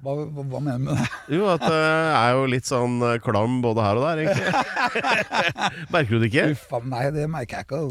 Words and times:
Hva, 0.00 0.14
hva, 0.16 0.44
hva 0.48 0.60
mener 0.64 0.78
du 0.80 0.86
med 0.86 0.96
det? 0.96 1.08
Jo, 1.36 1.48
at 1.52 1.64
det 1.66 1.80
er 1.80 2.30
jo 2.32 2.46
litt 2.48 2.68
sånn 2.68 2.94
uh, 3.04 3.18
klam 3.20 3.58
både 3.64 3.84
her 3.84 4.00
og 4.00 4.06
der, 4.06 4.22
egentlig. 4.22 4.46
Merker 5.94 6.14
du 6.14 6.22
det 6.22 6.30
ikke? 6.30 6.46
Uff 6.54 6.72
a 6.72 6.80
meg, 6.80 7.10
det 7.16 7.26
merker 7.28 7.60
jeg 7.60 7.68
ikke. 7.68 7.82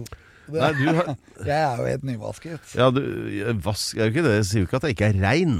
Det, 0.49 0.57
Nei, 0.63 0.71
du 0.79 0.87
har 0.97 1.11
Jeg 1.51 1.59
er 1.59 1.77
jo 1.77 1.85
helt 1.85 2.07
nyvasket. 2.09 2.71
Ja, 2.79 2.87
du 2.89 3.03
Vask 3.61 3.99
er 3.99 4.09
jo 4.09 4.15
ikke 4.15 4.25
det. 4.25 4.33
Jeg 4.39 4.47
sier 4.49 4.63
jo 4.63 4.69
ikke 4.69 4.79
at 4.79 4.87
jeg 4.87 4.97
ikke 4.97 5.11
er 5.11 5.19
rein. 5.21 5.59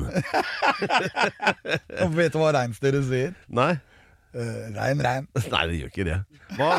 Vet 2.18 2.34
du 2.34 2.40
hva 2.42 2.50
reinsdyret 2.58 3.06
sier? 3.12 3.38
Nei. 3.54 3.76
Eh, 4.34 4.70
rein, 4.76 5.00
rein. 5.02 5.28
Nei, 5.54 5.64
det 5.72 5.80
gjør 5.80 5.90
ikke 5.94 6.06
det. 6.06 6.18
Hva, 6.58 6.70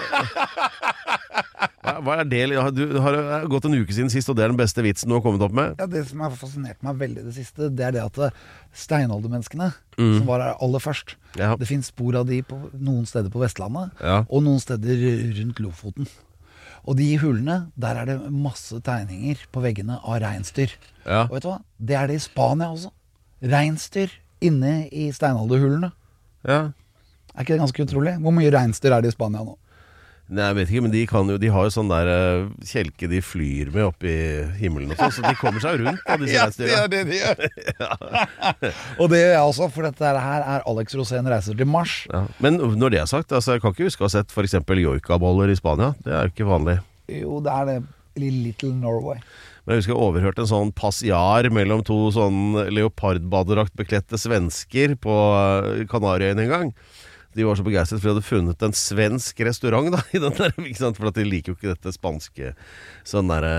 hva, 2.05 2.15
er 2.21 2.29
det 2.31 2.41
Du 2.77 2.83
har 3.03 3.17
gått 3.51 3.67
en 3.67 3.75
uke 3.79 3.95
siden 3.95 4.11
sist, 4.13 4.29
og 4.31 4.37
det 4.39 4.45
er 4.45 4.53
den 4.53 4.59
beste 4.61 4.83
vitsen 4.85 5.11
du 5.11 5.17
har 5.17 5.23
kommet 5.25 5.43
opp 5.45 5.55
med? 5.57 5.75
Ja, 5.81 5.87
det 5.91 6.05
som 6.09 6.23
har 6.25 6.35
fascinert 6.39 6.83
meg 6.87 6.99
veldig 7.01 7.25
det 7.27 7.35
siste, 7.37 7.69
det 7.75 7.87
er 7.89 7.95
det 7.97 8.03
at 8.05 8.19
eh, 8.29 8.41
steinaldermenneskene, 8.87 9.73
Mm. 10.01 10.15
som 10.17 10.27
var 10.31 10.41
her 10.41 10.55
aller 10.65 10.81
først 10.81 11.17
Ja. 11.37 11.57
Det 11.61 11.67
fins 11.69 11.91
spor 11.91 12.17
av 12.17 12.25
de 12.27 12.39
på 12.47 12.57
noen 12.73 13.05
steder 13.07 13.29
på 13.29 13.43
Vestlandet, 13.43 13.91
Ja. 14.01 14.23
og 14.31 14.43
noen 14.47 14.61
steder 14.63 14.97
rundt 15.37 15.61
Lofoten. 15.61 16.09
Og 16.89 16.97
de 16.97 17.19
hullene, 17.21 17.71
der 17.77 17.99
er 18.01 18.07
det 18.09 18.33
masse 18.33 18.81
tegninger 18.81 19.37
på 19.53 19.61
veggene 19.61 19.99
av 20.03 20.23
reinsdyr. 20.23 20.73
Ja. 21.05 21.27
Og 21.29 21.35
vet 21.37 21.43
du 21.45 21.49
hva? 21.51 21.59
Det 21.79 21.97
er 21.99 22.07
det 22.09 22.17
i 22.17 22.25
Spania 22.25 22.71
også. 22.73 22.91
Reinsdyr 23.43 24.09
inne 24.41 24.89
i 24.89 25.11
steinalderhullene. 25.13 25.93
ja. 26.49 26.71
Er 27.41 27.47
ikke 27.47 27.57
det 27.57 27.63
ganske 27.63 27.85
utrolig? 27.87 28.13
Hvor 28.21 28.35
mye 28.37 28.53
reinsdyr 28.53 28.93
er 28.93 29.01
det 29.01 29.15
i 29.15 29.17
Spania 29.17 29.41
nå? 29.41 29.55
Nei, 30.31 30.45
jeg 30.45 30.57
vet 30.59 30.69
ikke, 30.71 30.83
men 30.85 30.93
de, 30.93 31.01
kan 31.09 31.31
jo, 31.33 31.37
de 31.41 31.49
har 31.51 31.65
jo 31.67 31.71
sånn 31.75 31.89
der 31.91 32.09
eh, 32.13 32.51
kjelke 32.69 33.09
de 33.11 33.23
flyr 33.25 33.71
med 33.73 33.87
opp 33.89 34.05
i 34.07 34.13
himmelen 34.61 34.93
og 34.93 35.01
sånn, 35.01 35.15
så 35.17 35.25
de 35.25 35.33
kommer 35.41 35.65
seg 35.65 35.81
rundt 35.81 36.05
av 36.05 36.21
disse 36.21 36.37
reinsdyra. 36.37 36.69
det 36.69 36.77
er 36.77 36.93
det 36.93 37.01
de 37.09 37.17
gjør. 37.17 37.41
og 39.01 39.11
det 39.11 39.23
gjør 39.23 39.33
jeg 39.33 39.49
også, 39.49 39.71
for 39.73 39.89
dette 39.89 40.13
her 40.13 40.45
er 40.45 40.69
Alex 40.71 40.99
Rosén 41.01 41.33
reiser 41.33 41.57
til 41.59 41.71
Mars. 41.73 41.97
Ja. 42.13 42.27
Men 42.45 42.61
når 42.61 42.95
det 42.95 43.01
er 43.01 43.11
sagt, 43.11 43.33
altså, 43.33 43.57
jeg 43.57 43.65
kan 43.65 43.75
ikke 43.75 43.89
huske 43.89 44.05
å 44.05 44.11
ha 44.11 44.15
sett 44.19 44.37
f.eks. 44.37 44.61
joikaboller 44.85 45.51
i 45.51 45.59
Spania. 45.59 45.97
Det 46.05 46.13
er 46.13 46.29
jo 46.29 46.35
ikke 46.37 46.51
vanlig. 46.53 46.77
Jo, 47.11 47.41
det 47.43 47.57
er 47.57 47.73
det 47.73 47.81
Little 48.21 48.75
Norway. 48.77 49.19
Men 49.65 49.75
jeg 49.75 49.83
husker 49.83 49.97
jeg 49.97 50.03
overhørte 50.03 50.45
en 50.45 50.53
sånn 50.53 50.73
passiar 50.77 51.51
mellom 51.55 51.83
to 51.87 51.99
sånn 52.15 52.69
leopardbadedraktbekledte 52.71 54.19
svensker 54.19 54.95
på 55.03 55.21
eh, 55.43 55.87
Kanariøyene 55.91 56.47
en 56.47 56.55
gang. 56.55 56.75
De 57.37 57.47
var 57.47 57.59
så 57.59 57.65
begeistret 57.67 58.01
for 58.01 58.11
de 58.11 58.15
hadde 58.17 58.27
funnet 58.27 58.65
en 58.67 58.75
svensk 58.75 59.43
restaurant 59.47 59.91
da, 59.95 60.01
i 60.17 60.23
den 60.23 60.35
der, 60.35 60.55
ikke 60.59 60.81
sant? 60.81 60.99
for 60.99 61.11
at 61.11 61.19
de 61.19 61.27
liker 61.27 61.53
jo 61.53 61.59
ikke 61.59 61.75
dette 61.75 61.95
spanske 61.95 62.55
sånn 63.07 63.31
derre 63.31 63.53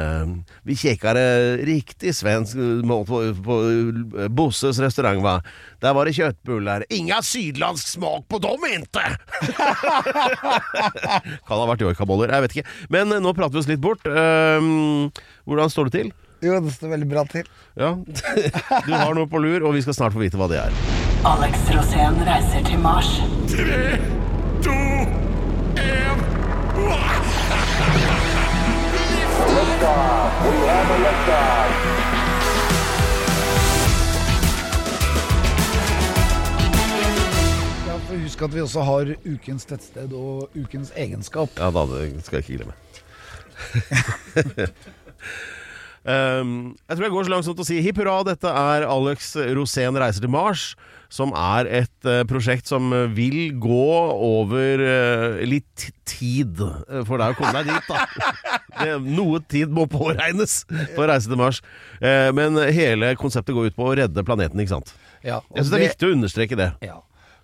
Vi 0.67 0.75
kikker 0.80 1.19
riktig 1.67 2.14
svensk 2.17 2.59
måte 2.88 3.08
på, 3.11 3.22
på 3.45 3.59
Bosses 4.36 4.80
restaurant, 4.83 5.22
va. 5.23 5.38
Der 5.81 5.95
var 5.97 6.08
det 6.08 6.16
kjøttbuller. 6.17 6.86
Inga 6.94 7.22
sydlandsk 7.25 7.94
smak 7.95 8.27
på 8.31 8.42
dem, 8.44 8.67
ikke! 8.81 9.05
kan 11.47 11.55
ha 11.58 11.69
vært 11.69 11.86
joikaboller, 11.86 12.33
jeg 12.33 12.45
vet 12.45 12.58
ikke. 12.58 12.67
Men 12.94 13.16
eh, 13.16 13.23
nå 13.23 13.33
prater 13.38 13.58
vi 13.58 13.64
oss 13.64 13.72
litt 13.72 13.83
bort. 13.83 14.05
Ehm, 14.08 15.09
hvordan 15.47 15.72
står 15.73 15.89
det 15.89 15.97
til? 15.97 16.11
Jo, 16.42 16.58
det 16.64 16.73
står 16.73 16.95
veldig 16.95 17.10
bra 17.10 17.26
til. 17.30 17.49
Ja, 17.77 17.93
du 18.87 18.93
har 18.95 19.14
noe 19.17 19.30
på 19.30 19.42
lur, 19.42 19.67
og 19.67 19.77
vi 19.77 19.86
skal 19.86 19.98
snart 19.98 20.17
få 20.17 20.23
vite 20.23 20.42
hva 20.42 20.49
det 20.52 20.61
er. 20.64 21.11
Alex 21.23 21.54
Rosén 21.70 22.15
reiser 22.26 22.64
til 22.65 22.80
Mars. 22.80 23.21
Tre, 23.49 23.98
Ja, 37.87 37.98
for 37.98 38.17
Husk 38.17 38.42
at 38.42 38.55
vi 38.55 38.61
også 38.61 38.81
har 38.81 39.14
ukens 39.26 39.65
tettsted 39.65 40.14
og 40.14 40.49
ukens 40.58 40.89
egenskap. 40.95 41.49
Ja 41.60 41.70
da, 41.70 41.86
det 41.86 42.26
skal 42.26 42.42
jeg 42.42 42.49
ikke 42.49 42.64
glemme. 42.64 42.73
Um, 46.02 46.72
jeg 46.89 46.98
tror 46.98 47.06
jeg 47.06 47.14
går 47.14 47.28
så 47.28 47.32
langt 47.36 47.45
som 47.45 47.54
til 47.58 47.62
å 47.66 47.67
si 47.67 47.82
hipp 47.86 48.00
hurra, 48.02 48.22
dette 48.26 48.50
er 48.50 48.88
Alex 48.89 49.36
Rosén 49.54 50.00
reiser 50.02 50.23
til 50.26 50.34
Mars. 50.34 50.72
Som 51.12 51.34
er 51.36 51.67
et 51.67 52.08
uh, 52.08 52.22
prosjekt 52.23 52.70
som 52.72 52.88
vil 53.14 53.52
gå 53.60 53.88
over 54.23 54.80
uh, 54.80 55.42
litt 55.44 55.90
tid. 56.08 56.61
eh, 56.64 57.02
For 57.04 57.20
det 57.20 57.26
er 57.28 57.36
å 57.36 57.38
komme 57.38 57.52
deg 57.60 57.73
dit, 57.73 57.90
da. 57.92 58.06
Det, 58.82 58.94
noe 59.04 59.42
tid 59.52 59.70
må 59.76 59.84
påregnes 59.92 60.61
for 60.95 61.04
å 61.04 61.10
reise 61.11 61.28
til 61.30 61.38
Mars. 61.38 61.60
Uh, 62.00 62.32
men 62.34 62.56
hele 62.73 63.11
konseptet 63.20 63.54
går 63.54 63.70
ut 63.70 63.76
på 63.78 63.90
å 63.92 63.95
redde 64.00 64.23
planeten, 64.26 64.64
ikke 64.64 64.78
sant. 64.78 64.94
Ja, 65.22 65.42
Jeg 65.52 65.66
syns 65.67 65.73
det 65.76 65.78
er 65.82 65.88
viktig 65.90 66.08
å 66.08 66.16
understreke 66.16 66.58
det. 66.58 66.70
Ja, 66.88 66.95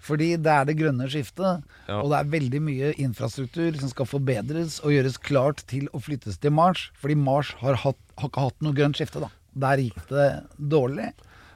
fordi 0.08 0.30
det 0.40 0.52
er 0.54 0.66
det 0.70 0.78
grønne 0.80 1.08
skiftet, 1.12 1.64
Ja. 1.88 2.00
og 2.02 2.10
det 2.12 2.18
er 2.22 2.32
veldig 2.32 2.62
mye 2.64 2.90
infrastruktur 3.04 3.76
som 3.80 3.92
skal 3.92 4.08
forbedres 4.10 4.80
og 4.84 4.92
gjøres 4.96 5.18
klart 5.20 5.64
til 5.68 5.88
å 5.94 6.00
flyttes 6.04 6.40
til 6.42 6.52
Mars. 6.56 6.88
Fordi 7.00 7.16
Mars 7.20 7.52
har, 7.62 7.76
hatt, 7.84 8.00
har 8.18 8.32
ikke 8.32 8.46
hatt 8.48 8.62
noe 8.66 8.74
grønt 8.78 8.98
skifte, 9.00 9.22
da. 9.24 9.30
Der 9.58 9.78
gikk 9.84 10.00
det 10.10 10.28
dårlig. 10.72 11.12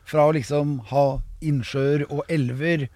Fra 0.06 0.28
å 0.28 0.34
liksom 0.35 0.79
ha 0.91 1.06
innsjøer 1.41 2.06
og 2.11 2.23
elver 2.29 2.88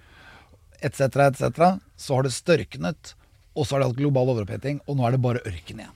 etc., 0.81 1.01
etc., 1.29 1.75
så 1.97 2.15
har 2.17 2.23
det 2.27 2.33
størknet. 2.35 3.13
Og 3.55 3.63
så 3.65 3.75
har 3.75 3.83
det 3.85 3.91
hatt 3.93 3.99
global 4.01 4.27
overoppheting, 4.33 4.81
og 4.85 4.97
nå 4.99 5.05
er 5.07 5.15
det 5.15 5.21
bare 5.23 5.43
ørken 5.47 5.79
igjen. 5.79 5.93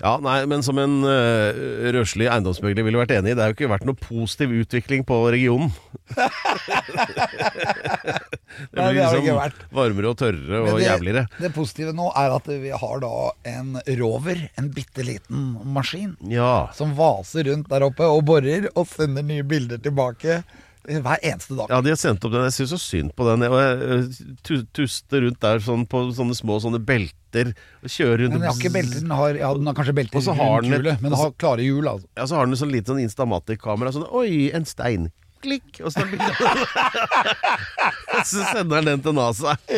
Ja, 0.00 0.14
nei, 0.24 0.38
men 0.48 0.62
som 0.64 0.78
en 0.80 1.02
uh, 1.04 1.50
røslig 1.92 2.28
eiendomsmegler 2.32 2.86
ville 2.86 3.00
vært 3.02 3.12
enig 3.18 3.34
i, 3.34 3.36
det 3.36 3.44
har 3.44 3.52
jo 3.52 3.56
ikke 3.58 3.72
vært 3.72 3.84
noe 3.88 3.98
positiv 4.00 4.54
utvikling 4.62 5.04
på 5.08 5.18
regionen. 5.34 5.70
det 8.70 8.72
blir 8.72 8.94
det 8.96 9.04
liksom 9.12 9.52
varmere 9.76 10.10
og 10.10 10.16
tørrere 10.20 10.62
og 10.64 10.78
det, 10.78 10.86
jævligere. 10.86 11.26
det 11.40 11.52
positive 11.54 11.92
nå 11.96 12.08
er 12.18 12.34
at 12.34 12.48
vi 12.50 12.72
har 12.82 13.02
da 13.04 13.12
en 13.52 13.76
rover, 14.00 14.42
en 14.60 14.70
bitte 14.74 15.04
liten 15.06 15.52
maskin, 15.76 16.16
Ja. 16.32 16.70
som 16.76 16.96
vaser 16.98 17.46
rundt 17.50 17.70
der 17.70 17.86
oppe 17.86 18.08
og 18.08 18.24
borer 18.28 18.70
og 18.74 18.88
sender 18.90 19.22
nye 19.26 19.44
bilder 19.46 19.78
tilbake 19.82 20.42
hver 20.88 21.18
eneste 21.22 21.54
dag. 21.58 21.66
ja, 21.68 21.80
de 21.84 21.88
har 21.92 21.98
sendt 22.00 22.24
opp 22.24 22.32
den. 22.32 22.46
Jeg 22.48 22.54
syns 22.56 22.72
så 22.72 22.78
synd 22.80 23.12
på 23.16 23.26
den. 23.28 23.44
Og 23.48 23.58
jeg 23.60 23.72
eh, 23.96 24.04
tuster 24.76 25.18
rundt 25.26 25.40
der 25.44 25.60
sånn 25.64 25.84
på 25.90 25.96
sånne 26.16 26.34
små 26.38 26.54
sånne 26.64 26.80
belter. 26.82 27.52
Og 27.84 27.88
kjører 27.92 28.18
rundt 28.24 28.32
Men 28.34 28.40
den 28.40 28.48
har 28.48 28.56
ikke 28.58 28.72
belter, 28.74 29.00
den 29.04 29.14
har, 29.14 29.30
ja, 29.38 29.52
den 29.54 29.66
har 29.70 29.76
kanskje 29.78 29.94
belter 30.00 30.24
rundt 30.24 30.70
hjulet, 30.70 31.02
men 31.02 31.08
den 31.12 31.20
har 31.20 31.30
klare 31.38 31.62
hjul. 31.66 31.86
Altså. 31.86 32.08
Ja, 32.16 32.24
så 32.26 32.34
har 32.40 32.44
den 32.48 32.58
sånn 32.60 32.72
lite 32.72 32.88
sånn 32.94 33.02
Instamatic-kamera. 33.04 33.92
Sånn 33.94 34.08
Oi, 34.08 34.48
en 34.56 34.66
stein. 34.68 35.10
Klikk! 35.40 35.78
Og 35.84 35.88
så, 35.92 36.00
så 38.28 38.38
sender 38.50 38.80
den 38.80 38.88
den 38.90 39.00
til 39.06 39.14
NASA. 39.16 39.54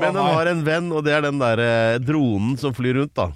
Men 0.00 0.16
den 0.16 0.22
har 0.24 0.48
en 0.48 0.62
venn, 0.64 0.88
og 0.96 1.04
det 1.04 1.12
er 1.18 1.22
den 1.26 1.40
der 1.42 1.58
eh, 1.60 1.96
dronen 2.00 2.56
som 2.60 2.72
flyr 2.76 2.94
rundt, 3.02 3.12
da. 3.18 3.26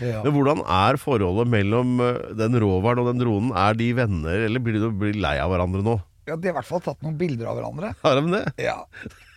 Ja. 0.00 0.22
Men 0.24 0.32
hvordan 0.32 0.62
er 0.64 0.96
forholdet 1.00 1.50
mellom 1.52 1.98
eh, 2.04 2.20
den 2.38 2.56
roveren 2.62 3.02
og 3.02 3.10
den 3.12 3.20
dronen? 3.22 3.50
Er 3.56 3.76
de 3.78 3.90
venner, 3.98 4.46
eller 4.46 4.62
blir 4.64 4.78
de 4.80 4.88
blir 4.96 5.18
lei 5.20 5.36
av 5.42 5.52
hverandre 5.52 5.82
nå? 5.86 5.98
Ja, 6.28 6.36
de 6.36 6.48
har 6.48 6.54
i 6.54 6.58
hvert 6.60 6.68
fall 6.68 6.82
tatt 6.84 7.00
noen 7.02 7.16
bilder 7.18 7.48
av 7.50 7.56
hverandre. 7.58 7.88
Har 8.04 8.20
de 8.20 8.30
det? 8.30 8.42
Ja. 8.62 8.76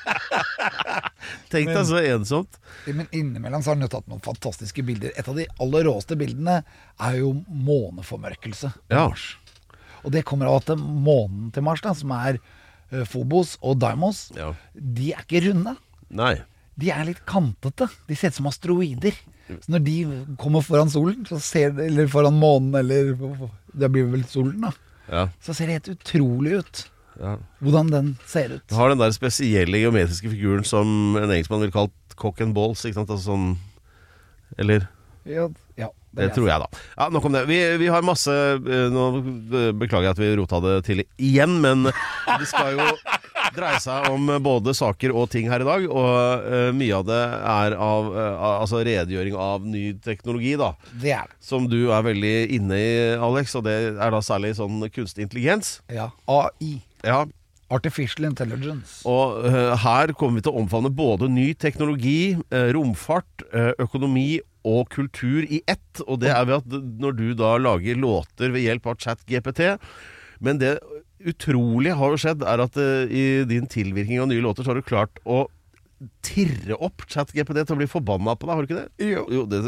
Tenk 1.52 1.70
deg 1.70 1.84
så 1.88 2.00
ensomt. 2.02 2.58
Men 2.88 3.06
innimellom 3.14 3.62
så 3.64 3.72
har 3.74 3.80
de 3.80 3.88
tatt 3.92 4.08
noen 4.10 4.22
fantastiske 4.24 4.82
bilder. 4.86 5.12
Et 5.18 5.28
av 5.28 5.36
de 5.38 5.46
aller 5.62 5.86
råeste 5.88 6.16
bildene 6.18 6.60
er 6.64 7.18
jo 7.20 7.34
måneformørkelse. 7.48 8.72
på 8.88 8.96
Ja. 8.96 9.06
Mars. 9.12 9.28
Og 10.04 10.12
det 10.14 10.24
kommer 10.28 10.48
av 10.48 10.60
at 10.62 10.72
månen 10.78 11.50
til 11.52 11.62
Mars, 11.66 11.82
da, 11.84 11.92
som 11.94 12.12
er 12.16 12.38
Fobos 12.88 13.10
Phobos 13.12 13.56
og 13.62 13.78
Daimos, 13.82 14.30
Ja. 14.34 14.54
de 14.74 15.12
er 15.12 15.24
ikke 15.26 15.44
runde. 15.50 15.76
Nei. 16.10 16.38
De 16.78 16.90
er 16.90 17.04
litt 17.04 17.24
kantete. 17.26 17.88
De 18.08 18.14
ser 18.16 18.28
ut 18.32 18.38
som 18.38 18.46
asteroider. 18.46 19.12
Så 19.48 19.72
når 19.72 19.84
de 19.84 19.96
kommer 20.40 20.64
foran 20.64 20.90
solen, 20.92 21.24
så 21.28 21.38
ser 21.42 21.72
eller 21.86 22.08
foran 22.12 22.36
månen, 22.36 22.74
eller 22.76 23.14
Det 23.72 23.88
blir 23.92 24.10
vel 24.12 24.24
solen, 24.28 24.60
da. 24.66 24.72
Ja. 25.08 25.28
Så 25.40 25.54
ser 25.56 25.70
det 25.70 25.78
helt 25.78 25.92
utrolig 25.96 26.58
ut. 26.60 26.82
Ja. 27.18 27.36
Hvordan 27.64 27.90
den 27.90 28.10
ser 28.28 28.52
ut. 28.58 28.64
Du 28.68 28.76
har 28.78 28.92
den 28.92 29.00
der 29.00 29.14
spesielle 29.16 29.80
geometriske 29.80 30.30
figuren 30.30 30.66
som 30.66 31.16
en 31.18 31.30
engelskmann 31.30 31.64
ville 31.64 31.74
kalt 31.74 32.14
cock 32.18 32.40
and 32.44 32.54
balls. 32.54 32.84
Ikke 32.86 33.00
sant? 33.00 33.10
Altså 33.10 33.32
sånn 33.32 33.48
Eller 34.58 34.86
Ja, 35.28 35.48
ja, 35.76 35.88
Det 36.14 36.30
tror 36.36 36.48
jeg, 36.48 36.62
da. 36.62 36.82
Ja, 36.96 37.08
Nok 37.12 37.26
om 37.28 37.34
det. 37.34 37.44
Vi, 37.50 37.58
vi 37.82 37.90
har 37.92 38.06
masse 38.06 38.32
eh, 38.32 38.86
Nå 38.92 39.08
beklager 39.80 40.08
jeg 40.08 40.14
at 40.16 40.22
vi 40.22 40.30
rota 40.38 40.60
det 40.64 40.76
til 40.86 41.02
igjen, 41.18 41.58
men 41.64 41.88
vi 41.90 42.48
skal 42.48 42.76
jo 42.78 42.86
dreie 43.56 43.80
seg 43.82 44.08
om 44.12 44.28
både 44.44 44.74
saker 44.76 45.14
og 45.16 45.28
ting 45.32 45.48
her 45.50 45.62
i 45.64 45.68
dag. 45.68 45.86
Og 45.88 46.44
uh, 46.48 46.68
mye 46.76 46.98
av 46.98 47.06
det 47.08 47.22
er 47.52 47.76
av 47.78 48.10
uh, 48.12 48.44
altså 48.58 48.82
redegjøring 48.86 49.38
av 49.38 49.66
ny 49.66 49.90
teknologi, 50.04 50.54
da. 50.60 50.72
Det 50.92 51.14
er 51.16 51.30
det. 51.30 51.38
Som 51.44 51.68
du 51.70 51.80
er 51.94 52.04
veldig 52.06 52.36
inne 52.58 52.78
i, 52.78 52.92
Alex. 53.16 53.56
Og 53.58 53.66
det 53.68 53.78
er 53.94 54.14
da 54.14 54.22
særlig 54.24 54.54
sånn 54.58 54.84
kunstig 54.94 55.28
intelligens. 55.28 55.78
Ja. 55.92 56.10
AI. 56.28 56.78
Ja, 57.06 57.24
Artificial 57.68 58.24
Intelligence. 58.24 59.02
Og 59.08 59.42
uh, 59.44 59.74
her 59.76 60.14
kommer 60.16 60.40
vi 60.40 60.46
til 60.46 60.54
å 60.54 60.62
omfavne 60.62 60.92
både 60.92 61.28
ny 61.28 61.50
teknologi, 61.60 62.36
romfart, 62.72 63.44
økonomi 63.78 64.38
og 64.68 64.88
kultur 64.92 65.44
i 65.44 65.60
ett. 65.68 66.02
Og 66.06 66.22
det 66.22 66.32
er 66.32 66.46
ved 66.48 66.62
at 66.62 66.88
når 67.02 67.18
du 67.18 67.26
da 67.38 67.56
lager 67.60 68.00
låter 68.00 68.54
ved 68.54 68.64
hjelp 68.64 68.88
av 68.92 68.98
ChatGPT 69.02 69.76
Men 70.44 70.58
det 70.60 70.78
utrolige 71.26 71.96
har 71.98 72.14
jo 72.14 72.20
skjedd, 72.20 72.44
er 72.46 72.64
at 72.64 72.80
uh, 72.80 73.04
i 73.10 73.44
din 73.48 73.68
tilvirkning 73.70 74.22
av 74.22 74.28
nye 74.30 74.44
låter 74.44 74.66
så 74.66 74.72
har 74.72 74.80
du 74.80 74.86
klart 74.86 75.22
å 75.24 75.46
tirre 76.22 76.76
opp 76.78 77.02
ChatGPT 77.10 77.64
til 77.64 77.74
å 77.74 77.78
bli 77.80 77.88
forbanna 77.90 78.36
på 78.38 78.46
deg, 78.46 78.54
har 78.54 78.62
du 78.62 78.68
ikke 78.68 78.82
det? 78.84 79.08
Jo. 79.10 79.46
det, 79.50 79.62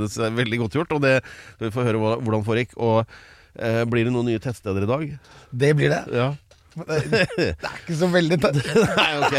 det 0.00 0.08
er 0.08 0.38
veldig 0.38 0.62
godt 0.64 0.78
gjort, 0.80 0.96
og 0.96 1.04
det 1.04 1.18
vi 1.60 1.72
får 1.74 1.90
høre 1.90 2.00
hvordan 2.00 2.40
det 2.40 2.48
foregikk. 2.48 2.78
Og 2.80 3.02
uh, 3.04 3.82
blir 3.90 4.08
det 4.08 4.14
noen 4.14 4.32
nye 4.32 4.42
tettsteder 4.42 4.86
i 4.86 4.90
dag? 4.90 5.06
Det 5.52 5.74
blir 5.78 5.92
det. 5.92 6.02
Ja. 6.14 6.32
Det 6.74 7.52
er 7.54 7.76
ikke 7.78 7.94
så 7.94 8.08
veldig 8.10 8.38
tett. 8.42 8.56
Nei, 8.98 9.10
ok. 9.22 9.34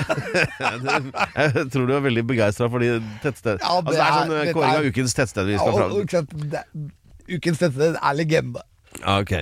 Jeg 1.35 1.65
tror 1.73 1.89
du 1.89 1.95
er 1.97 2.05
veldig 2.05 2.23
begeistra 2.29 2.69
for 2.71 2.83
de 2.83 2.93
tettstedene. 3.23 3.59
Ja, 3.59 3.81
det 3.81 3.91
altså, 3.91 3.97
det 3.97 4.05
er 4.05 4.13
sånn 4.15 4.35
eh, 4.37 4.51
kåring 4.55 4.77
av 4.77 4.87
ukens 4.87 5.17
tettsted 5.17 5.49
vi 5.49 5.57
skal 5.59 5.67
og, 5.67 5.81
og, 5.81 5.81
fram 5.81 5.97
ikke 6.05 7.35
ukens 7.35 7.59
tettsted 7.59 7.99
er 7.99 8.15
legende. 8.15 8.63
Ja, 9.01 9.17
ok. 9.19 9.35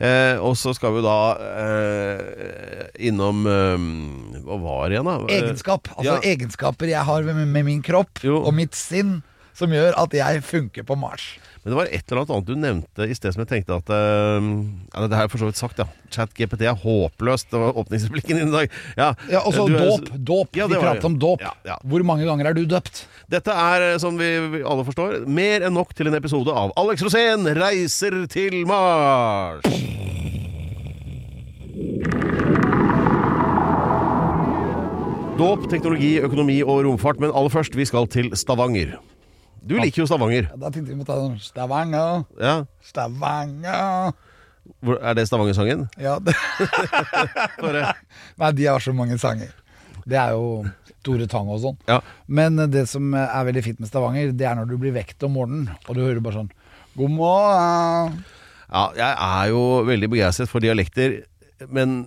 Eh, 0.00 0.38
og 0.40 0.54
så 0.56 0.72
skal 0.72 0.94
vi 0.96 1.02
da 1.04 1.16
eh, 1.60 2.86
innom 3.04 3.42
eh, 3.44 3.82
Hva 4.46 4.56
var 4.62 4.86
det 4.88 4.96
igjen, 4.96 5.10
da? 5.10 5.16
Egenskap. 5.34 5.90
Altså 5.92 6.14
ja. 6.14 6.22
egenskaper 6.30 6.88
jeg 6.88 7.04
har 7.04 7.26
med, 7.26 7.42
med 7.52 7.66
min 7.68 7.82
kropp 7.84 8.22
Jo. 8.24 8.38
og 8.40 8.56
mitt 8.56 8.78
sinn 8.78 9.18
som 9.60 9.72
gjør 9.74 9.94
at 10.00 10.16
jeg 10.16 10.42
funker 10.46 10.86
på 10.88 10.96
Mars. 10.98 11.30
Men 11.60 11.74
det 11.74 11.76
var 11.76 11.90
et 11.92 12.08
eller 12.08 12.22
annet 12.24 12.46
du 12.48 12.54
nevnte 12.56 13.04
i 13.04 13.14
sted 13.16 13.34
som 13.34 13.42
jeg 13.44 13.50
tenkte 13.50 13.76
at 13.76 13.90
uh, 13.92 14.40
ja, 14.94 15.02
Det 15.04 15.16
har 15.18 15.26
jeg 15.26 15.32
for 15.34 15.42
så 15.42 15.48
vidt 15.50 15.58
sagt, 15.60 15.82
ja. 15.82 15.84
ChatGPT 16.10 16.64
er 16.64 16.78
håpløst. 16.80 17.50
Det 17.52 17.60
var 17.60 17.76
åpningsreplikken 17.82 18.40
din 18.40 18.48
i 18.48 18.54
dag. 18.54 18.72
Ja, 18.96 19.10
Ja, 19.28 19.42
og 19.44 19.52
så 19.52 19.66
du 19.68 19.76
dåp. 19.76 20.08
dåp. 20.16 20.56
Ja, 20.56 20.70
Vi 20.72 20.80
pratet 20.80 21.04
om 21.04 21.18
dåp. 21.20 21.44
Ja, 21.44 21.52
ja. 21.68 21.76
Hvor 21.84 22.02
mange 22.08 22.24
ganger 22.24 22.48
er 22.48 22.56
du 22.56 22.64
døpt? 22.64 23.04
Dette 23.30 23.52
er, 23.52 23.90
eh, 23.92 23.98
som 24.00 24.16
vi 24.18 24.30
vi 24.56 24.62
alle 24.64 24.86
forstår, 24.88 25.20
mer 25.28 25.68
enn 25.68 25.76
nok 25.76 25.92
til 25.94 26.08
en 26.08 26.16
episode 26.16 26.50
av 26.50 26.72
Alex 26.80 27.04
Rosén 27.04 27.44
reiser 27.60 28.22
til 28.32 28.62
Mars. 28.66 29.68
Dåp, 35.40 35.70
teknologi, 35.72 36.18
økonomi 36.20 36.58
og 36.62 36.82
romfart, 36.84 37.20
men 37.22 37.32
aller 37.32 37.52
først, 37.52 37.76
vi 37.78 37.86
skal 37.88 38.08
til 38.12 38.28
Stavanger. 38.36 38.96
Du 39.66 39.74
liker 39.78 40.02
jo 40.02 40.06
Stavanger. 40.08 40.48
Ja, 40.50 40.56
Da 40.56 40.70
tenkte 40.72 40.88
vi 40.92 40.96
må 40.98 41.04
ta 41.06 41.16
sånn 41.20 41.38
Stavanger, 41.42 42.24
Ja, 42.40 42.64
Stavanger 42.82 44.12
Hvor- 44.84 45.00
Er 45.02 45.14
det 45.14 45.26
Stavanger-sangen? 45.28 45.88
Ja, 45.98 46.18
det, 46.18 46.34
Bare- 47.60 47.94
Nei, 48.38 48.50
de 48.52 48.66
har 48.66 48.78
så 48.80 48.92
mange 48.94 49.18
sanger. 49.18 49.50
Det 50.06 50.16
er 50.16 50.30
jo 50.36 50.64
Tore 51.04 51.26
Tang 51.28 51.48
og 51.48 51.60
sånn. 51.62 51.76
Ja. 51.88 52.00
Men 52.28 52.56
det 52.70 52.86
som 52.88 53.12
er 53.14 53.44
veldig 53.48 53.62
fint 53.64 53.80
med 53.80 53.88
Stavanger, 53.88 54.32
det 54.36 54.46
er 54.46 54.54
når 54.58 54.68
du 54.68 54.76
blir 54.80 54.92
vekt 54.96 55.22
om 55.26 55.32
morgenen, 55.36 55.70
og 55.88 55.94
du 55.96 56.02
hører 56.04 56.20
bare 56.24 56.34
sånn 56.42 56.50
God 56.96 57.10
morgen. 57.14 58.24
ja, 58.72 58.84
jeg 58.96 59.14
er 59.16 59.48
jo 59.52 59.60
veldig 59.86 60.08
begeistret 60.12 60.48
for 60.50 60.60
dialekter, 60.60 61.22
men 61.68 62.06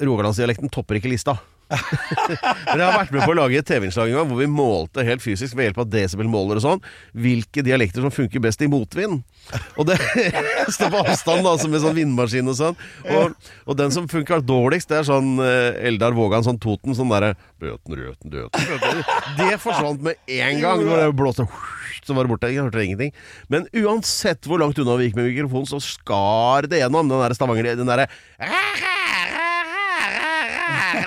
Rogalandsdialekten 0.00 0.70
topper 0.72 0.96
ikke 0.96 1.10
lista. 1.12 1.34
Men 1.70 2.80
jeg 2.80 2.86
har 2.86 2.96
vært 2.96 3.12
med 3.14 3.22
på 3.22 3.32
å 3.32 3.36
lage 3.38 3.60
et 3.60 3.68
TV-innslag 3.68 4.10
en 4.10 4.20
gang 4.20 4.30
hvor 4.30 4.40
vi 4.40 4.48
målte 4.50 5.04
helt 5.06 5.22
fysisk 5.22 5.56
ved 5.56 5.68
hjelp 5.68 5.82
av 5.84 5.90
desibelmåler 5.92 6.58
og 6.60 6.64
sånn 6.64 6.84
hvilke 7.14 7.64
dialekter 7.66 8.04
som 8.04 8.14
funker 8.14 8.42
best 8.42 8.62
i 8.64 8.70
motvind. 8.70 9.20
Og 9.78 9.86
det 9.88 9.98
står 10.74 10.92
på 10.92 11.02
avstand, 11.04 11.46
da, 11.46 11.54
med 11.70 11.84
sånn 11.84 11.96
vindmaskin 11.96 12.50
og 12.50 12.58
sånn. 12.58 12.78
Og, 13.10 13.36
og 13.66 13.78
den 13.78 13.94
som 13.94 14.08
funker 14.10 14.42
dårligst, 14.44 14.90
det 14.90 15.00
er 15.00 15.08
sånn 15.10 15.36
eh, 15.44 15.80
Eldar 15.90 16.16
Vågan, 16.16 16.46
sånn 16.46 16.60
Toten, 16.62 16.96
sånn 16.98 17.12
derre 17.12 17.34
Bøten, 17.60 17.92
røten, 17.92 18.32
døten. 18.32 19.02
Det 19.36 19.58
forsvant 19.60 20.00
med 20.04 20.16
en 20.32 20.62
gang. 20.62 20.80
Når 20.86 21.02
det 21.04 21.12
blåste 21.18 21.44
så 22.06 22.16
var 22.16 22.24
det 22.24 22.32
borte. 22.32 22.48
Jeg 22.50 22.64
hørte 22.64 22.84
ingenting. 22.84 23.12
Men 23.52 23.68
uansett 23.76 24.48
hvor 24.48 24.62
langt 24.62 24.78
unna 24.80 24.96
vi 24.98 25.10
gikk 25.10 25.18
med 25.20 25.30
mikrofonen, 25.30 25.68
så 25.68 25.82
skar 25.84 26.70
det 26.70 26.82
gjennom 26.82 27.10
den 27.10 27.20
der 27.22 27.36
Stavanger 27.36 27.74
Den 27.76 27.90
derre 27.90 28.08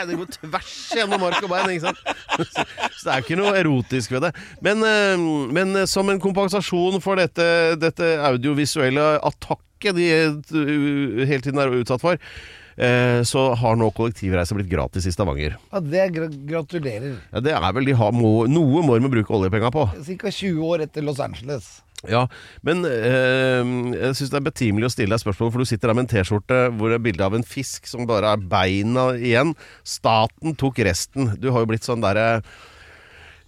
det 0.07 0.18
går 0.19 0.31
tvers 0.38 0.74
gjennom 0.98 1.22
mark 1.24 1.44
og 1.44 1.51
bein. 1.51 1.74
Ikke 1.74 1.92
sant? 1.92 2.01
Så 2.98 3.06
det 3.06 3.13
er 3.13 3.22
ikke 3.24 3.38
noe 3.40 3.54
erotisk 3.60 4.16
ved 4.16 4.28
det. 4.28 4.34
Men, 4.66 4.84
eh, 4.88 5.28
men 5.54 5.75
eh, 5.84 5.88
som 5.90 6.10
en 6.12 6.22
kompensasjon 6.24 7.00
for 7.04 7.19
dette, 7.22 7.45
dette 7.81 8.10
audiovisuelle 8.30 9.06
attakket 9.30 9.98
de 10.00 10.10
eh, 10.16 11.24
hele 11.28 11.42
tiden 11.44 11.62
er 11.62 11.74
utsatt 11.81 12.04
for, 12.04 12.19
så 12.74 13.42
har 13.62 13.75
nå 13.78 13.86
kollektivreise 13.94 14.56
blitt 14.57 14.72
gratis 14.72 15.06
i 15.06 15.12
Stavanger. 15.13 15.60
Ja, 15.69 15.78
det 15.78 16.07
gr 16.16 16.24
gratulerer. 16.50 17.19
Ja, 17.30 17.44
det 17.46 17.54
er 17.54 17.75
vel 17.78 17.86
de 17.86 17.94
har 18.00 18.16
må, 18.18 18.48
noe 18.50 18.81
må 18.81 18.96
de 18.98 19.12
bruke 19.13 19.36
oljepenga 19.38 19.69
på. 19.75 19.84
Ca. 19.94 20.31
20 20.34 20.72
år 20.72 20.88
etter 20.88 21.06
Los 21.06 21.22
Angeles. 21.22 21.68
Ja, 22.10 22.26
men 22.68 22.84
eh, 22.84 23.64
jeg 23.96 24.18
syns 24.20 24.34
det 24.34 24.40
er 24.42 24.48
betimelig 24.50 24.90
å 24.90 24.92
stille 24.92 25.16
deg 25.16 25.24
spørsmål, 25.24 25.54
for 25.54 25.64
du 25.64 25.70
sitter 25.70 25.88
der 25.92 25.96
med 25.96 26.08
en 26.08 26.12
T-skjorte 26.12 26.60
hvor 26.76 26.92
det 26.92 27.00
er 27.00 27.06
bilde 27.06 27.24
av 27.30 27.38
en 27.38 27.48
fisk 27.48 27.88
som 27.88 28.08
bare 28.10 28.34
er 28.36 28.44
beina 28.52 29.14
igjen. 29.16 29.54
Staten 29.88 30.58
tok 30.60 30.84
resten. 30.84 31.34
Du 31.40 31.52
har 31.54 31.64
jo 31.64 31.70
blitt 31.72 31.88
sånn 31.88 32.04
derre 32.04 32.28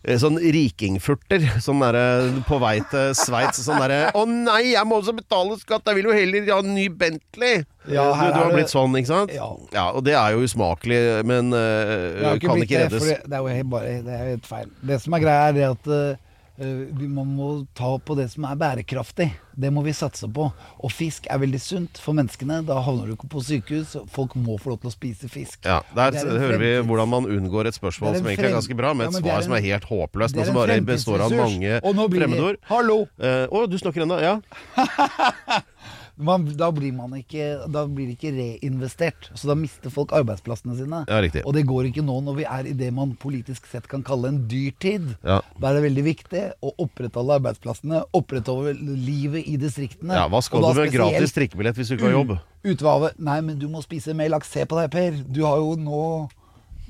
eh, 0.05 0.15
Sånn 0.21 0.39
rikingfurter. 0.39 1.43
Sånn 1.65 1.83
derre 1.83 2.05
på 2.47 2.59
vei 2.63 2.77
til 2.91 3.11
Sveits. 3.17 3.59
Sånn 3.65 3.81
derre 3.83 4.13
'Å 4.15 4.23
nei, 4.29 4.71
jeg 4.71 4.87
må 4.87 5.01
også 5.01 5.15
betale 5.17 5.57
skatt! 5.59 5.83
Jeg 5.89 5.99
vil 5.99 6.11
jo 6.11 6.15
heller 6.15 6.51
ha 6.53 6.59
en 6.63 6.75
ny 6.77 6.87
Bentley!' 6.87 7.65
Ja, 7.91 8.07
du, 8.13 8.21
du 8.33 8.39
har 8.39 8.53
blitt 8.55 8.71
sånn, 8.71 8.95
ikke 8.97 9.11
sant? 9.11 9.33
Ja. 9.35 9.89
Og 9.91 10.05
det 10.07 10.15
er 10.15 10.31
jo 10.33 10.45
usmakelig, 10.47 11.01
men 11.27 11.51
eh, 11.53 12.21
jo 12.23 12.37
ikke 12.39 12.53
kan 12.53 12.63
ikke 12.63 12.85
reddes. 12.85 13.09
det, 13.11 13.19
det 13.29 13.41
er 13.41 13.59
jo 13.59 13.67
bare, 13.75 13.97
det 14.05 14.15
er 14.15 14.29
helt 14.31 14.47
feil. 14.49 14.71
Det 14.81 15.01
som 15.03 15.17
er 15.17 15.25
greia, 15.27 15.49
er 15.51 15.59
det 15.59 15.67
at 15.73 15.91
eh, 15.91 16.23
man 16.57 17.33
må 17.35 17.49
ta 17.75 17.97
på 17.99 18.15
det 18.15 18.29
som 18.31 18.45
er 18.47 18.55
bærekraftig. 18.59 19.27
Det 19.55 19.71
må 19.71 19.83
vi 19.83 19.93
satse 19.95 20.27
på. 20.31 20.47
Og 20.83 20.91
fisk 20.91 21.27
er 21.31 21.39
veldig 21.41 21.59
sunt 21.61 21.99
for 22.01 22.15
menneskene. 22.15 22.61
Da 22.67 22.77
havner 22.83 23.07
du 23.09 23.15
ikke 23.15 23.29
på 23.31 23.43
sykehus. 23.43 23.95
Folk 24.11 24.35
må 24.39 24.57
få 24.61 24.73
lov 24.73 24.81
til 24.83 24.91
å 24.91 24.93
spise 24.95 25.29
fisk. 25.31 25.59
Ja, 25.67 25.81
Der 25.95 26.15
er 26.15 26.39
hører 26.39 26.61
vi 26.61 26.71
hvordan 26.87 27.11
man 27.11 27.27
unngår 27.27 27.67
et 27.71 27.75
spørsmål 27.79 28.19
som 28.19 28.27
egentlig 28.27 28.51
er 28.51 28.57
ganske 28.59 28.77
bra, 28.77 28.93
med 28.93 29.09
et 29.09 29.19
ja, 29.19 29.23
svar 29.23 29.37
en, 29.37 29.47
som 29.49 29.57
er 29.57 29.65
helt 29.67 29.89
håpløst, 29.89 30.35
men 30.35 30.49
som 30.49 30.59
bare 30.59 30.79
består 30.85 31.25
av 31.27 31.35
mange 31.35 31.79
fremmedord. 31.83 32.59
Hallo! 32.71 33.01
Eh, 33.19 33.45
Å, 33.51 33.65
du 33.67 33.77
snakker 33.81 34.05
ennå? 34.07 34.19
Ja. 34.23 34.39
Man, 36.15 36.45
da, 36.55 36.69
blir 36.71 36.93
man 36.95 37.11
ikke, 37.17 37.65
da 37.71 37.81
blir 37.91 38.07
det 38.07 38.15
ikke 38.15 38.31
reinvestert. 38.35 39.29
Så 39.35 39.49
da 39.49 39.55
mister 39.59 39.91
folk 39.91 40.13
arbeidsplassene 40.15 40.77
sine. 40.79 41.01
Ja. 41.09 41.19
Og 41.43 41.55
det 41.57 41.65
går 41.67 41.89
ikke 41.89 42.05
nå 42.05 42.21
når 42.23 42.37
vi 42.39 42.45
er 42.47 42.69
i 42.71 42.75
det 42.77 42.91
man 42.95 43.15
politisk 43.19 43.67
sett 43.67 43.89
kan 43.91 44.05
kalle 44.05 44.31
en 44.31 44.39
dyrtid. 44.51 45.11
Ja. 45.27 45.41
Da 45.59 45.71
er 45.71 45.79
det 45.79 45.85
veldig 45.89 46.05
viktig 46.07 46.43
å 46.63 46.71
opprettholde 46.85 47.39
arbeidsplassene, 47.41 48.05
opprettholde 48.15 48.77
livet 48.79 49.43
i 49.51 49.57
distriktene. 49.59 50.15
ja, 50.15 50.29
Hva 50.31 50.43
skal 50.45 50.63
du 50.63 50.79
med 50.79 50.95
gratis 50.95 51.35
trikkebillett 51.35 51.81
hvis 51.81 51.91
du 51.91 51.97
ikke 51.97 52.09
har 52.09 52.19
jobb? 52.19 52.35
Ute. 52.65 52.95
Nei, 53.21 53.39
men 53.45 53.59
du 53.59 53.67
må 53.69 53.83
spise 53.83 54.15
mer 54.17 54.31
laks. 54.31 54.49
Se 54.55 54.63
på 54.65 54.79
deg, 54.79 54.89
Per. 54.95 55.19
Du 55.27 55.43
har 55.45 55.59
jo 55.61 55.75
nå 55.77 56.05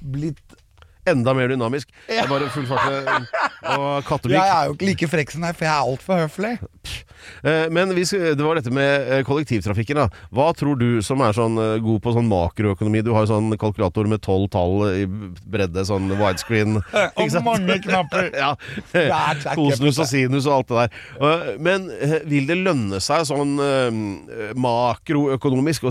blitt 0.06 0.45
Enda 1.06 1.34
mer 1.38 1.52
dynamisk. 1.54 1.92
Det 2.08 2.22
er 2.24 2.30
bare 2.30 2.50
full 2.54 2.68
fart 2.70 3.28
og 3.76 4.06
kattemyk. 4.08 4.38
Jeg 4.38 4.56
er 4.56 4.70
jo 4.70 4.78
ikke 4.78 4.90
like 4.92 5.12
frekk 5.12 5.36
som 5.36 5.46
deg, 5.46 5.58
for 5.58 5.68
jeg 5.68 5.74
er 5.74 5.92
altfor 5.92 6.24
høflig. 6.26 6.56
Eh, 7.44 7.70
Men 7.72 7.90
det 7.96 8.42
var 8.44 8.60
dette 8.60 8.72
med 8.74 9.08
eh, 9.12 9.24
kollektivtrafikken. 9.26 9.98
da 9.98 10.08
Hva 10.34 10.52
tror 10.58 10.78
du, 10.80 11.02
som 11.06 11.22
er 11.26 11.36
sånn 11.36 11.58
eh, 11.62 11.78
god 11.84 12.02
på 12.04 12.14
sånn 12.16 12.30
makroøkonomi 12.30 13.04
Du 13.06 13.12
har 13.16 13.26
jo 13.26 13.32
sånn 13.34 13.56
kalkulator 13.62 14.10
med 14.10 14.24
tolv 14.26 14.50
tall 14.54 14.86
i 14.92 15.06
bredde, 15.06 15.86
sånn 15.88 16.10
widescreen. 16.14 16.80
Og 17.22 17.38
mange 17.46 17.80
knapper. 17.84 18.32
ja. 18.44 18.54
Kosinus 19.56 20.00
og 20.02 20.10
sinus 20.10 20.48
og 20.50 20.60
alt 20.60 20.72
det 20.72 20.86
der. 20.86 21.58
Men 21.62 21.88
vil 22.30 22.48
det 22.50 22.58
lønne 22.60 23.00
seg 23.04 23.26
sånn 23.30 23.56
makroøkonomisk 24.60 25.86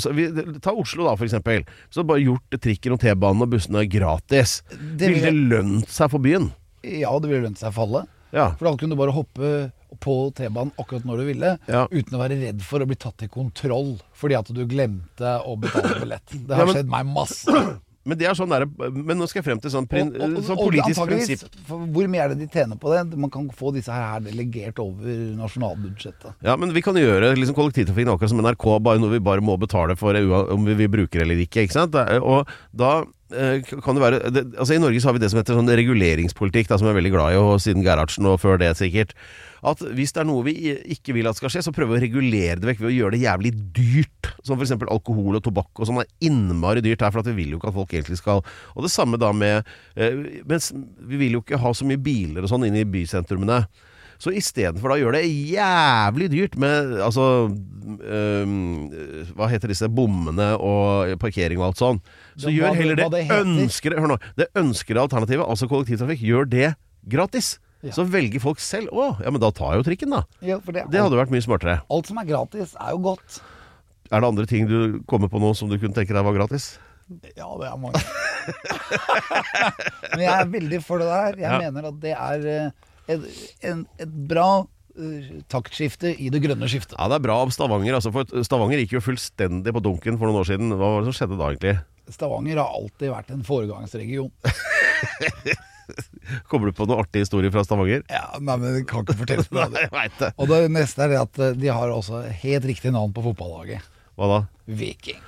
ta 0.64 0.74
Oslo, 0.74 1.06
da, 1.06 1.14
for 1.16 1.26
eksempel. 1.26 1.64
Så 1.92 2.04
bare 2.06 2.24
gjort 2.24 2.58
trikken 2.62 2.96
og 2.96 3.02
T-banen 3.02 3.44
og 3.44 3.52
bussene 3.54 3.84
gratis. 3.90 4.58
Det 4.70 5.03
vil 5.08 5.14
ville 5.20 5.30
det 5.30 5.48
lønt 5.54 5.88
seg 5.88 6.10
for 6.10 6.18
byen? 6.24 6.50
Ja, 6.84 7.12
det 7.18 7.30
ville 7.30 7.46
lønt 7.48 7.58
seg 7.58 7.72
for 7.72 7.86
alle. 7.88 8.04
Ja. 8.34 8.50
For 8.58 8.66
da 8.66 8.74
kunne 8.76 8.96
du 8.96 8.98
bare 8.98 9.14
hoppe 9.14 9.70
på 10.02 10.14
T-banen 10.34 10.72
akkurat 10.80 11.04
når 11.06 11.20
du 11.22 11.24
ville, 11.28 11.58
Ja. 11.70 11.86
uten 11.86 12.16
å 12.18 12.20
være 12.20 12.40
redd 12.40 12.62
for 12.66 12.80
å 12.82 12.86
bli 12.86 12.96
tatt 12.98 13.22
i 13.22 13.28
kontroll 13.28 14.00
fordi 14.12 14.34
at 14.36 14.50
du 14.52 14.64
glemte 14.66 15.38
å 15.46 15.54
betale 15.60 16.00
billett. 16.02 16.26
Det 16.34 16.48
Ja, 16.50 16.56
har 16.56 16.66
men- 16.66 16.74
skjedd 16.74 16.88
meg 16.90 17.06
masse. 17.06 17.46
Men 18.06 18.18
det 18.18 18.26
er 18.28 18.34
sånn 18.36 18.50
der, 18.52 18.66
Men 18.92 19.16
nå 19.16 19.24
skal 19.26 19.40
jeg 19.40 19.44
frem 19.46 19.60
til 19.62 19.70
sånn, 19.72 19.86
prin, 19.88 20.10
Og- 20.12 20.36
og- 20.36 20.44
sånn 20.44 20.58
politisk 20.60 21.06
prinsipp. 21.08 21.48
Hvor 21.66 22.06
mye 22.06 22.20
er 22.20 22.28
det 22.34 22.38
de 22.40 22.46
tjener 22.52 22.76
på 22.76 22.90
det? 22.92 23.16
Man 23.16 23.30
kan 23.30 23.48
få 23.48 23.72
disse 23.72 23.88
her 23.88 24.20
delegert 24.20 24.76
over 24.78 25.08
nasjonalbudsjettet. 25.38 26.34
Ja, 26.44 26.56
men 26.56 26.72
vi 26.74 26.82
kan 26.82 26.94
gjøre 27.00 27.32
liksom, 27.38 27.54
kollektivtrafikken 27.56 28.12
akkurat 28.12 28.28
som 28.28 28.40
NRK, 28.44 28.78
bare 28.82 28.98
noe 29.00 29.08
vi 29.14 29.20
bare 29.24 29.40
må 29.40 29.56
betale 29.58 29.96
for 29.96 30.12
om 30.52 30.64
vi 30.66 30.74
bruker 30.86 30.92
bruke 30.94 31.22
eller 31.22 31.36
ikke. 31.46 31.64
ikke 31.64 31.72
sant? 31.78 31.94
Og 31.94 32.46
da 32.76 33.04
kan 33.84 33.96
det 33.96 34.02
være 34.02 34.18
det, 34.32 34.44
Altså 34.58 34.76
I 34.76 34.82
Norge 34.82 35.00
så 35.02 35.10
har 35.10 35.16
vi 35.16 35.22
det 35.22 35.30
som 35.32 35.40
heter 35.40 35.58
sånn 35.58 35.72
reguleringspolitikk, 35.80 36.68
da, 36.70 36.78
som 36.78 36.88
jeg 36.88 36.94
er 36.94 37.00
veldig 37.00 37.12
glad 37.14 37.34
i, 37.34 37.40
og 37.40 37.58
siden 37.62 37.84
Gerhardsen 37.86 38.28
og 38.30 38.40
før 38.42 38.60
det 38.60 38.72
sikkert. 38.78 39.14
At 39.64 39.80
hvis 39.96 40.12
det 40.12 40.20
er 40.22 40.28
noe 40.28 40.44
vi 40.44 40.74
ikke 40.92 41.14
vil 41.16 41.28
at 41.30 41.38
skal 41.38 41.52
skje, 41.52 41.62
så 41.64 41.72
prøver 41.74 41.94
vi 41.94 42.00
å 42.00 42.04
regulere 42.04 42.58
det 42.60 42.68
vekk 42.68 42.82
ved 42.82 42.90
å 42.90 42.96
gjøre 42.98 43.16
det 43.16 43.22
jævlig 43.24 43.54
dyrt. 43.76 44.30
Som 44.44 44.60
f.eks. 44.60 44.74
alkohol 44.82 45.38
og 45.38 45.44
tobakk 45.46 45.80
og 45.80 45.88
sånn 45.88 46.02
er 46.02 46.10
innmari 46.28 46.84
dyrt 46.84 47.04
her, 47.04 47.14
for 47.14 47.24
at 47.24 47.30
vi 47.32 47.38
vil 47.38 47.54
jo 47.54 47.60
ikke 47.62 47.72
at 47.72 47.78
folk 47.78 47.96
egentlig 47.96 48.20
skal 48.20 48.42
Og 48.74 48.84
det 48.84 48.92
samme 48.92 49.20
da 49.20 49.30
med 49.32 49.64
eh, 49.96 50.42
Mens 50.48 50.70
vi 50.74 51.20
vil 51.20 51.38
jo 51.38 51.44
ikke 51.44 51.60
ha 51.62 51.72
så 51.72 51.88
mye 51.88 52.00
biler 52.00 52.44
og 52.44 52.52
sånn 52.52 52.68
inn 52.68 52.76
i 52.76 52.86
bysentrumene. 52.88 53.62
Så 54.22 54.32
istedenfor 54.36 54.94
å 54.94 54.98
gjøre 55.00 55.20
det 55.20 55.30
jævlig 55.54 56.28
dyrt 56.32 56.54
med 56.60 56.94
altså 57.02 57.24
um, 57.50 58.54
Hva 59.36 59.48
heter 59.50 59.72
disse 59.72 59.88
bommene 59.92 60.52
og 60.56 61.14
parkering 61.22 61.60
og 61.60 61.70
alt 61.72 61.82
sånn. 61.82 62.00
Så 62.36 62.48
det, 62.48 62.56
gjør 62.58 62.70
hva 62.70 62.78
heller 62.78 63.00
det 63.02 63.10
det 63.16 63.24
ønskede 63.40 64.00
Hør 64.00 64.14
nå. 64.14 64.18
Det 64.38 64.48
ønskede 64.60 65.02
alternativet, 65.04 65.44
altså 65.46 65.68
kollektivtrafikk, 65.70 66.24
gjør 66.24 66.48
det 66.50 66.70
gratis. 67.10 67.56
Ja. 67.84 67.92
Så 67.92 68.06
velger 68.08 68.40
folk 68.40 68.62
selv. 68.64 68.88
Å, 68.96 69.10
ja, 69.20 69.28
men 69.34 69.42
da 69.42 69.50
tar 69.52 69.74
jeg 69.74 69.82
jo 69.82 69.88
trikken, 69.90 70.14
da. 70.16 70.22
Ja, 70.40 70.56
det, 70.64 70.86
Det 70.88 71.02
hadde 71.04 71.18
vært 71.20 71.34
mye 71.34 71.44
smartere. 71.44 71.78
alt 71.92 72.08
som 72.08 72.20
er 72.22 72.30
gratis, 72.30 72.72
er 72.80 72.94
jo 72.96 73.02
godt. 73.10 73.42
Er 74.12 74.22
det 74.24 74.30
andre 74.30 74.46
ting 74.48 74.64
du 74.70 75.02
kommer 75.10 75.28
på 75.28 75.40
nå 75.42 75.52
som 75.58 75.68
du 75.68 75.76
kunne 75.76 75.96
tenke 75.96 76.16
deg 76.16 76.24
var 76.24 76.36
gratis? 76.38 76.70
Ja, 77.36 77.50
det 77.60 77.68
er 77.68 77.76
mange. 77.76 78.00
Men 80.14 80.22
jeg 80.24 80.32
er 80.32 80.48
veldig 80.52 80.78
for 80.84 81.00
det 81.02 81.08
der. 81.10 81.36
Jeg 81.42 81.50
Ja. 81.50 81.58
mener 81.60 81.88
at 81.90 81.98
det 82.00 82.14
er 82.16 82.46
eh, 82.48 82.70
et, 83.10 83.26
en, 83.68 83.82
et 84.00 84.14
bra 84.30 84.48
eh, 84.96 85.32
taktskifte 85.52 86.14
i 86.16 86.30
det 86.32 86.40
grønne 86.44 86.68
skiftet. 86.70 86.96
Ja, 86.98 87.08
det 87.12 87.18
er 87.18 87.26
bra 87.26 87.40
av 87.44 87.52
Stavanger. 87.54 87.98
Altså, 87.98 88.12
for 88.14 88.46
Stavanger 88.46 88.80
gikk 88.82 88.96
jo 88.98 89.04
fullstendig 89.04 89.74
på 89.76 89.82
dunken 89.84 90.18
for 90.20 90.30
noen 90.30 90.40
år 90.42 90.48
siden. 90.48 90.72
Hva 90.74 90.94
var 90.94 91.04
det 91.04 91.12
som 91.12 91.18
skjedde 91.20 91.40
da, 91.40 91.50
egentlig? 91.52 91.76
Stavanger 92.14 92.60
har 92.60 92.74
alltid 92.80 93.12
vært 93.12 93.30
en 93.34 93.44
foregangsregion. 93.46 94.32
Kommer 96.48 96.70
du 96.70 96.76
på 96.76 96.86
noen 96.88 97.02
artig 97.02 97.24
historie 97.24 97.52
fra 97.52 97.64
Stavanger? 97.66 98.04
Ja, 98.12 98.24
nei, 98.40 98.56
men 98.60 98.78
jeg 98.78 98.86
kan 98.88 99.04
ikke 99.04 99.16
fortelle 99.18 99.44
Nei, 99.58 99.84
deg 99.92 100.14
det. 100.20 100.30
Og 100.40 100.48
det 100.48 100.60
neste 100.72 101.04
er 101.04 101.12
det 101.12 101.20
at 101.20 101.40
eh, 101.44 101.56
de 101.60 101.70
har 101.72 101.92
også 101.92 102.22
helt 102.44 102.68
riktig 102.70 102.92
navn 102.94 103.12
på 103.16 103.24
fotballaget. 103.26 103.84
Hva 104.16 104.30
da? 104.30 104.38
Viking. 104.80 105.20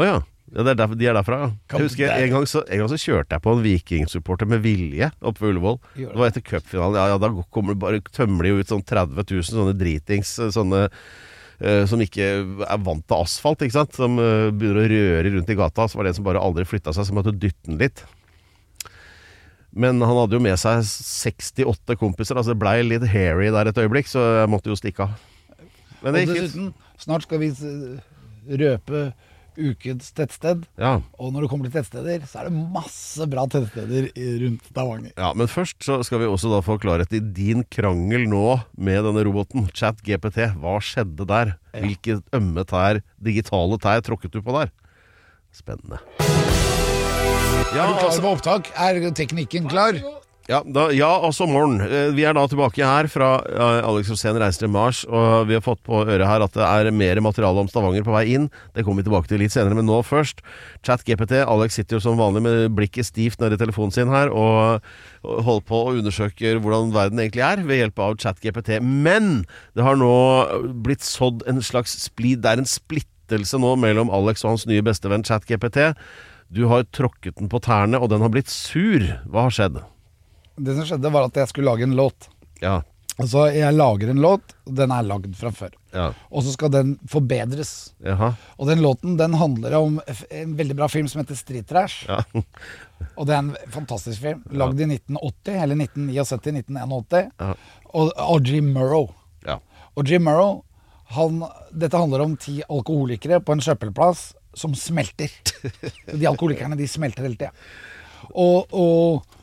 Å 0.00 0.06
ja. 0.06 0.16
Ja 0.50 0.64
det 0.66 0.72
er 0.72 0.78
derfor, 0.80 0.98
de 0.98 1.06
er 1.06 1.14
derfra, 1.14 1.36
ja. 1.44 1.48
Jeg 1.70 1.86
husker 1.86 2.10
en 2.10 2.32
gang, 2.34 2.46
så, 2.50 2.64
en 2.66 2.80
gang 2.82 2.90
så 2.90 2.98
kjørte 2.98 3.36
jeg 3.36 3.44
på 3.44 3.52
en 3.54 3.64
vikingsupporter 3.64 4.48
med 4.50 4.62
vilje 4.64 5.10
oppe 5.20 5.44
ved 5.44 5.52
Ullevål. 5.54 5.76
Det. 5.94 6.08
Var 6.10 6.30
etter 6.32 6.42
cupfinalen. 6.42 6.98
Ja, 6.98 7.08
ja, 7.12 7.18
da 7.22 7.30
kommer 7.54 7.76
det 7.76 7.82
bare 7.84 8.00
tømmer 8.10 8.46
de 8.46 8.54
jo 8.54 8.62
ut 8.64 8.72
sånn 8.72 8.82
30 8.82 9.20
000 9.22 9.46
sånne 9.46 9.76
dritings 9.78 10.32
sånne 10.56 10.86
eh, 10.88 11.84
som 11.86 12.02
ikke 12.02 12.30
er 12.66 12.82
vant 12.82 13.06
til 13.06 13.22
asfalt, 13.22 13.62
ikke 13.62 13.78
sant. 13.78 13.94
Som 13.94 14.18
eh, 14.18 14.48
begynner 14.50 14.82
å 14.82 14.90
røre 14.90 15.34
rundt 15.36 15.54
i 15.54 15.58
gata. 15.62 15.86
Så 15.86 16.00
var 16.00 16.08
det 16.08 16.14
en 16.16 16.18
som 16.18 16.26
bare 16.26 16.42
aldri 16.42 16.66
flytta 16.66 16.96
seg, 16.96 17.06
så 17.06 17.14
måtte 17.14 17.36
dytte 17.36 17.70
den 17.70 17.78
litt. 17.78 18.02
Men 19.70 20.02
han 20.02 20.16
hadde 20.18 20.34
jo 20.34 20.42
med 20.42 20.58
seg 20.58 20.82
68 20.82 21.94
kompiser, 22.00 22.34
altså 22.34 22.56
det 22.56 22.62
blei 22.62 22.80
litt 22.82 23.06
hairy 23.06 23.52
der 23.54 23.70
et 23.70 23.78
øyeblikk, 23.78 24.10
så 24.10 24.24
jeg 24.42 24.50
måtte 24.50 24.72
jo 24.72 24.78
stikke 24.78 25.06
av. 25.06 25.26
Men 26.00 26.10
Og 26.10 26.16
det 26.16 26.22
gikk 26.24 26.32
fint. 26.32 26.42
dessuten, 26.42 26.70
snart 26.98 27.26
skal 27.26 27.42
vi 27.42 27.50
eh, 27.54 28.00
røpe 28.64 29.02
ukens 29.60 30.10
tettsted. 30.16 30.64
Ja. 30.80 30.96
Og 31.20 31.32
når 31.34 31.44
det 31.44 31.50
kommer 31.52 31.68
til 31.68 31.76
tettsteder, 31.78 32.24
så 32.28 32.42
er 32.42 32.48
det 32.48 32.64
masse 32.74 33.28
bra 33.30 33.46
tettsteder 33.50 34.10
rundt 34.44 34.70
Stavanger. 34.70 35.12
Ja, 35.16 35.32
Men 35.36 35.50
først 35.50 35.78
så 35.84 36.00
skal 36.06 36.22
vi 36.22 36.30
også 36.30 36.52
da 36.52 36.62
få 36.64 36.78
klarhet 36.82 37.12
i 37.16 37.20
din 37.20 37.64
krangel 37.70 38.26
nå 38.30 38.60
med 38.76 39.04
denne 39.06 39.24
roboten, 39.26 39.68
Chat 39.74 40.02
GPT, 40.06 40.50
Hva 40.60 40.78
skjedde 40.84 41.26
der? 41.28 41.54
Hvilke 41.76 42.20
ømme 42.36 42.64
tær, 42.66 43.02
digitale 43.22 43.78
tær, 43.82 44.02
tråkket 44.06 44.34
du 44.34 44.42
på 44.42 44.56
der? 44.56 44.72
Spennende. 45.54 46.00
Ja, 47.70 47.84
Er 47.84 47.92
du 47.92 47.94
klar 48.00 48.08
altså, 48.08 48.22
på 48.24 48.30
opptak? 48.34 48.72
Er 48.74 48.98
teknikken 49.14 49.68
klar? 49.70 49.98
Ja, 50.50 50.58
da, 50.66 50.88
ja, 50.90 51.08
altså 51.22 51.46
morgen. 51.46 51.78
Eh, 51.84 52.10
Vi 52.16 52.24
er 52.26 52.34
da 52.34 52.42
tilbake 52.50 52.82
her 52.82 53.06
fra 53.10 53.28
eh, 53.46 53.84
Alex 53.86 54.08
Rosén 54.10 54.38
reiser 54.40 54.64
til 54.64 54.72
Mars, 54.74 55.04
og 55.06 55.46
vi 55.46 55.54
har 55.54 55.62
fått 55.62 55.82
på 55.86 56.00
øret 56.02 56.26
her 56.26 56.42
at 56.42 56.56
det 56.56 56.64
er 56.66 56.90
mer 56.90 57.20
materiale 57.22 57.62
om 57.62 57.68
Stavanger 57.70 58.02
på 58.06 58.14
vei 58.16 58.24
inn. 58.34 58.48
Det 58.74 58.82
kommer 58.82 59.04
vi 59.04 59.06
tilbake 59.08 59.30
til 59.30 59.38
litt 59.44 59.54
senere, 59.54 59.78
men 59.78 59.86
nå 59.86 60.00
først. 60.06 60.42
Chat 60.86 61.04
GPT. 61.06 61.38
Alex 61.44 61.78
sitter 61.78 61.98
jo 61.98 62.02
som 62.02 62.18
vanlig 62.18 62.42
med 62.46 62.74
blikket 62.74 63.06
stivt 63.08 63.38
nedi 63.42 63.60
telefonen 63.60 63.94
sin 63.94 64.10
her 64.10 64.32
og 64.34 64.82
holder 65.22 65.62
på 65.68 65.82
og 65.86 66.00
undersøker 66.00 66.58
hvordan 66.64 66.90
verden 66.96 67.22
egentlig 67.22 67.44
er 67.46 67.62
ved 67.68 67.82
hjelp 67.84 68.02
av 68.02 68.18
chat 68.22 68.42
GPT. 68.42 68.80
Men 68.82 69.44
det 69.78 69.86
har 69.86 70.00
nå 70.00 70.10
blitt 70.82 71.06
sådd 71.06 71.46
en 71.50 71.62
slags 71.62 71.94
splid. 72.08 72.42
Det 72.42 72.56
er 72.56 72.64
en 72.64 72.68
splittelse 72.68 73.60
nå 73.62 73.76
mellom 73.78 74.10
Alex 74.10 74.42
og 74.42 74.56
hans 74.56 74.66
nye 74.70 74.82
bestevenn 74.82 75.22
chat 75.28 75.46
GPT. 75.46 75.92
Du 76.50 76.64
har 76.66 76.88
tråkket 76.90 77.38
den 77.38 77.46
på 77.52 77.62
tærne, 77.62 78.00
og 78.02 78.10
den 78.10 78.24
har 78.24 78.32
blitt 78.34 78.50
sur. 78.50 79.04
Hva 79.30 79.46
har 79.46 79.54
skjedd? 79.54 79.78
Det 80.60 80.76
som 80.76 80.86
skjedde, 80.88 81.12
var 81.12 81.28
at 81.28 81.40
jeg 81.40 81.50
skulle 81.50 81.70
lage 81.70 81.86
en 81.88 81.96
låt. 81.98 82.28
Ja. 82.60 82.80
Altså, 83.20 83.46
jeg 83.52 83.76
lager 83.76 84.10
en 84.12 84.22
låt, 84.22 84.54
og 84.64 84.76
den 84.78 84.92
er 84.94 85.04
lagd 85.04 85.34
fra 85.36 85.50
før. 85.52 85.74
Ja. 85.92 86.06
Og 86.30 86.44
så 86.46 86.54
skal 86.54 86.72
den 86.72 86.94
forbedres. 87.10 87.92
Jaha. 88.04 88.30
Og 88.56 88.70
den 88.70 88.80
låten 88.84 89.18
den 89.18 89.34
handler 89.36 89.76
om 89.80 89.98
en 90.30 90.54
veldig 90.56 90.76
bra 90.78 90.88
film 90.88 91.08
som 91.10 91.20
heter 91.20 91.36
Street 91.36 91.68
Trash. 91.68 92.06
Ja. 92.08 92.22
Og 93.18 93.26
det 93.28 93.34
er 93.34 93.42
en 93.42 93.54
fantastisk 93.72 94.22
film. 94.22 94.42
Lagd 94.52 94.80
i 94.80 94.86
1980, 94.88 95.56
eller 95.64 95.80
1979-1981. 95.84 97.30
Ja. 97.40 97.54
Og 97.90 98.12
og 98.14 98.48
Jim 98.48 98.70
Murrow. 98.76 99.08
Ja. 99.46 99.58
Og 99.96 100.08
Jim 100.08 100.24
Murrow 100.28 100.60
han, 101.16 101.42
Dette 101.74 101.98
handler 101.98 102.22
om 102.22 102.36
ti 102.38 102.60
alkoholikere 102.62 103.40
på 103.42 103.56
en 103.56 103.64
søppelplass 103.64 104.30
som 104.54 104.74
smelter. 104.78 105.32
De 106.20 106.28
alkoholikerne 106.28 106.78
de 106.78 106.86
smelter 106.88 107.26
hele 107.26 107.38
tida. 107.38 107.50
Og, 108.30 108.70
og 108.70 109.39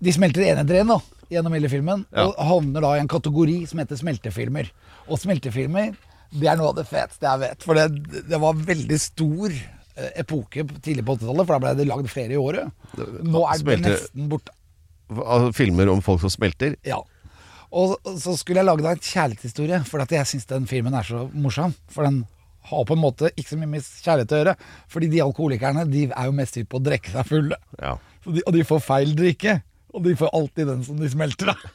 de 0.00 0.12
smelter 0.14 0.44
én 0.46 0.60
etter 0.62 0.80
én 0.82 0.92
gjennom 1.28 1.52
hele 1.52 1.68
filmen, 1.68 2.04
Ja. 2.14 2.26
og 2.28 2.36
havner 2.38 2.80
da 2.84 2.92
i 2.96 3.00
en 3.02 3.08
kategori 3.10 3.66
som 3.68 3.78
heter 3.82 3.98
smeltefilmer. 4.00 4.70
Og 5.08 5.18
smeltefilmer 5.20 5.96
det 6.32 6.48
er 6.48 6.56
noe 6.60 6.70
av 6.70 6.76
det 6.76 6.86
feteste 6.88 7.24
jeg 7.24 7.40
vet. 7.40 7.62
For 7.64 7.74
det, 7.74 7.86
det 8.28 8.38
var 8.40 8.54
veldig 8.54 8.98
stor 9.00 9.52
eh, 9.52 10.10
epoke 10.20 10.64
tidlig 10.84 11.04
på 11.04 11.16
80-tallet, 11.18 11.46
for 11.46 11.54
da 11.56 11.60
ble 11.64 11.74
det 11.78 11.88
lagd 11.88 12.08
flere 12.12 12.36
i 12.36 12.40
året. 12.40 12.72
Nå 13.24 13.44
er 13.48 13.62
det 13.64 13.78
nesten 13.84 14.28
borte. 14.32 14.52
Altså, 15.08 15.52
Filmer 15.56 15.88
om 15.88 16.02
folk 16.04 16.20
som 16.20 16.32
smelter. 16.32 16.76
Ja. 16.84 17.00
Og 17.72 17.96
så 18.20 18.32
skulle 18.36 18.60
jeg 18.62 18.68
lage 18.68 18.84
da 18.84 18.92
en 18.96 19.00
kjærlighetshistorie, 19.04 19.82
for 19.88 20.04
jeg 20.04 20.28
syns 20.28 20.48
den 20.48 20.66
filmen 20.68 20.94
er 20.96 21.04
så 21.04 21.26
morsom. 21.32 21.74
For 21.92 22.04
den 22.08 22.22
har 22.68 22.84
på 22.84 22.96
en 22.96 23.00
måte 23.00 23.30
ikke 23.34 23.54
så 23.54 23.58
mye 23.60 23.72
med 23.72 23.84
kjærlighet 23.84 24.32
å 24.32 24.40
gjøre. 24.42 24.54
Fordi 24.92 25.08
de 25.12 25.22
alkoholikerne 25.24 25.84
de 25.88 26.06
er 26.10 26.28
jo 26.28 26.36
mest 26.36 26.56
hypp 26.60 26.68
på 26.72 26.80
å 26.80 26.84
drikke 26.84 27.12
seg 27.12 27.28
fulle. 27.28 27.56
Ja. 27.80 27.94
De, 28.28 28.42
og 28.44 28.52
de 28.56 28.64
får 28.68 28.82
feil 28.84 29.14
drikke. 29.16 29.58
Og 29.98 30.04
de 30.06 30.14
får 30.18 30.30
alltid 30.38 30.70
den 30.70 30.84
som 30.86 30.98
de 31.00 31.10
smelter 31.10 31.50
av. 31.50 31.66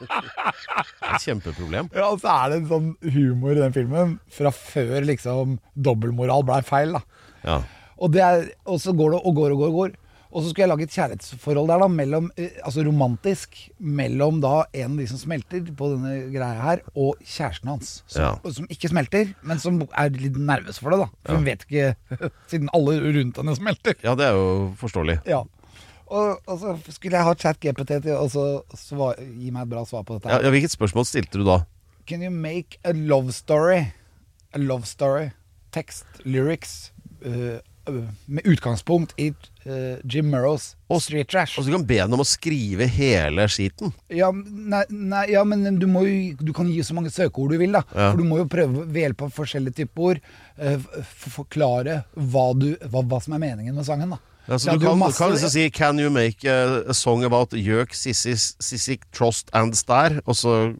Det 0.00 0.08
er 0.16 1.14
et 1.14 1.24
kjempeproblem. 1.26 1.90
Ja, 1.94 2.06
og 2.08 2.22
så 2.22 2.30
er 2.32 2.52
det 2.52 2.60
en 2.62 2.68
sånn 2.70 2.86
humor 3.14 3.52
i 3.52 3.60
den 3.60 3.74
filmen 3.76 4.14
fra 4.32 4.50
før 4.56 5.04
liksom 5.06 5.58
dobbeltmoral 5.76 6.46
blei 6.48 6.62
feil. 6.66 6.96
da 6.96 7.02
Ja. 7.44 7.58
Og, 8.00 8.08
det 8.14 8.22
er, 8.24 8.46
og 8.64 8.78
så 8.80 8.94
går 8.96 9.12
det 9.12 9.18
og 9.28 9.34
går 9.36 9.52
og 9.54 9.60
går 9.60 9.68
og 9.74 9.76
går. 9.82 9.98
Og 10.30 10.44
så 10.44 10.50
skulle 10.52 10.62
jeg 10.62 10.70
lage 10.70 10.84
et 10.86 10.94
kjærlighetsforhold 10.94 11.68
der, 11.68 11.80
da, 11.82 11.88
mellom, 11.90 12.28
eh, 12.38 12.52
altså 12.64 12.84
romantisk, 12.86 13.56
mellom 13.82 14.38
da 14.40 14.52
en 14.78 14.92
av 14.94 15.00
de 15.02 15.06
som 15.10 15.18
smelter 15.18 15.64
på 15.76 15.88
denne 15.90 16.12
greia 16.30 16.62
her, 16.62 16.82
og 16.94 17.18
kjæresten 17.26 17.72
hans. 17.72 17.88
Som, 18.06 18.38
som 18.54 18.68
ikke 18.70 18.92
smelter, 18.92 19.32
men 19.42 19.58
som 19.60 19.82
er 19.90 20.12
litt 20.14 20.38
nervøs 20.38 20.78
for 20.78 20.94
det, 20.94 21.00
da. 21.02 21.08
For 21.26 21.40
hun 21.40 21.48
vet 21.50 21.66
ikke, 21.66 21.90
siden 22.52 22.70
alle 22.78 23.00
rundt 23.18 23.42
henne 23.42 23.56
smelter. 23.58 23.98
ja, 24.06 24.14
det 24.16 24.30
er 24.30 24.38
jo 24.38 24.46
forståelig. 24.80 25.18
Ja. 25.28 25.42
Og, 26.10 26.40
og 26.50 26.58
så 26.58 26.74
skulle 26.90 27.18
jeg 27.20 27.26
ha 27.26 27.34
chat-GPT 27.38 28.00
til 28.02 28.16
å 28.18 28.26
så 28.30 29.12
gi 29.20 29.52
meg 29.54 29.62
et 29.62 29.70
bra 29.70 29.84
svar 29.86 30.02
på 30.06 30.18
dette. 30.18 30.30
Ja, 30.32 30.42
ja, 30.42 30.50
hvilket 30.50 30.74
spørsmål 30.74 31.06
stilte 31.06 31.38
du 31.38 31.46
da? 31.46 31.60
Can 32.10 32.24
you 32.26 32.32
make 32.34 32.80
a 32.82 32.92
love 32.96 33.30
story 33.36 33.84
A 34.50 34.58
love 34.58 34.88
story 34.88 35.28
Text, 35.70 36.08
lyrics 36.26 36.90
uh, 37.22 37.60
Med 38.26 38.48
utgangspunkt 38.50 39.12
i 39.20 39.28
uh, 39.30 40.00
Jim 40.02 40.32
Murrows 40.32 40.72
Street 41.04 41.28
Trash 41.30 41.60
Og 41.60 41.68
så 41.68 41.70
kan 41.76 41.84
du 41.84 41.86
be 41.92 42.00
den 42.00 42.16
om 42.16 42.24
å 42.24 42.26
skrive 42.26 42.88
hele 42.90 43.46
skiten. 43.52 43.92
ja, 44.10 44.32
nei, 44.34 44.82
nei, 44.90 45.22
ja, 45.36 45.44
men 45.46 45.78
du 45.78 45.86
må 45.92 46.02
jo 46.08 46.16
Du 46.42 46.50
kan 46.56 46.72
gi 46.72 46.82
så 46.82 46.96
mange 46.98 47.12
søkeord 47.14 47.54
du 47.54 47.60
vil 47.62 47.78
da 47.78 47.84
Ja. 47.92 48.10
For 48.10 48.18
du 48.18 48.26
må 48.26 48.40
jo 48.40 48.48
prøve 48.50 48.88
ved 48.88 49.04
hjelp 49.04 49.28
av 49.28 49.36
forskjellige 49.36 49.84
typer 49.84 50.08
ord 50.08 50.24
uh, 50.58 50.90
Forklare 51.36 52.00
hva, 52.16 52.48
du, 52.58 52.72
hva, 52.88 53.04
hva 53.06 53.22
som 53.22 53.38
er 53.38 53.44
meningen 53.46 53.78
med 53.78 53.86
sangen 53.86 54.16
da 54.16 54.18
Ja, 54.50 54.58
så 54.58 54.74
du 54.74 54.82
kan, 54.82 54.98
masse- 54.98 55.18
kan 55.22 55.30
liksom 55.30 55.50
si 55.54 55.68
'Can 55.70 56.00
you 56.02 56.10
make 56.10 56.42
a, 56.50 56.82
a 56.90 56.94
song 56.94 57.22
about 57.24 57.54
gjøk, 57.54 57.94
sissik, 57.94 59.06
trost 59.14 59.48
and 59.54 59.74
stær?' 59.78 60.20
Og 60.26 60.34
så 60.34 60.74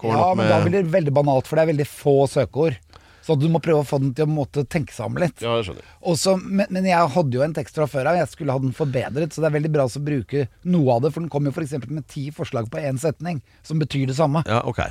kommer 0.00 0.16
Ja, 0.16 0.28
den 0.32 0.38
men 0.40 0.48
da 0.48 0.60
blir 0.64 0.82
det 0.82 0.90
veldig 0.92 1.12
banalt 1.14 1.46
For 1.46 1.56
det 1.56 1.62
er 1.66 1.72
veldig 1.74 1.86
få 1.86 2.14
søkeord 2.26 2.78
Så 3.24 3.36
du 3.40 3.46
må 3.48 3.60
prøve 3.62 3.84
å 3.84 3.86
få 3.88 4.00
den 4.02 4.14
til 4.16 4.24
å 4.26 4.32
måtte 4.32 4.64
tenke 4.68 4.92
seg 4.92 5.06
om 5.06 5.16
litt 5.20 5.40
Ja, 5.44 5.54
jeg 5.60 5.68
skjønner. 5.68 5.84
Også, 6.02 6.34
men, 6.42 6.66
men 6.70 6.84
jeg 6.88 7.12
hadde 7.14 7.38
jo 7.38 7.44
en 7.44 7.54
tekst 7.56 7.76
fra 7.78 7.86
før 7.88 8.10
av, 8.10 8.16
jeg 8.20 8.28
skulle 8.32 8.52
ha 8.52 8.58
den 8.60 8.74
forbedret, 8.76 9.32
så 9.32 9.40
det 9.40 9.48
er 9.48 9.54
veldig 9.58 9.72
bra 9.72 9.86
å 9.88 10.02
bruke 10.04 10.48
noe 10.64 10.96
av 10.96 11.00
det, 11.04 11.12
for 11.14 11.20
den 11.24 11.30
kommer 11.32 11.48
jo 11.48 11.56
f.eks. 11.56 11.88
med 11.88 12.04
ti 12.06 12.26
forslag 12.36 12.68
på 12.68 12.82
én 12.84 12.98
setning, 13.00 13.40
som 13.64 13.80
betyr 13.80 14.10
det 14.12 14.16
samme. 14.18 14.42
Ja, 14.44 14.60
ok. 14.68 14.82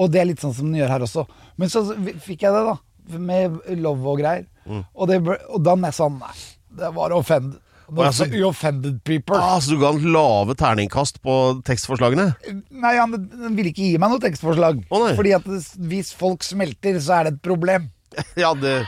Og 0.00 0.08
det 0.10 0.22
er 0.22 0.24
litt 0.30 0.40
sånn 0.40 0.54
som 0.56 0.70
den 0.72 0.80
gjør 0.80 0.88
her 0.94 1.04
også. 1.04 1.26
Men 1.60 1.68
så 1.68 1.84
fikk 2.24 2.46
jeg 2.46 2.56
det, 2.56 2.64
da, 2.70 2.78
med 3.20 3.60
love 3.76 4.08
og 4.08 4.22
greier. 4.22 4.46
Og, 4.94 5.04
det 5.12 5.20
ble, 5.26 5.36
og 5.52 5.60
da 5.68 5.76
er 5.76 5.84
jeg 5.90 5.98
sånn 6.00 6.16
Nei, 6.22 6.32
Det 6.78 6.90
var 6.96 7.12
offend. 7.16 7.58
Å, 7.92 8.04
ja, 8.06 8.10
så- 8.16 8.28
You 8.32 8.48
offended 8.48 9.02
people. 9.04 9.36
Ah, 9.36 9.58
så 9.60 9.74
du 9.74 9.80
ga 9.82 9.90
han 9.92 10.12
lave 10.14 10.54
terningkast 10.56 11.18
på 11.22 11.34
tekstforslagene? 11.66 12.30
Nei, 12.70 12.94
han 12.96 13.12
den 13.12 13.56
ville 13.58 13.72
ikke 13.72 13.84
gi 13.90 13.98
meg 14.00 14.14
noe 14.14 14.22
tekstforslag. 14.22 14.80
Oh. 14.90 15.10
Fordi 15.18 15.34
at 15.36 15.44
hvis 15.76 16.12
folk 16.16 16.42
smelter, 16.46 16.96
så 17.04 17.18
er 17.20 17.24
det 17.28 17.34
et 17.36 17.42
problem. 17.44 17.90
Ja, 18.36 18.52
det 18.52 18.86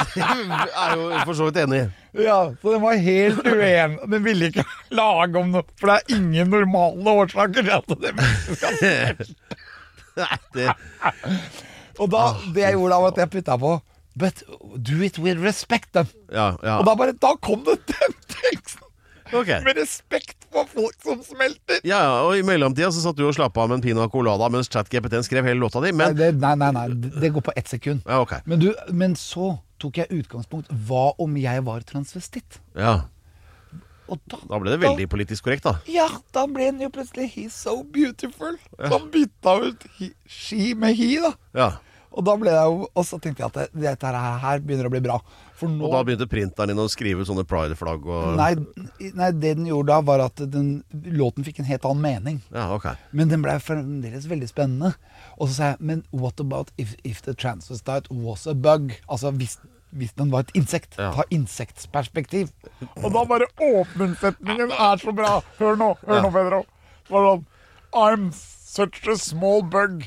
er 0.00 0.92
jo 0.96 1.08
for 1.24 1.36
så 1.36 1.46
vidt 1.48 1.58
enig 1.60 1.78
i. 1.82 2.22
Ja, 2.24 2.36
Så 2.62 2.72
den 2.72 2.80
var 2.80 2.96
helt 2.96 3.42
uen. 3.44 3.96
Den 4.10 4.24
ville 4.24 4.48
ikke 4.50 4.64
lage 4.96 5.40
om 5.40 5.50
noe, 5.52 5.64
for 5.80 5.90
det 5.92 5.96
er 5.98 6.16
ingen 6.16 6.48
normale 6.52 7.14
årsaker 7.24 7.66
til 7.84 8.00
det 8.00 8.14
Nei, 10.16 10.38
det 10.56 10.70
Og 12.00 12.08
da, 12.12 12.22
det 12.54 12.62
jeg 12.64 12.76
gjorde 12.76 12.92
da, 12.94 13.00
var 13.02 13.12
at 13.12 13.20
jeg 13.20 13.32
putta 13.36 13.58
på 13.60 13.74
But 14.16 14.42
do 14.80 15.02
it 15.04 15.18
with 15.20 15.42
respect, 15.44 15.92
then. 15.92 16.08
Ja, 16.32 16.54
ja. 16.62 16.78
Og 16.80 16.86
da 16.88 16.94
bare 16.96 17.12
Da 17.20 17.34
kom 17.44 17.64
det 17.66 17.78
den 17.90 18.14
teksten! 18.32 18.82
Ok. 19.34 19.48
Med 19.66 19.74
respekt 19.76 20.46
for 20.54 20.68
folk 20.70 20.94
som 21.02 21.18
smelter. 21.26 21.80
Ja, 21.82 21.98
ja, 21.98 22.12
og 22.28 22.36
I 22.38 22.44
mellomtida 22.46 22.92
så 22.94 23.02
satt 23.02 23.18
du 23.18 23.24
og 23.26 23.34
slappa 23.34 23.64
av 23.64 23.72
med 23.72 23.80
en 23.80 23.84
pina 23.84 24.04
colada 24.12 24.46
mens 24.54 24.70
ChatGPT 24.70 25.18
skrev 25.26 25.48
hele 25.48 25.58
låta 25.58 25.82
di, 25.82 25.90
Nei, 25.90 26.12
det, 26.14 26.28
nei, 26.38 26.52
nei, 26.60 26.70
nei, 26.76 26.84
det 26.94 27.32
går 27.34 27.42
på 27.48 27.54
ett 27.58 27.68
sekund. 27.68 28.04
Ja, 28.06 28.20
ok. 28.22 28.36
Men, 28.46 28.62
du, 28.62 28.70
men 28.94 29.16
så 29.18 29.56
tok 29.82 29.98
jeg 30.00 30.22
utgangspunkt 30.22 30.70
Hva 30.86 31.10
om 31.20 31.34
jeg 31.42 31.64
var 31.66 31.82
transvestitt? 31.88 32.60
Ja, 32.78 33.00
Og 34.06 34.20
da, 34.30 34.38
Da 34.46 34.60
ble 34.62 34.76
det 34.76 34.80
veldig 34.84 35.08
politisk 35.10 35.48
korrekt, 35.48 35.66
da. 35.66 35.80
Ja, 35.90 36.06
da 36.30 36.46
ble 36.46 36.70
den 36.70 36.84
jo 36.86 36.92
plutselig 36.94 37.32
He's 37.34 37.56
so 37.58 37.80
beautiful. 37.82 38.54
Ja. 38.78 38.92
Da 38.94 39.00
bytta 39.10 39.56
ut 39.66 39.86
he, 39.98 40.12
she 40.30 40.70
med 40.78 40.94
he, 40.94 41.16
da. 41.24 41.32
Ja. 41.58 41.68
Og 42.16 42.24
da 42.24 42.34
ble 42.40 42.52
jeg 42.52 42.72
jo 42.72 42.86
Og 42.96 43.04
så 43.06 43.18
tenkte 43.22 43.44
jeg 43.44 43.52
at 43.52 43.74
dette 43.76 44.12
her, 44.12 44.38
her 44.42 44.62
begynner 44.64 44.88
å 44.88 44.92
bli 44.92 45.02
bra. 45.04 45.18
For 45.56 45.70
nå 45.72 45.86
Og 45.86 45.94
da 45.94 46.02
begynte 46.06 46.28
printeren 46.30 46.72
din 46.72 46.80
å 46.80 46.88
skrive 46.92 47.26
sånne 47.28 47.44
pride-flagg 47.48 48.08
og 48.08 48.36
nei, 48.38 48.52
nei, 49.16 49.30
det 49.36 49.54
den 49.58 49.68
gjorde 49.68 49.92
da, 49.92 50.00
var 50.04 50.24
at 50.26 50.42
den, 50.52 50.70
låten 51.16 51.46
fikk 51.46 51.60
en 51.62 51.68
helt 51.68 51.86
annen 51.88 52.02
mening. 52.04 52.40
Ja, 52.54 52.68
ok. 52.74 52.90
Men 53.16 53.30
den 53.32 53.44
ble 53.44 53.56
fremdeles 53.62 54.28
veldig 54.28 54.48
spennende. 54.50 54.92
Og 55.36 55.48
så 55.48 55.56
sa 55.56 55.70
jeg, 55.72 55.80
men 55.92 56.04
what 56.10 56.40
about 56.42 56.72
if, 56.80 56.94
if 57.04 57.22
the 57.24 57.34
transvestite 57.36 58.12
was 58.12 58.46
a 58.46 58.54
bug? 58.54 58.92
Altså 59.08 59.32
hvis, 59.36 59.58
hvis 59.96 60.12
den 60.18 60.32
var 60.32 60.46
et 60.46 60.54
insekt. 60.58 60.98
Ja. 61.00 61.12
Ta 61.16 61.26
insektperspektiv. 61.32 62.52
Og 63.02 63.08
da 63.14 63.24
bare 63.28 63.48
åpningssetningen 63.56 64.72
er 64.76 65.02
så 65.02 65.14
bra. 65.16 65.38
Hør 65.60 65.78
nå, 65.80 65.92
hør 66.04 66.26
nå, 66.26 66.32
Pedro. 66.36 66.64
Sånn 67.08 67.46
I'm 67.96 68.32
such 68.32 69.06
a 69.08 69.16
small 69.16 69.62
bug. 69.62 70.04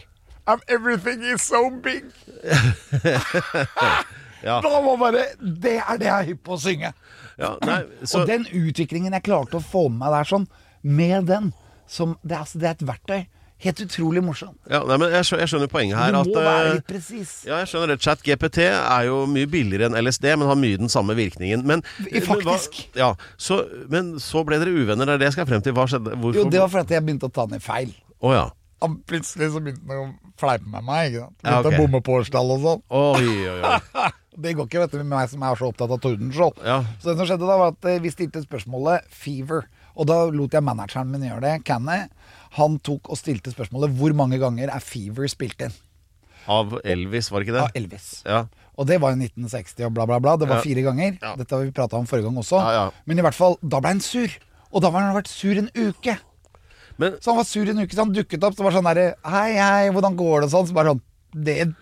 And 0.49 0.61
everything 0.67 1.21
is 1.23 1.45
so 1.45 1.69
big. 1.69 2.09
Ja. 4.39 4.61
Da 4.63 4.69
var 4.81 4.97
bare 4.97 5.25
Det 5.43 5.73
er 5.81 5.97
det 5.99 6.07
jeg 6.07 6.15
er 6.15 6.27
hypp 6.29 6.45
på 6.47 6.55
å 6.55 6.59
synge. 6.63 6.93
Ja, 7.39 7.49
nei, 7.67 7.81
så, 8.07 8.21
Og 8.21 8.29
den 8.29 8.45
utviklingen 8.47 9.11
jeg 9.15 9.25
klarte 9.25 9.59
å 9.59 9.63
få 9.63 9.89
med 9.89 9.99
meg 10.05 10.13
der 10.15 10.29
sånn, 10.29 10.45
med 10.79 11.27
den 11.27 11.49
som, 11.91 12.13
det, 12.23 12.37
er, 12.37 12.45
altså, 12.45 12.61
det 12.61 12.69
er 12.69 12.77
et 12.77 12.85
verktøy. 12.87 13.19
Helt 13.59 13.81
utrolig 13.83 14.21
morsomt. 14.23 14.55
ja, 14.71 14.79
nei, 14.87 14.95
men 15.01 15.11
jeg 15.11 15.27
skjønner, 15.27 15.41
jeg 15.43 15.51
skjønner 15.51 15.71
poenget 15.73 15.97
her. 15.99 16.13
Du 16.15 16.19
At, 16.21 16.29
være 16.45 16.61
eh, 16.69 16.75
litt 16.77 16.85
presis. 16.87 17.33
ja, 17.43 17.57
jeg 17.59 17.67
skjønner 17.73 17.91
det. 17.91 17.97
ChatGPT 18.05 18.59
er 18.69 19.07
jo 19.09 19.17
mye 19.27 19.49
billigere 19.51 19.89
enn 19.89 19.99
LSD, 19.99 20.29
men 20.39 20.47
har 20.47 20.59
mye 20.61 20.79
den 20.79 20.91
samme 20.93 21.17
virkningen. 21.19 21.65
Men, 21.67 21.83
faktisk. 22.23 22.79
Men, 22.79 22.93
hva, 22.95 23.01
ja, 23.01 23.09
så, 23.35 23.59
men 23.91 24.13
så 24.23 24.45
ble 24.47 24.61
dere 24.63 24.71
uvenner, 24.71 25.03
det 25.03 25.17
er 25.17 25.25
det 25.25 25.27
jeg 25.33 25.41
skal 25.41 25.49
frem 25.51 25.65
til. 25.65 25.75
Hva 25.75 25.89
skjedde? 25.91 26.15
Hvorfor? 26.15 26.39
Jo, 26.39 26.47
det 26.55 26.63
var 26.63 26.71
fordi 26.77 26.95
jeg 26.95 27.07
begynte 27.09 27.27
å 27.27 27.35
ta 27.35 27.49
ned 27.51 27.65
feil. 27.65 27.91
Oh, 28.23 28.31
ja. 28.31 28.47
Han 28.81 28.95
plutselig 29.09 29.49
så 29.53 29.59
begynte 29.63 29.83
han 29.89 29.99
å 30.05 30.33
fleipe 30.39 30.67
med 30.71 30.85
meg. 30.87 31.09
Ikke 31.11 31.25
sant? 31.25 31.37
Begynte 31.43 31.67
ok. 31.69 31.73
å 31.75 31.81
bomme 31.83 32.01
på 32.05 32.13
årstall 32.19 32.53
og 32.55 32.61
sånn. 32.63 32.83
Oi, 32.89 33.33
oi, 33.49 33.59
oi. 33.59 34.09
Det 34.39 34.53
går 34.55 34.69
ikke 34.69 34.79
vet 34.85 34.93
du, 34.93 34.97
med 35.01 35.09
meg 35.11 35.27
som 35.27 35.41
er 35.43 35.57
så 35.59 35.67
opptatt 35.67 35.91
av 35.91 35.99
Tordenskjold. 35.99 36.61
Ja. 36.63 36.77
Så 37.01 37.09
det 37.09 37.17
som 37.19 37.27
skjedde 37.27 37.47
da, 37.49 37.57
var 37.59 37.73
at 37.73 37.87
eh, 37.91 37.97
vi 37.99 38.11
stilte 38.13 38.39
spørsmålet 38.45 39.09
Fever. 39.11 39.65
Og 39.99 40.07
da 40.07 40.21
lot 40.31 40.53
jeg 40.55 40.63
manageren 40.63 41.09
min 41.11 41.25
gjøre 41.27 41.41
det, 41.43 41.55
Canny. 41.67 42.05
Han 42.55 42.77
tok 42.87 43.09
og 43.11 43.19
stilte 43.19 43.51
spørsmålet 43.51 43.91
hvor 43.99 44.15
mange 44.15 44.39
ganger 44.39 44.71
er 44.71 44.79
Fever 44.85 45.27
spilt 45.27 45.59
inn 45.67 45.75
Av 46.49 46.71
Elvis, 46.87 47.27
var 47.33 47.43
det 47.43 47.49
ikke 47.49 47.57
det? 47.57 47.65
av 47.67 47.75
Elvis. 47.81 48.07
Ja. 48.23 48.39
Og 48.79 48.87
det 48.87 49.01
var 49.03 49.11
i 49.11 49.19
1960 49.19 49.89
og 49.89 49.91
bla, 49.97 50.05
bla, 50.07 50.21
bla. 50.23 50.37
Det 50.39 50.47
var 50.47 50.61
Ja. 50.61 50.65
fire 50.69 50.85
ganger. 50.87 51.17
Dette 51.41 51.51
har 51.57 51.65
vi 51.67 51.75
prata 51.75 51.99
om 51.99 52.07
forrige 52.07 52.29
gang 52.29 52.39
også. 52.39 52.61
Ja, 52.63 52.71
ja. 52.77 52.85
Men 53.05 53.19
i 53.19 53.25
hvert 53.27 53.35
fall, 53.35 53.57
da 53.61 53.81
ble 53.83 53.91
han 53.97 53.99
sur. 53.99 54.31
Og 54.71 54.81
da 54.85 54.89
var 54.93 55.03
han 55.03 55.17
vært 55.19 55.27
sur 55.27 55.59
en 55.59 55.67
uke. 55.75 56.15
Men 56.99 57.15
Så 57.21 57.31
han 57.31 57.39
var 57.39 57.47
sur 57.47 57.69
en 57.71 57.79
uke, 57.79 57.95
så 57.95 58.03
han 58.03 58.13
dukket 58.15 58.43
opp. 58.43 58.57
Så 58.57 58.65
var 58.65 58.75
sånn 58.75 58.89
derre 58.89 59.13
Hei, 59.23 59.53
hei, 59.55 59.87
hvordan 59.95 60.17
går 60.19 60.43
det? 60.43 60.51
Sånn. 60.53 60.67
Så 60.67 60.75
bare 60.75 60.93
sånn 60.93 61.03
Det 61.45 61.55
et 61.63 61.73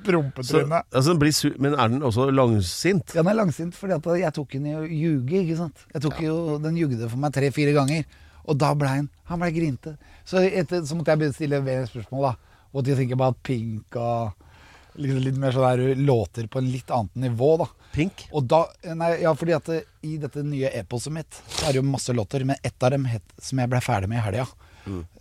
Så, 0.43 0.63
altså, 0.67 1.53
men 1.57 1.73
er 1.73 1.91
den 1.93 2.05
også 2.05 2.29
langsint? 2.35 3.13
Ja, 3.15 3.23
den 3.23 3.31
er 3.31 3.41
langsint 3.41 3.77
fordi 3.77 3.95
at 3.95 4.09
jeg 4.21 4.33
tok 4.35 4.57
den 4.57 4.67
i 4.69 4.75
å 4.75 4.83
ljuge, 4.85 5.41
ikke 5.41 5.59
sant. 5.59 5.85
Jeg 5.93 6.03
tok 6.03 6.19
jo, 6.21 6.35
Den 6.63 6.77
jugde 6.79 7.09
for 7.09 7.21
meg 7.21 7.35
tre-fire 7.35 7.75
ganger. 7.75 8.03
Og 8.47 8.59
da 8.59 8.73
ble 8.75 8.91
han 8.91 9.07
Han 9.31 9.41
ble 9.41 9.53
grinte. 9.55 9.95
Så, 10.27 10.43
etter, 10.43 10.83
så 10.85 10.95
måtte 10.99 11.15
jeg 11.15 11.33
stille 11.35 11.63
flere 11.63 11.87
spørsmål, 11.87 12.29
da. 12.29 12.59
til 12.83 12.93
å 12.93 12.99
tenke 12.99 13.17
på 13.17 13.31
at 13.31 13.41
Pink? 13.47 13.97
Og 13.97 15.01
liksom 15.01 15.23
litt 15.23 15.37
mer 15.39 15.55
sånn 15.55 15.65
der 15.67 16.01
låter 16.01 16.47
på 16.51 16.61
en 16.61 16.69
litt 16.71 16.91
annet 16.93 17.15
nivå, 17.27 17.51
da. 17.61 17.67
Pink? 17.95 18.27
Og 18.35 18.45
da, 18.49 18.63
nei, 18.97 19.13
ja, 19.23 19.33
fordi 19.37 19.55
at 19.55 19.69
i 20.05 20.17
dette 20.21 20.43
nye 20.45 20.71
eposet 20.77 21.13
mitt 21.13 21.39
Så 21.47 21.67
er 21.67 21.73
det 21.75 21.81
jo 21.81 21.87
masse 21.87 22.13
låter, 22.15 22.43
men 22.47 22.59
ett 22.65 22.83
av 22.83 22.93
dem 22.93 23.07
het, 23.09 23.23
som 23.41 23.61
jeg 23.61 23.71
ble 23.71 23.81
ferdig 23.83 24.11
med 24.11 24.19
i 24.21 24.25
helga, 24.25 24.47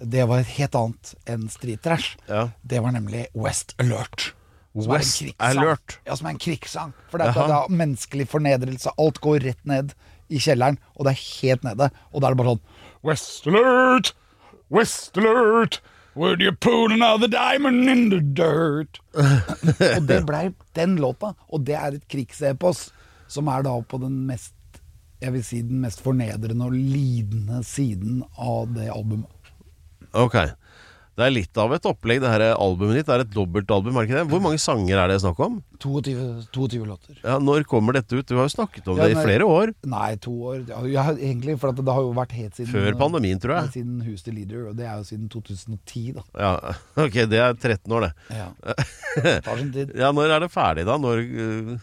det 0.00 0.26
var 0.31 0.42
et 0.42 0.52
helt 0.57 0.79
annet 0.79 1.12
enn 1.31 1.46
Street 1.52 1.83
Trash. 1.85 2.16
Mm. 2.24 2.33
Ja. 2.33 2.42
Det 2.62 2.83
var 2.85 2.96
nemlig 2.96 3.26
West 3.35 3.74
Alert. 3.83 4.33
Som 4.76 4.92
West. 4.92 5.22
Alert? 5.40 5.98
Ja, 6.05 6.16
som 6.16 6.29
er 6.29 6.37
en 6.37 6.42
krigssang. 6.42 6.92
For 7.11 7.22
det 7.22 7.31
er, 7.31 7.38
det 7.48 7.57
er 7.57 7.79
menneskelig 7.81 8.29
fornedrelse. 8.33 8.92
Alt 9.00 9.20
går 9.24 9.40
rett 9.46 9.62
ned 9.68 9.94
i 10.29 10.40
kjelleren, 10.42 10.79
og 10.96 11.07
det 11.07 11.14
er 11.14 11.24
helt 11.24 11.66
nede. 11.66 11.90
Og 12.12 12.20
da 12.20 12.29
er 12.29 12.37
det 12.37 12.42
bare 12.42 12.57
sånn 12.57 13.07
West 13.07 13.46
Alert! 13.50 14.12
West 14.72 15.20
Alert! 15.20 15.81
Would 16.16 16.40
you 16.40 16.52
put 16.52 16.92
another 16.92 17.29
diamond 17.29 17.90
in 17.92 18.09
the 18.09 18.20
dirt? 18.20 19.00
og 19.96 20.07
det 20.09 20.22
blei 20.24 20.48
den 20.76 20.96
låta. 21.00 21.35
Og 21.52 21.66
det 21.68 21.76
er 21.76 21.98
et 21.98 22.07
krigsepos 22.09 22.87
som 23.29 23.50
er 23.52 23.66
da 23.66 23.74
på 23.85 24.00
den 24.00 24.22
mest 24.29 24.55
jeg 25.20 25.33
vil 25.33 25.44
si 25.44 25.62
den 25.64 25.81
mest 25.81 26.02
fornedrende 26.05 26.66
og 26.68 26.74
lidende 26.76 27.62
siden 27.64 28.20
av 28.37 28.68
det 28.76 28.90
albumet. 28.92 29.31
Ok. 30.24 30.38
Det 31.16 31.24
er 31.24 31.33
litt 31.33 31.57
av 31.57 31.72
et 31.72 31.87
opplegg, 31.88 32.18
det 32.20 32.29
her 32.29 32.42
albumet 32.52 32.98
ditt. 32.98 33.07
Det 33.09 33.14
er 33.14 33.22
et 33.24 33.31
dobbeltalbum, 33.33 33.94
er 33.96 34.05
det 34.05 34.11
ikke 34.11 34.18
det? 34.18 34.24
Hvor 34.35 34.40
mange 34.44 34.59
sanger 34.61 34.98
er 35.00 35.09
det 35.09 35.14
snakk 35.22 35.38
om? 35.46 35.55
22, 35.81 36.12
22 36.52 36.81
låter. 36.85 37.16
Ja, 37.22 37.38
Når 37.40 37.64
kommer 37.70 37.96
dette 37.96 38.18
ut? 38.18 38.26
Du 38.29 38.35
har 38.37 38.44
jo 38.44 38.52
snakket 38.52 38.90
om 38.92 39.00
Ja, 39.00 39.07
det 39.09 39.16
i 39.16 39.22
flere 39.24 39.48
år. 39.48 39.72
Nei, 39.88 40.11
to 40.20 40.35
år. 40.52 40.66
Ja, 40.92 41.07
egentlig, 41.14 41.57
for 41.62 41.72
det 41.72 41.88
har 41.88 42.05
jo 42.05 42.12
vært 42.18 42.37
helt 42.37 42.61
siden 42.61 42.68
Før 42.74 42.98
pandemien, 43.00 43.40
tror 43.40 43.57
jeg. 43.62 43.72
Siden 43.79 44.05
Who's 44.05 44.26
the 44.29 44.37
Leader, 44.37 44.68
og 44.68 44.76
det 44.76 44.85
er 44.90 45.00
jo 45.00 45.09
siden 45.09 45.33
2010, 45.33 46.05
da. 46.18 46.26
Ja, 46.37 46.52
Ok, 47.07 47.18
det 47.33 47.40
er 47.46 47.57
13 47.57 47.96
år, 47.96 48.11
det. 48.11 48.37
Ja. 48.37 48.48
Det 49.16 49.37
tar 49.48 49.57
sin 49.64 49.72
tid. 49.72 49.96
Ja, 49.96 50.12
Når 50.12 50.37
er 50.37 50.44
det 50.44 50.52
ferdig, 50.52 50.85
da? 50.85 51.00
Når 51.00 51.24
uh, 51.24 51.74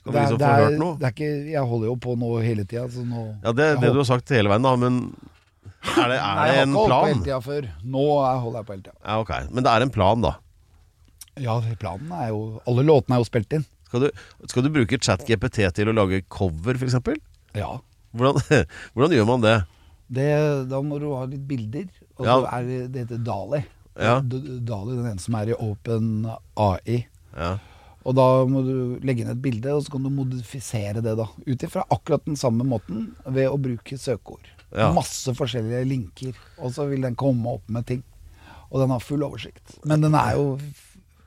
kan 0.00 0.14
vi 0.14 0.20
liksom 0.24 0.40
få 0.40 0.56
hørt 0.64 0.80
noe? 0.80 0.96
det 0.96 1.10
er 1.10 1.16
ikke 1.18 1.30
Jeg 1.52 1.68
holder 1.68 1.92
jo 1.92 2.00
på 2.08 2.16
nå 2.16 2.34
hele 2.40 2.64
tida, 2.64 2.88
så 2.88 3.04
nå 3.04 3.28
Ja, 3.44 3.52
Det 3.52 3.64
er 3.68 3.74
det 3.76 3.84
det 3.84 3.96
du 3.98 4.00
har 4.00 4.12
sagt 4.16 4.32
hele 4.32 4.48
veien, 4.48 4.64
da. 4.64 4.78
Men 4.80 5.02
er 6.02 6.10
det, 6.12 6.18
Nei, 6.22 6.48
det 6.50 6.58
en 6.64 6.74
plan? 6.74 6.76
jeg 6.76 6.76
har 6.76 6.76
ikke 6.76 6.76
holdt 6.76 6.96
på 6.96 7.06
hele 7.06 7.22
tida 7.26 7.38
før. 7.46 7.68
Nå 7.96 8.04
er- 8.22 8.42
holder 8.44 8.58
jeg 8.62 8.66
på 8.68 8.74
hele 8.76 8.84
tida. 8.88 8.96
Ja, 9.04 9.18
ok. 9.22 9.32
Men 9.52 9.66
det 9.66 9.72
er 9.72 9.86
en 9.86 9.94
plan, 9.94 10.24
da. 10.26 10.32
Ja, 11.36 11.54
planen 11.76 12.12
er 12.16 12.30
jo 12.32 12.38
Alle 12.66 12.82
låtene 12.88 13.18
er 13.18 13.20
jo 13.20 13.28
spilt 13.28 13.52
inn. 13.58 13.64
Skal 13.86 14.06
du, 14.06 14.08
skal 14.48 14.64
du 14.64 14.70
bruke 14.72 14.98
ChatGPT 14.98 15.60
til 15.76 15.90
å 15.92 15.94
lage 15.94 16.22
cover, 16.32 16.78
f.eks.? 16.80 16.96
Ja. 17.54 17.74
Hvordan, 18.16 18.40
hvordan 18.96 19.14
gjør 19.14 19.28
man 19.28 19.44
det? 19.44 19.56
Det, 20.16 20.26
da 20.70 20.80
må 20.86 20.98
du 21.02 21.10
ha 21.14 21.24
litt 21.28 21.44
bilder. 21.46 21.86
Og 22.16 22.24
så 22.26 22.38
er 22.50 22.66
det, 22.66 22.80
det 22.94 23.04
heter 23.06 23.22
Dali. 23.26 23.62
Ja. 23.96 24.18
Dali, 24.22 24.96
den 24.96 25.06
ene 25.12 25.22
som 25.22 25.36
er 25.38 25.52
i 25.52 25.56
Open 25.60 26.10
AI. 26.56 26.98
Ja. 27.36 27.54
Og 28.06 28.14
da 28.14 28.26
må 28.46 28.60
du 28.62 28.74
legge 29.04 29.24
inn 29.24 29.32
et 29.32 29.40
bilde, 29.42 29.72
og 29.74 29.82
så 29.82 29.96
kan 29.96 30.04
du 30.06 30.12
modifisere 30.14 31.02
det 31.02 31.16
da 31.18 31.26
ut 31.26 31.64
ifra 31.66 31.82
akkurat 31.90 32.22
den 32.28 32.36
samme 32.38 32.62
måten 32.68 33.08
ved 33.26 33.48
å 33.50 33.56
bruke 33.58 33.98
søkeord. 33.98 34.46
Ja. 34.76 34.90
Masse 34.92 35.32
forskjellige 35.34 35.86
linker, 35.88 36.34
og 36.60 36.74
så 36.76 36.84
vil 36.90 37.00
den 37.06 37.14
komme 37.16 37.56
opp 37.56 37.64
med 37.72 37.86
ting. 37.88 38.02
Og 38.70 38.82
den 38.82 38.90
har 38.92 39.00
full 39.00 39.22
oversikt. 39.24 39.78
Men 39.88 40.02
den 40.04 40.14
er 40.18 40.34
jo 40.36 40.58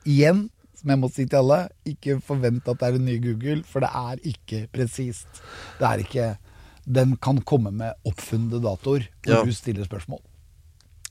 igjen, 0.05 0.49
som 0.79 0.91
jeg 0.93 0.99
må 1.01 1.09
si 1.11 1.25
til 1.25 1.39
alle, 1.41 1.57
ikke 1.89 2.19
forvent 2.23 2.67
at 2.69 2.77
det 2.79 2.87
er 2.91 2.99
en 2.99 3.05
ny 3.09 3.17
Google, 3.23 3.63
for 3.67 3.81
det 3.83 3.89
er 3.95 4.21
ikke 4.31 4.61
presist. 4.75 5.41
Det 5.79 5.87
er 5.89 6.03
ikke 6.05 6.27
Den 6.89 7.17
kan 7.21 7.37
komme 7.45 7.69
med 7.71 7.93
oppfunnede 8.07 8.61
datoer 8.63 9.03
når 9.27 9.35
Ja. 9.35 9.43
du 9.45 9.51
stiller 9.53 9.85
spørsmål. 9.85 10.21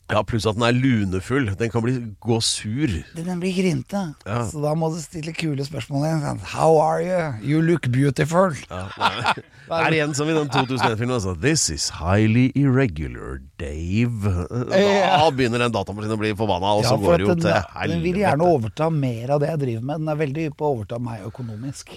Ja, 0.09 0.23
pluss 0.25 0.47
at 0.49 0.57
den 0.57 0.65
er 0.65 0.73
lunefull. 0.73 1.51
Den 1.61 1.71
kan 1.73 1.83
bli, 1.85 1.93
gå 2.25 2.39
sur. 2.45 2.93
Den 3.17 3.41
blir 3.43 3.53
grinte, 3.59 4.01
Ja. 4.25 4.39
så 4.49 4.63
da 4.63 4.75
må 4.79 4.89
du 4.95 5.01
stille 5.03 5.35
kule 5.37 5.65
spørsmål 5.67 6.07
igjen. 6.09 6.41
How 6.55 6.79
are 6.81 7.03
you? 7.05 7.33
You 7.45 7.61
look 7.63 7.89
beautiful. 7.93 8.55
Det 9.69 9.77
er 9.77 9.93
igjen 9.99 10.15
som 10.17 10.29
i 10.31 10.33
den 10.33 10.49
2001-filmen. 10.49 11.13
Altså. 11.19 11.35
This 11.43 11.67
is 11.69 11.91
highly 11.99 12.47
irregular, 12.57 13.37
Dave. 13.61 14.47
Da 14.49 15.27
begynner 15.37 15.61
den 15.67 15.75
datamaskinen 15.75 16.17
å 16.17 16.21
bli 16.23 16.31
forbanna, 16.39 16.71
og 16.79 16.87
så 16.87 16.95
Ja, 16.95 17.01
for 17.03 17.11
går 17.13 17.19
det 17.21 17.27
jo 17.27 17.35
til 17.35 17.51
den, 17.51 17.93
den 17.93 18.03
vil 18.07 18.23
gjerne 18.23 18.49
overta 18.49 18.89
mer 18.89 19.35
av 19.37 19.43
det 19.45 19.51
jeg 19.53 19.61
driver 19.67 19.85
med. 19.91 20.01
Den 20.07 20.09
er 20.15 20.23
veldig 20.25 20.47
hypp 20.49 20.57
på 20.57 20.65
å 20.71 20.73
overta 20.79 20.99
meg 21.05 21.27
økonomisk. 21.29 21.93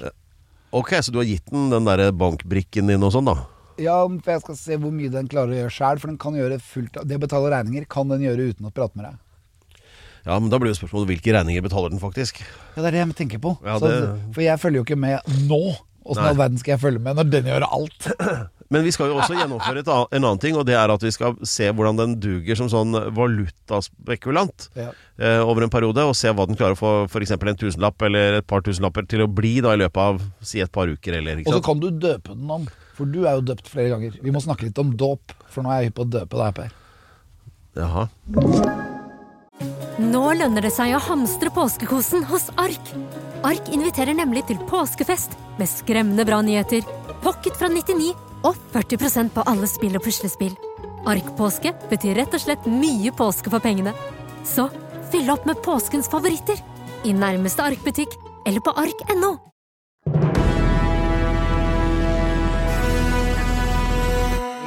Ok, 0.75 0.93
så 0.99 1.11
du 1.15 1.21
har 1.21 1.27
gitt 1.31 1.47
den 1.51 1.69
den 1.71 1.87
der 1.87 2.11
bankbrikken 2.11 2.91
din 2.91 3.03
og 3.07 3.15
sånn, 3.15 3.31
da? 3.31 3.37
Ja, 3.79 3.97
for 4.07 4.31
jeg 4.33 4.41
skal 4.43 4.57
se 4.59 4.77
hvor 4.81 4.91
mye 4.95 5.11
den 5.13 5.29
klarer 5.31 5.53
å 5.53 5.59
gjøre 5.61 5.73
sjøl. 5.75 6.01
For 6.01 6.11
den 6.11 6.17
kan 6.21 6.35
gjøre 6.37 6.59
fullt 6.59 6.97
Det 7.07 7.17
å 7.19 7.23
betale 7.23 7.51
regninger 7.53 7.87
kan 7.91 8.11
den 8.11 8.25
gjøre 8.25 8.51
uten 8.51 8.67
å 8.67 8.73
prate 8.75 8.97
med 8.99 9.07
deg. 9.09 9.19
Ja, 10.25 10.37
men 10.37 10.51
da 10.53 10.59
blir 10.61 10.69
jo 10.69 10.77
spørsmålet 10.77 11.15
hvilke 11.15 11.33
regninger 11.33 11.63
betaler 11.65 11.89
den 11.89 12.01
faktisk? 12.01 12.43
Ja, 12.75 12.83
det 12.83 12.91
er 12.91 12.97
det 12.97 12.99
jeg 13.05 13.15
tenker 13.23 13.41
på. 13.41 13.55
Ja, 13.65 13.79
Så, 13.81 13.89
for 14.35 14.43
jeg 14.45 14.61
følger 14.61 14.81
jo 14.81 14.85
ikke 14.85 14.99
med 15.01 15.31
nå. 15.49 15.61
Åssen 16.01 16.25
i 16.25 16.29
all 16.31 16.37
verden 16.39 16.57
skal 16.61 16.75
jeg 16.75 16.81
følge 16.81 17.01
med 17.01 17.17
når 17.17 17.29
den 17.29 17.47
gjør 17.49 17.65
alt? 17.69 18.09
Men 18.71 18.85
vi 18.85 18.91
skal 18.95 19.09
jo 19.11 19.17
også 19.19 19.35
gjennomføre 19.35 19.81
en 19.83 20.23
annen 20.23 20.39
ting, 20.39 20.55
og 20.55 20.63
det 20.65 20.77
er 20.79 20.93
at 20.93 21.03
vi 21.03 21.09
skal 21.11 21.33
se 21.43 21.67
hvordan 21.75 21.97
den 21.99 22.13
duger 22.23 22.55
som 22.55 22.69
sånn 22.71 22.95
valutaspekulant 23.17 24.69
Ja. 24.79 24.93
eh, 25.19 25.41
over 25.43 25.65
en 25.65 25.69
periode, 25.73 26.05
og 26.07 26.15
se 26.15 26.31
hva 26.31 26.45
den 26.47 26.55
klarer 26.55 26.77
å 26.77 26.79
få 26.79 26.91
f.eks. 27.11 27.33
en 27.35 27.59
tusenlapp 27.59 28.01
eller 28.07 28.39
et 28.39 28.47
par 28.47 28.63
tusenlapper 28.63 29.09
til 29.11 29.25
å 29.25 29.27
bli 29.27 29.59
da 29.59 29.73
i 29.75 29.81
løpet 29.81 29.99
av 29.99 30.21
si 30.39 30.61
et 30.63 30.71
par 30.71 30.87
uker 30.87 31.19
eller 31.19 31.43
Og 31.45 31.51
så 31.57 31.61
kan 31.65 31.79
du 31.83 31.89
døpe 31.91 32.31
den 32.31 32.49
om. 32.49 32.69
For 33.01 33.09
du 33.09 33.23
er 33.25 33.39
jo 33.39 33.41
døpt 33.49 33.65
flere 33.65 33.95
ganger. 33.95 34.13
Vi 34.21 34.29
må 34.29 34.37
snakke 34.43 34.67
litt 34.67 34.77
om 34.77 34.91
dåp, 34.93 35.33
for 35.49 35.65
nå 35.65 35.71
er 35.73 35.79
jeg 35.81 35.89
hypp 35.89 35.95
på 35.97 36.03
å 36.05 36.11
døpe 36.13 36.37
deg, 36.37 36.59
Per. 36.59 36.75
Jaha. 37.81 38.03
Nå 40.01 40.21
lønner 40.37 40.67
det 40.67 40.73
seg 40.75 40.93
å 40.93 41.01
hamstre 41.01 41.49
påskekosen 41.55 42.27
hos 42.29 42.51
Ark. 42.61 42.93
Ark 43.47 43.73
inviterer 43.73 44.13
nemlig 44.17 44.45
til 44.51 44.61
påskefest 44.69 45.33
med 45.57 45.71
skremmende 45.71 46.27
bra 46.29 46.43
nyheter, 46.45 46.85
pocket 47.25 47.57
fra 47.57 47.71
99 47.73 48.13
og 48.45 48.61
40% 48.75 49.33
på 49.33 49.49
alle 49.49 49.69
spill 49.69 49.97
og 49.97 50.05
puslespill. 50.05 50.53
Ark-påske 51.09 51.73
betyr 51.89 52.21
rett 52.21 52.37
og 52.37 52.45
slett 52.45 52.69
mye 52.69 53.09
påske 53.17 53.49
for 53.49 53.65
pengene. 53.65 53.97
Så 54.45 54.69
fyll 55.09 55.33
opp 55.33 55.49
med 55.49 55.65
påskens 55.65 56.09
favoritter 56.09 56.61
i 57.01 57.17
nærmeste 57.17 57.65
Ark-butikk 57.65 58.13
eller 58.45 58.61
på 58.61 58.77
ark.no. 58.77 59.39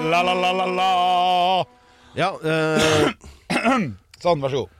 La, 0.05 0.21
la, 0.23 0.35
la, 0.37 0.51
la, 0.53 0.67
la. 0.69 1.65
Ja, 2.19 2.31
eh, 2.45 3.11
Sånn, 4.23 4.43
vær 4.43 4.53
så 4.53 4.61
god. 4.65 4.71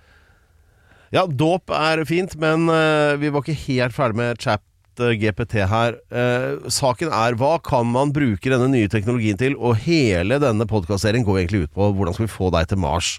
ja, 1.15 1.25
dåp 1.31 1.71
er 1.75 2.03
fint, 2.09 2.37
men 2.43 2.69
eh, 2.73 3.15
vi 3.23 3.31
var 3.33 3.43
ikke 3.45 3.57
helt 3.67 3.95
ferdig 3.97 4.19
med 4.21 4.41
chat 4.43 4.63
eh, 5.03 5.15
GPT 5.21 5.63
her. 5.71 5.97
Eh, 6.11 6.69
saken 6.71 7.13
er 7.15 7.37
hva 7.41 7.57
kan 7.65 7.89
man 7.91 8.13
bruke 8.15 8.51
denne 8.53 8.69
nye 8.73 8.91
teknologien 8.93 9.39
til? 9.41 9.57
Og 9.59 9.79
hele 9.87 10.39
denne 10.43 10.67
podkastserien 10.71 11.27
går 11.27 11.43
egentlig 11.45 11.65
ut 11.69 11.75
på 11.77 11.91
hvordan 11.95 12.17
skal 12.17 12.29
vi 12.29 12.35
få 12.37 12.51
deg 12.55 12.71
til 12.71 12.83
Mars. 12.85 13.15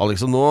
Alex, 0.00 0.24
og 0.26 0.32
nå 0.34 0.46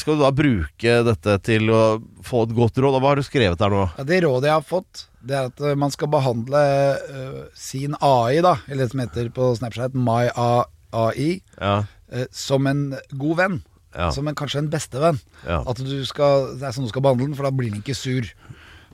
skal 0.00 0.16
du 0.16 0.22
da 0.22 0.30
bruke 0.34 0.96
dette 1.06 1.36
til 1.46 1.70
å 1.74 1.80
få 2.24 2.44
et 2.46 2.54
godt 2.56 2.78
råd. 2.78 2.96
Og 2.96 3.02
Hva 3.02 3.12
har 3.12 3.20
du 3.20 3.26
skrevet 3.26 3.58
der 3.60 3.72
nå? 3.72 3.84
Ja, 3.98 4.04
det 4.06 4.22
rådet 4.24 4.50
jeg 4.50 4.56
har 4.56 4.66
fått, 4.66 5.06
det 5.26 5.36
er 5.36 5.48
at 5.50 5.60
eh, 5.60 5.74
man 5.78 5.90
skal 5.90 6.10
behandle 6.12 6.62
uh, 7.10 7.40
sin 7.58 7.96
AI, 8.00 8.40
da, 8.46 8.56
eller 8.68 8.84
det 8.86 8.92
som 8.94 9.02
heter 9.02 9.30
på 9.34 9.50
Snapchat 9.58 9.96
My 9.98 10.28
AI, 10.30 11.40
Ja, 11.60 11.80
uh, 12.14 12.26
som 12.30 12.66
en 12.70 12.94
god 13.18 13.36
venn. 13.42 13.58
Ja. 13.96 14.10
Som 14.12 14.28
en, 14.28 14.36
kanskje 14.36 14.60
en 14.60 14.70
bestevenn. 14.70 15.18
Ja. 15.46 15.62
At 15.66 15.80
du 15.80 15.96
skal, 16.04 16.52
det 16.60 16.66
er 16.68 16.74
sånn 16.76 16.84
du 16.84 16.92
skal 16.92 17.02
behandle 17.06 17.30
den, 17.30 17.36
for 17.38 17.48
da 17.48 17.52
blir 17.54 17.72
den 17.72 17.80
ikke 17.80 17.96
sur. 17.96 18.28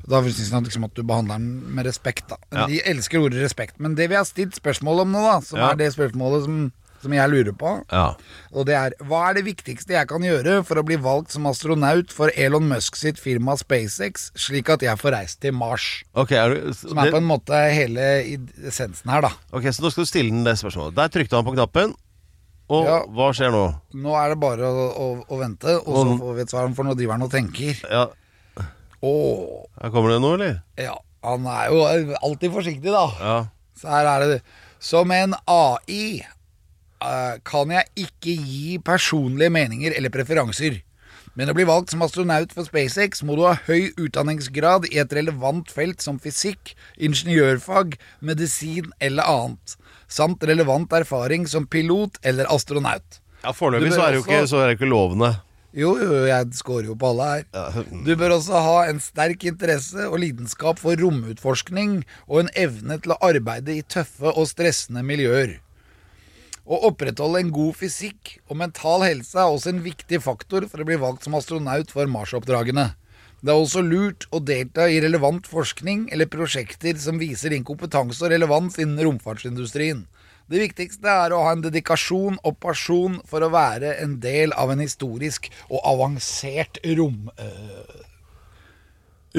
Da 0.07 0.21
synes 0.23 0.51
han 0.55 0.65
liksom 0.67 0.87
at 0.87 0.95
du 0.95 1.03
behandler 1.07 1.39
den 1.43 1.75
med 1.75 1.87
respekt. 1.87 2.29
da 2.31 2.39
Ja. 2.55 2.67
De 2.71 2.81
elsker 2.91 3.19
ordet 3.23 3.43
respekt. 3.43 3.79
Men 3.83 3.97
det 3.99 4.09
vi 4.11 4.17
har 4.19 4.25
stilt 4.27 4.55
spørsmål 4.55 5.03
om 5.05 5.13
nå, 5.15 5.23
da 5.27 5.41
som 5.43 5.59
Ja. 5.59 5.71
er 5.73 5.77
det 5.77 5.93
spørsmålet 5.95 6.45
som, 6.47 6.73
som 7.03 7.13
jeg 7.17 7.31
lurer 7.33 7.55
på, 7.59 7.73
ja. 7.91 8.05
og 8.55 8.67
det 8.69 8.77
er 8.79 8.95
hva 9.09 9.25
er 9.31 9.35
det 9.41 9.45
viktigste 9.49 9.97
jeg 9.97 10.09
kan 10.11 10.23
gjøre 10.23 10.61
for 10.65 10.79
å 10.79 10.85
bli 10.87 10.97
valgt 11.03 11.35
som 11.35 11.49
astronaut 11.51 12.13
for 12.15 12.31
Elon 12.39 12.69
Musk 12.71 12.97
sitt 13.01 13.19
firma 13.19 13.57
SpaceX, 13.59 14.29
slik 14.39 14.71
at 14.71 14.85
jeg 14.87 14.97
får 15.01 15.17
reist 15.17 15.41
til 15.43 15.53
Mars? 15.59 15.89
Okay, 16.15 16.39
er 16.39 16.55
du, 16.55 16.73
Som 16.79 17.01
er 17.03 17.11
på 17.11 17.19
en 17.19 17.27
måte 17.29 17.59
hele 17.75 18.07
essensen 18.71 19.11
her, 19.11 19.27
da. 19.27 19.33
ok, 19.53 19.67
så 19.75 19.83
nå 19.83 19.91
skal 19.93 20.07
du 20.07 20.13
stille 20.13 20.31
den 20.31 20.47
det 20.47 20.55
spørsmålet. 20.63 20.95
Der 21.01 21.11
trykte 21.19 21.37
han 21.41 21.47
på 21.49 21.55
knappen, 21.59 21.95
og 22.73 22.87
Ja. 22.87 22.99
hva 23.11 23.33
skjer 23.37 23.51
nå? 23.53 23.65
Nå 24.01 24.15
er 24.17 24.33
det 24.33 24.41
bare 24.41 24.65
å, 24.71 24.85
å, 24.95 25.07
å 25.27 25.39
vente, 25.43 25.75
og 25.83 25.93
så 25.99 26.19
får 26.23 26.37
vi 26.39 26.45
et 26.47 26.55
svar, 26.55 26.71
for 26.79 26.87
nå 26.89 26.95
driver 26.97 27.19
han 27.19 27.27
og 27.27 27.33
tenker. 27.35 27.83
Ja, 27.91 28.07
Åh, 29.03 29.65
her 29.83 29.91
kommer 29.91 30.13
det 30.15 30.21
noe, 30.23 30.37
eller? 30.39 30.61
ja, 30.79 30.95
han 31.27 31.47
er 31.51 31.73
jo 31.75 31.81
alltid 32.23 32.53
forsiktig, 32.55 32.93
da. 32.95 33.07
Ja. 33.19 33.37
Så 33.79 33.89
her 33.91 34.07
er 34.07 34.23
det 34.29 34.37
Som 34.83 35.11
en 35.15 35.35
AI 35.51 36.21
eh, 36.21 36.29
kan 37.49 37.75
jeg 37.75 38.07
ikke 38.07 38.35
gi 38.39 38.79
personlige 38.85 39.53
meninger 39.55 39.95
eller 39.97 40.13
preferanser. 40.15 40.81
Men 41.39 41.49
å 41.49 41.55
bli 41.57 41.65
valgt 41.65 41.95
som 41.95 42.03
astronaut 42.05 42.51
for 42.53 42.69
SpaceX 42.69 43.23
må 43.25 43.39
du 43.39 43.47
ha 43.47 43.55
høy 43.65 43.95
utdanningsgrad 43.97 44.91
i 44.91 44.99
et 45.01 45.15
relevant 45.17 45.71
felt 45.73 46.05
som 46.05 46.19
fysikk, 46.21 46.75
ingeniørfag, 47.01 47.97
medisin 48.21 48.91
eller 49.01 49.25
annet, 49.25 49.79
samt 50.13 50.45
relevant 50.45 50.93
erfaring 50.93 51.49
som 51.49 51.65
pilot 51.65 52.21
eller 52.29 52.51
astronaut. 52.53 53.23
Ja, 53.43 53.55
Foreløpig 53.57 53.95
så 53.95 54.05
er 54.05 54.13
det 54.13 54.21
jo 54.21 54.27
ikke, 54.27 54.45
så 54.51 54.61
er 54.61 54.69
det 54.69 54.77
ikke 54.77 54.93
lovende. 54.93 55.33
Jo, 55.73 55.95
jo, 55.97 56.21
jeg 56.29 56.53
scorer 56.53 56.91
jo 56.91 56.99
på 57.01 57.15
alle 57.15 57.31
her. 57.31 57.45
Du 58.07 58.13
bør 58.21 58.37
også 58.37 58.61
ha 58.61 58.77
en 58.91 59.01
sterk 59.01 59.47
interesse 59.49 60.05
og 60.05 60.21
lidenskap 60.21 60.83
for 60.83 61.01
romutforskning 61.01 62.03
og 62.29 62.43
en 62.43 62.53
evne 62.61 63.01
til 63.01 63.17
å 63.17 63.21
arbeide 63.25 63.79
i 63.79 63.85
tøffe 63.89 64.35
og 64.37 64.51
stressende 64.53 65.01
miljøer. 65.07 65.62
Å 66.63 66.79
opprettholde 66.87 67.41
en 67.43 67.51
god 67.55 67.75
fysikk 67.75 68.37
og 68.47 68.59
mental 68.61 69.03
helse 69.03 69.35
er 69.35 69.51
også 69.51 69.73
en 69.73 69.83
viktig 69.83 70.21
faktor 70.23 70.69
for 70.71 70.83
å 70.83 70.87
bli 70.87 70.99
valgt 71.01 71.27
som 71.27 71.35
astronaut 71.35 71.91
for 71.91 72.07
Mars-oppdragene. 72.11 72.93
Det 73.43 73.51
er 73.51 73.59
også 73.59 73.83
lurt 73.83 74.29
å 74.31 74.39
delta 74.39 74.87
i 74.87 75.01
relevant 75.03 75.49
forskning 75.51 76.05
eller 76.15 76.31
prosjekter 76.31 76.95
som 77.03 77.19
viser 77.19 77.51
din 77.51 77.67
kompetanse 77.67 78.23
og 78.23 78.31
relevans 78.31 78.79
innen 78.79 79.03
romfartsindustrien. 79.03 80.05
Det 80.47 80.61
viktigste 80.63 81.11
er 81.11 81.35
å 81.35 81.41
ha 81.43 81.57
en 81.57 81.65
dedikasjon 81.65 82.39
og 82.47 82.61
pasjon 82.63 83.19
for 83.27 83.43
å 83.43 83.51
være 83.51 83.97
en 84.05 84.21
del 84.23 84.55
av 84.55 84.71
en 84.71 84.83
historisk 84.85 85.51
og 85.69 85.83
avansert 85.83 86.79
rom... 86.95 87.27
Øh, 87.43 88.01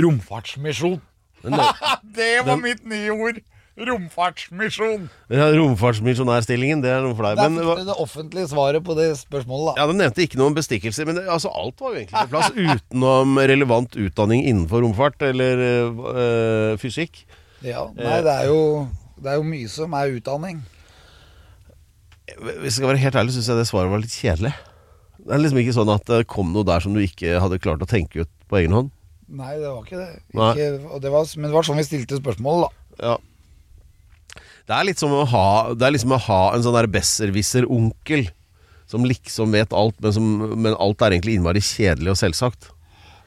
romfartsmisjon. 0.04 1.00
det 2.18 2.34
var 2.44 2.60
mitt 2.60 2.84
nye 2.90 3.16
ord! 3.16 3.44
Romfartsmisjon. 3.74 5.08
Ja, 5.34 5.48
Romfartsmisjonærstillingen, 5.58 6.84
det 6.84 6.92
er 6.94 7.00
noe 7.02 7.16
for 7.18 7.26
deg. 7.26 7.40
Der 7.40 7.50
Men, 7.50 7.64
fikk 7.66 7.80
du 7.80 7.88
det 7.88 7.96
offentlige 8.04 8.50
svaret 8.52 8.84
på 8.86 8.96
det 9.00 9.08
spørsmålet, 9.18 9.72
da. 9.72 9.74
ja, 9.82 9.88
Den 9.90 9.98
nevnte 10.04 10.26
ikke 10.28 10.38
noe 10.38 10.52
om 10.52 10.58
bestikkelser, 10.58 11.08
men 11.10 11.18
det, 11.18 11.24
altså, 11.26 11.50
alt 11.50 11.82
var 11.82 11.96
jo 11.96 12.04
egentlig 12.04 12.22
på 12.22 12.34
plass 12.36 12.52
utenom 12.54 13.40
relevant 13.42 13.98
utdanning 13.98 14.46
innenfor 14.46 14.86
romfart 14.86 15.26
eller 15.26 15.64
øh, 15.64 16.76
fysikk. 16.82 17.24
Ja, 17.66 17.88
nei, 17.98 18.20
det 18.22 18.36
er, 18.36 18.52
jo, 18.52 18.62
det 19.18 19.34
er 19.34 19.42
jo 19.42 19.48
mye 19.48 19.72
som 19.72 19.98
er 19.98 20.14
utdanning. 20.20 20.62
Hvis 22.38 22.76
jeg 22.76 22.78
skal 22.78 22.92
være 22.94 23.04
helt 23.08 23.20
ærlig, 23.24 23.34
syns 23.36 23.50
jeg 23.50 23.58
det 23.64 23.68
svaret 23.72 23.92
var 23.92 24.06
litt 24.06 24.14
kjedelig. 24.14 24.54
Det 25.24 25.34
er 25.34 25.42
liksom 25.42 25.60
ikke 25.64 25.76
sånn 25.76 25.92
at 25.94 26.08
det 26.10 26.24
kom 26.30 26.54
noe 26.54 26.68
der 26.68 26.84
som 26.84 26.94
du 26.94 27.02
ikke 27.02 27.40
hadde 27.42 27.62
klart 27.64 27.82
å 27.82 27.90
tenke 27.90 28.22
ut 28.28 28.32
på 28.52 28.62
egen 28.62 28.76
hånd. 28.76 28.94
Nei, 29.34 29.56
det 29.58 29.66
var 29.66 29.86
ikke 29.86 29.98
det. 29.98 30.10
Ikke, 30.30 30.72
og 30.94 31.02
det 31.02 31.12
var, 31.14 31.30
men 31.40 31.50
det 31.50 31.56
var 31.56 31.66
sånn 31.66 31.80
vi 31.80 31.86
stilte 31.88 32.20
spørsmål, 32.20 32.68
da. 32.68 32.74
Ja. 33.02 33.14
Det 34.64 34.76
er 34.76 34.88
litt 34.88 35.02
som 35.02 35.12
å 35.12 35.26
ha 35.28 35.74
Det 35.76 35.86
er 35.88 35.96
liksom 35.96 36.16
å 36.16 36.22
ha 36.30 36.42
en 36.56 36.64
sånn 36.64 36.92
besserwisser-onkel 36.94 38.30
som 38.88 39.06
liksom 39.08 39.54
vet 39.56 39.72
alt, 39.74 39.96
men, 40.04 40.14
som, 40.14 40.26
men 40.60 40.76
alt 40.76 41.02
er 41.02 41.16
egentlig 41.16 41.38
innmari 41.38 41.62
kjedelig 41.64 42.12
og 42.14 42.18
selvsagt. 42.20 42.68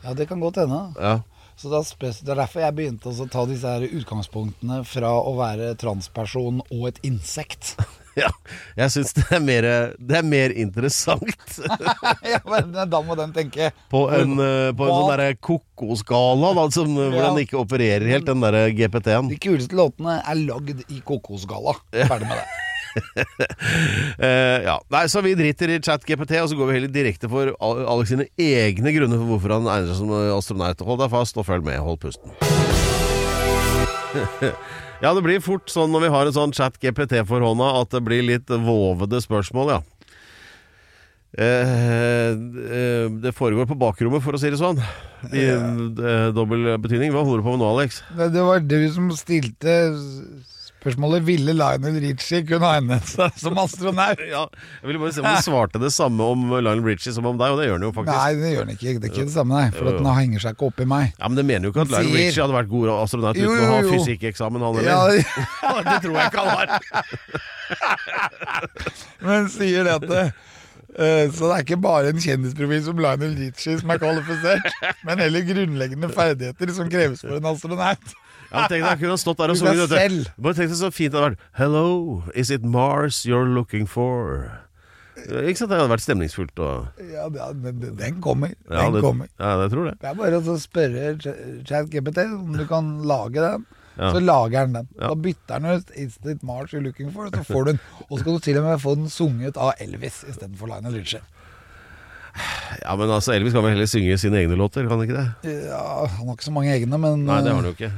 Ja, 0.05 0.13
det 0.15 0.29
kan 0.31 0.39
godt 0.39 0.61
hende. 0.61 0.83
Ja. 1.01 1.17
Så 1.57 1.73
Det 1.73 2.29
er 2.29 2.37
derfor 2.37 2.61
jeg 2.61 2.77
begynte 2.77 3.11
å 3.11 3.29
ta 3.33 3.47
disse 3.49 3.73
her 3.73 3.87
utgangspunktene 3.89 4.83
fra 4.87 5.11
å 5.17 5.33
være 5.39 5.73
transperson 5.81 6.61
og 6.69 6.89
et 6.93 7.01
insekt. 7.09 7.75
ja. 8.25 8.31
Jeg 8.79 8.93
syns 8.95 9.13
det, 9.17 9.25
er 9.37 9.43
mer- 9.45 9.69
det 9.99 10.19
er 10.21 10.25
mer 10.27 10.53
interessant 10.57 11.59
ja, 12.33 12.41
men 12.49 12.73
Da 12.89 13.01
må 13.05 13.17
den 13.19 13.33
tenke 13.37 13.71
på 13.93 14.07
en, 14.17 14.37
uh, 14.41 14.71
på 14.77 14.87
en 14.87 14.93
sånn 14.95 15.11
derre 15.13 15.35
koko-skala, 15.37 16.53
da, 16.57 16.65
som, 16.75 16.95
hvor 16.97 17.19
den 17.29 17.43
ikke 17.45 17.59
opererer 17.61 18.07
helt, 18.09 18.27
den 18.29 18.41
derre 18.45 18.69
GPT-en. 18.77 19.29
De 19.33 19.39
kuleste 19.41 19.77
låtene 19.77 20.19
er 20.23 20.41
lagd 20.47 20.85
i 20.89 21.03
kokoskala. 21.07 21.77
Ferdig 21.93 22.29
med 22.31 22.41
det. 22.41 22.47
uh, 24.23 24.59
ja. 24.71 24.79
Nei, 24.95 25.05
så 25.13 25.21
vi 25.25 25.35
driter 25.39 25.75
i 25.75 25.79
chat-GPT, 25.85 26.39
og 26.41 26.49
så 26.53 26.59
går 26.59 26.71
vi 26.71 26.79
heller 26.79 26.93
direkte 26.95 27.29
for 27.33 27.53
Alex 27.61 28.15
sine 28.15 28.29
egne 28.41 28.95
grunner 28.97 29.21
for 29.21 29.35
hvorfor 29.35 29.57
han 29.59 29.69
egner 29.69 29.93
seg 29.93 30.01
som 30.01 30.17
astronaut. 30.39 30.87
Hold 30.89 31.05
deg 31.05 31.13
fast 31.13 31.37
og 31.41 31.49
følg 31.49 31.69
med. 31.69 31.79
Hold 31.85 32.01
pusten. 32.07 32.33
Ja, 35.03 35.13
det 35.13 35.25
blir 35.25 35.45
fort 35.45 35.69
sånn 35.73 35.93
når 35.93 36.07
vi 36.07 36.15
har 36.15 36.29
en 36.29 36.37
sånn 36.37 36.57
chat-GPT 36.57 37.21
for 37.29 37.45
hånda, 37.45 37.73
at 37.83 37.93
det 37.95 38.03
blir 38.07 38.25
litt 38.27 38.51
vovede 38.51 39.21
spørsmål, 39.25 39.77
ja. 39.77 39.83
Eh, 41.37 42.33
eh, 42.33 43.11
det 43.21 43.35
foregår 43.37 43.69
på 43.69 43.77
bakrommet, 43.77 44.25
for 44.25 44.37
å 44.37 44.41
si 44.41 44.49
det 44.53 44.61
sånn. 44.61 44.81
I 45.37 45.45
eh, 45.53 46.29
dobbel 46.33 46.71
betydning. 46.81 47.13
Hva 47.13 47.27
holder 47.27 47.43
du 47.43 47.47
på 47.47 47.57
med 47.57 47.61
nå, 47.61 47.73
Alex? 47.75 48.01
Det, 48.17 48.31
det 48.33 48.45
var 48.47 48.63
du 48.65 48.79
som 48.95 49.11
stilte 49.17 49.75
spørsmålet 50.87 51.25
ville 51.27 51.53
Lionel 51.59 51.97
Richie 52.05 52.45
kunne 52.47 52.63
ha 52.69 52.77
egnet 52.79 53.09
seg 53.11 53.35
som 53.41 53.59
astronaut. 53.59 54.21
Ja, 54.23 54.45
jeg 54.81 54.87
ville 54.87 55.01
bare 55.03 55.13
se 55.17 55.21
om 55.23 55.27
du 55.27 55.43
svarte 55.43 55.81
det 55.83 55.91
samme 55.95 56.23
om 56.33 56.45
Lionel 56.55 56.85
Richie 56.87 57.11
som 57.17 57.27
om 57.27 57.37
deg, 57.41 57.51
og 57.51 57.59
det 57.59 57.67
gjør 57.67 57.77
han 57.81 57.87
jo 57.89 57.93
faktisk. 57.97 58.15
Nei, 58.15 58.33
det 58.39 58.53
gjør 58.55 58.63
han 58.67 58.73
ikke. 58.77 58.87
Det 58.87 59.09
er 59.11 59.13
ikke 59.13 59.27
det 59.27 59.35
samme, 59.35 59.59
nei. 59.59 59.69
For 59.75 59.91
den 59.91 60.09
henger 60.21 60.45
seg 60.47 60.55
ikke 60.57 60.69
opp 60.71 60.83
i 60.85 60.89
meg. 60.95 61.11
Ja, 61.19 61.27
Men 61.29 61.41
det 61.41 61.47
mener 61.51 61.67
jo 61.69 61.75
ikke 61.75 61.85
at 61.89 61.95
Lionel 61.97 62.19
Richie 62.21 62.45
hadde 62.47 62.57
vært 62.61 62.71
god 62.73 62.93
astronaut 62.97 63.41
Jo, 63.41 63.51
uten 63.51 63.65
å 63.67 63.71
ha 63.73 63.79
jo, 63.81 63.87
jo. 63.91 63.95
fysikkeksamen, 63.97 64.67
han 64.67 64.83
Ja, 64.87 64.99
heller. 65.11 65.89
det 65.91 65.97
tror 66.07 66.21
jeg 66.21 66.31
ikke 66.31 66.45
han 66.47 66.51
har. 66.55 66.69
men 69.27 69.49
sier 69.53 69.89
det, 69.91 70.21
eh, 70.97 71.25
Så 71.35 71.49
det 71.49 71.55
er 71.57 71.65
ikke 71.65 71.81
bare 71.83 72.13
en 72.15 72.23
kjendisprofil 72.23 72.85
som 72.87 73.01
Lionel 73.03 73.35
Richie 73.41 73.79
som 73.81 73.91
er 73.95 74.01
kvalifisert, 74.03 74.71
men 75.09 75.25
heller 75.25 75.45
grunnleggende 75.49 76.13
ferdigheter 76.15 76.73
som 76.77 76.93
kreves 76.93 77.25
for 77.27 77.41
en 77.41 77.51
astronaut. 77.53 78.15
Ja, 78.57 78.67
tenk 78.67 78.83
deg, 78.83 78.91
jeg 78.91 79.01
kunne 79.05 79.19
stått 79.21 79.39
der 79.43 79.53
og 79.53 79.59
sunget 79.61 79.91
dette. 79.93 80.35
Bare 80.39 80.57
tenk 80.59 80.71
deg 80.73 80.79
så 80.81 80.91
fint 80.95 81.13
det 81.15 81.21
hadde 81.21 81.35
vært. 81.35 81.49
Hello, 81.61 82.23
is 82.35 82.51
it 82.51 82.65
Mars 82.65 83.23
you're 83.29 83.47
looking 83.49 83.87
for? 83.87 84.47
Ikke 85.27 85.57
sant, 85.59 85.71
det 85.73 85.79
hadde 85.81 85.91
vært 85.91 86.05
stemningsfullt 86.05 86.61
og 86.63 87.01
Ja, 87.13 87.29
det- 87.29 87.97
den, 87.97 88.21
kommer. 88.21 88.53
Den 88.69 88.79
ja, 88.79 88.91
det, 88.91 89.03
kommer. 89.03 89.29
ja, 89.41 89.57
det 89.63 89.71
tror 89.73 89.89
det. 89.91 89.99
Det 90.01 90.09
er 90.11 90.15
bare 90.15 90.41
å 90.41 90.59
spørre 90.61 91.17
ChatGPT 91.67 92.19
om 92.37 92.53
du 92.57 92.67
kan 92.67 93.03
lage 93.03 93.41
den. 93.41 93.67
Ja. 93.97 94.11
Så 94.13 94.21
lager 94.21 94.59
han 94.61 94.73
den. 94.77 94.89
Ja. 95.01 95.09
Da 95.09 95.15
bytter 95.15 95.61
han 95.61 95.65
ut 95.81 95.91
it 95.97 96.43
March 96.45 96.75
you're 96.75 96.85
looking 96.85 97.11
for?' 97.11 97.31
Så 97.31 97.45
får 97.49 97.65
du 97.65 97.73
den. 97.73 97.81
Og 98.11 98.19
så 98.19 98.21
skal 98.21 98.33
du 98.35 98.39
til 98.41 98.59
og 98.59 98.65
med 98.65 98.79
få 98.83 98.95
den 98.95 99.09
sunget 99.09 99.57
av 99.57 99.73
Elvis 99.81 100.23
istedenfor 100.29 100.69
Lionel 100.69 100.93
Richie. 101.01 101.21
Ja, 102.83 102.95
men 102.99 103.11
altså, 103.11 103.33
Elvis 103.35 103.55
kan 103.57 103.65
vel 103.65 103.75
heller 103.75 103.89
synge 103.91 104.19
sine 104.21 104.43
egne 104.43 104.59
låter, 104.59 104.87
kan 104.87 105.01
han 105.01 105.07
ikke 105.09 105.17
det? 105.19 105.55
Ja, 105.69 106.07
han 106.07 106.29
har 106.29 106.37
ikke 106.37 106.47
så 106.47 106.55
mange 106.55 106.75
egne, 106.75 106.99
men 107.01 107.25
Nei, 107.27 107.41
det 107.43 107.55
har 107.55 107.63
han 107.63 107.71
jo 107.71 107.75
ikke. 107.75 107.91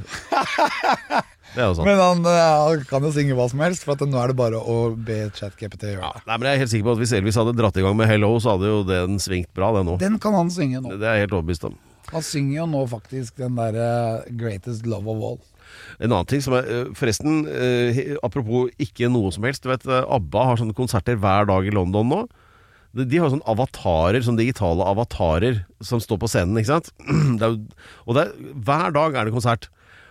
Det 1.49 1.63
er 1.63 1.67
jo 1.67 1.75
sant. 1.79 1.85
Men 1.89 1.97
han, 1.97 2.19
eh, 2.29 2.39
han 2.61 2.83
kan 2.89 3.05
jo 3.07 3.09
synge 3.13 3.33
hva 3.37 3.47
som 3.49 3.61
helst, 3.65 3.85
for 3.85 3.97
at 3.97 4.03
nå 4.05 4.19
er 4.21 4.31
det 4.31 4.37
bare 4.37 4.59
å 4.61 4.77
be 4.93 5.17
ChatGPT 5.33 5.87
gjøre 5.95 6.11
det. 6.13 6.23
nei, 6.29 6.35
men 6.37 6.45
jeg 6.45 6.51
er 6.59 6.61
helt 6.61 6.71
sikker 6.75 6.85
på 6.85 6.93
at 6.93 7.01
Hvis 7.01 7.13
Elvis 7.17 7.39
hadde 7.41 7.55
dratt 7.57 7.79
i 7.81 7.85
gang 7.85 7.95
med 7.97 8.09
Hello, 8.11 8.29
så 8.37 8.53
hadde 8.53 8.69
jo 8.69 8.81
den 8.85 9.17
svingt 9.23 9.49
bra, 9.57 9.71
det 9.73 9.81
nå. 9.87 9.95
Den 10.01 10.19
kan 10.21 10.37
han 10.37 10.51
synge 10.53 10.83
nå. 10.85 10.93
Det 10.93 11.09
er 11.09 11.17
jeg 11.17 11.25
helt 11.25 11.37
overbevist 11.39 11.65
om. 11.71 11.77
Han 12.09 12.25
synger 12.25 12.53
jo 12.59 12.67
nå 12.69 12.83
faktisk 12.89 13.41
den 13.41 13.57
derre 13.57 13.89
'Greatest 14.29 14.85
Love 14.89 15.09
of 15.13 15.25
All'. 15.25 15.41
En 15.99 16.11
annen 16.13 16.29
ting 16.29 16.41
som 16.41 16.55
er 16.57 16.69
eh, 16.69 16.91
Forresten, 16.97 17.41
eh, 17.49 18.13
apropos 18.25 18.69
ikke 18.81 19.09
noe 19.11 19.33
som 19.33 19.45
helst. 19.45 19.65
Du 19.65 19.69
vet, 19.69 19.85
eh, 19.89 20.05
ABBA 20.05 20.45
har 20.51 20.61
sånne 20.61 20.77
konserter 20.77 21.17
hver 21.19 21.49
dag 21.49 21.65
i 21.65 21.73
London 21.73 22.09
nå. 22.09 22.21
De 22.97 23.19
har 23.21 23.29
sånne 23.29 23.45
avatarer, 23.49 24.23
sånne 24.25 24.41
digitale 24.41 24.85
avatarer 24.89 25.59
som 25.85 26.01
står 26.01 26.17
på 26.23 26.29
scenen, 26.31 26.57
ikke 26.57 26.71
sant. 26.79 26.89
Jo- 27.41 27.57
og 28.09 28.17
er, 28.17 28.31
hver 28.65 28.95
dag 28.95 29.15
er 29.19 29.29
det 29.29 29.35
konsert. 29.35 29.67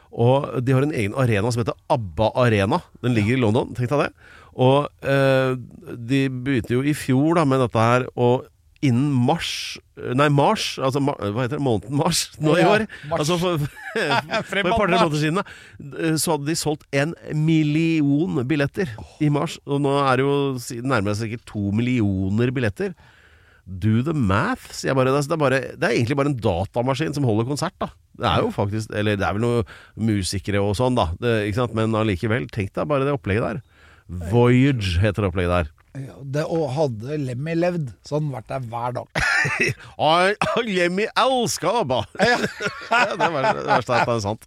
Og 0.08 0.46
de 0.64 0.72
har 0.72 0.86
en 0.86 0.94
egen 0.94 1.16
arena 1.18 1.50
som 1.52 1.60
heter 1.64 1.76
ABBA 1.92 2.30
Arena. 2.40 2.78
Den 3.04 3.16
ligger 3.18 3.36
i 3.36 3.40
London, 3.42 3.74
tenk 3.76 3.90
deg 3.92 4.06
det. 4.06 4.12
Og 4.58 4.86
eh, 5.04 5.52
de 6.10 6.22
begynte 6.32 6.72
jo 6.78 6.80
i 6.86 6.94
fjor 6.96 7.36
da 7.38 7.44
med 7.46 7.60
dette 7.66 7.82
her, 7.82 8.06
og 8.16 8.46
innen 8.84 9.10
mars 9.26 9.78
Nei, 9.98 10.28
mars, 10.30 10.76
altså 10.78 11.00
hva 11.02 11.16
heter 11.42 11.56
det, 11.56 11.64
måneden 11.66 11.96
mars 11.98 12.20
nå 12.38 12.52
i 12.54 12.62
år. 12.62 12.84
mars. 13.10 13.24
Altså 13.24 13.38
for, 13.42 13.64
for 14.46 14.60
et 14.60 14.68
par-tre 14.68 14.94
måneder 14.94 15.18
siden, 15.18 15.40
da, 15.40 16.12
så 16.22 16.36
hadde 16.36 16.46
de 16.46 16.54
solgt 16.58 16.84
en 16.94 17.16
million 17.34 18.38
billetter 18.46 18.92
i 19.18 19.30
mars. 19.34 19.56
Og 19.66 19.82
nå 19.82 19.96
er 20.04 20.20
det 20.20 20.26
jo 20.28 20.84
nærmere 20.86 21.18
sikkert 21.18 21.42
to 21.50 21.72
millioner 21.74 22.54
billetter. 22.54 22.94
Do 23.68 23.98
the 24.06 24.14
math, 24.14 24.70
sier 24.70 24.92
jeg 24.92 25.00
bare. 25.00 25.12
Det 25.12 25.26
er, 25.26 25.40
bare. 25.42 25.58
det 25.74 25.88
er 25.88 25.96
egentlig 25.96 26.16
bare 26.20 26.30
en 26.30 26.38
datamaskin 26.46 27.18
som 27.18 27.26
holder 27.26 27.50
konsert, 27.50 27.74
da. 27.82 27.90
Det 28.18 28.26
er 28.26 28.42
jo 28.42 28.48
faktisk 28.50 28.94
Eller 28.98 29.18
det 29.18 29.26
er 29.26 29.36
vel 29.36 29.44
noen 29.44 29.74
musikere 30.08 30.62
og 30.62 30.76
sånn, 30.78 30.96
da. 30.98 31.10
Det? 31.18 31.66
Men 31.74 31.98
allikevel, 31.98 32.46
tenk 32.54 32.70
deg 32.78 32.88
bare 32.90 33.06
det 33.06 33.18
opplegget 33.18 33.44
der. 33.44 33.60
Voyage 34.30 35.02
heter 35.02 35.26
det 35.26 35.32
opplegget 35.32 35.56
der. 35.56 35.74
Ja, 35.96 36.14
det, 36.22 36.42
og 36.52 36.68
hadde 36.76 37.16
Lemmy 37.18 37.54
levd, 37.56 37.88
så 38.06 38.18
hadde 38.18 38.26
han 38.28 38.34
vært 38.36 38.50
der 38.52 38.66
hver 38.68 38.92
dag. 38.98 39.06
Lemmy 40.68 41.06
elska 41.16 41.72
ABBA! 41.80 42.00
ja, 42.20 43.14
det 43.16 43.30
var 43.32 43.46
det 43.48 43.64
verste 43.66 43.94
er 43.96 44.02
at 44.02 44.10
det 44.10 44.16
er 44.18 44.20
sant. 44.24 44.44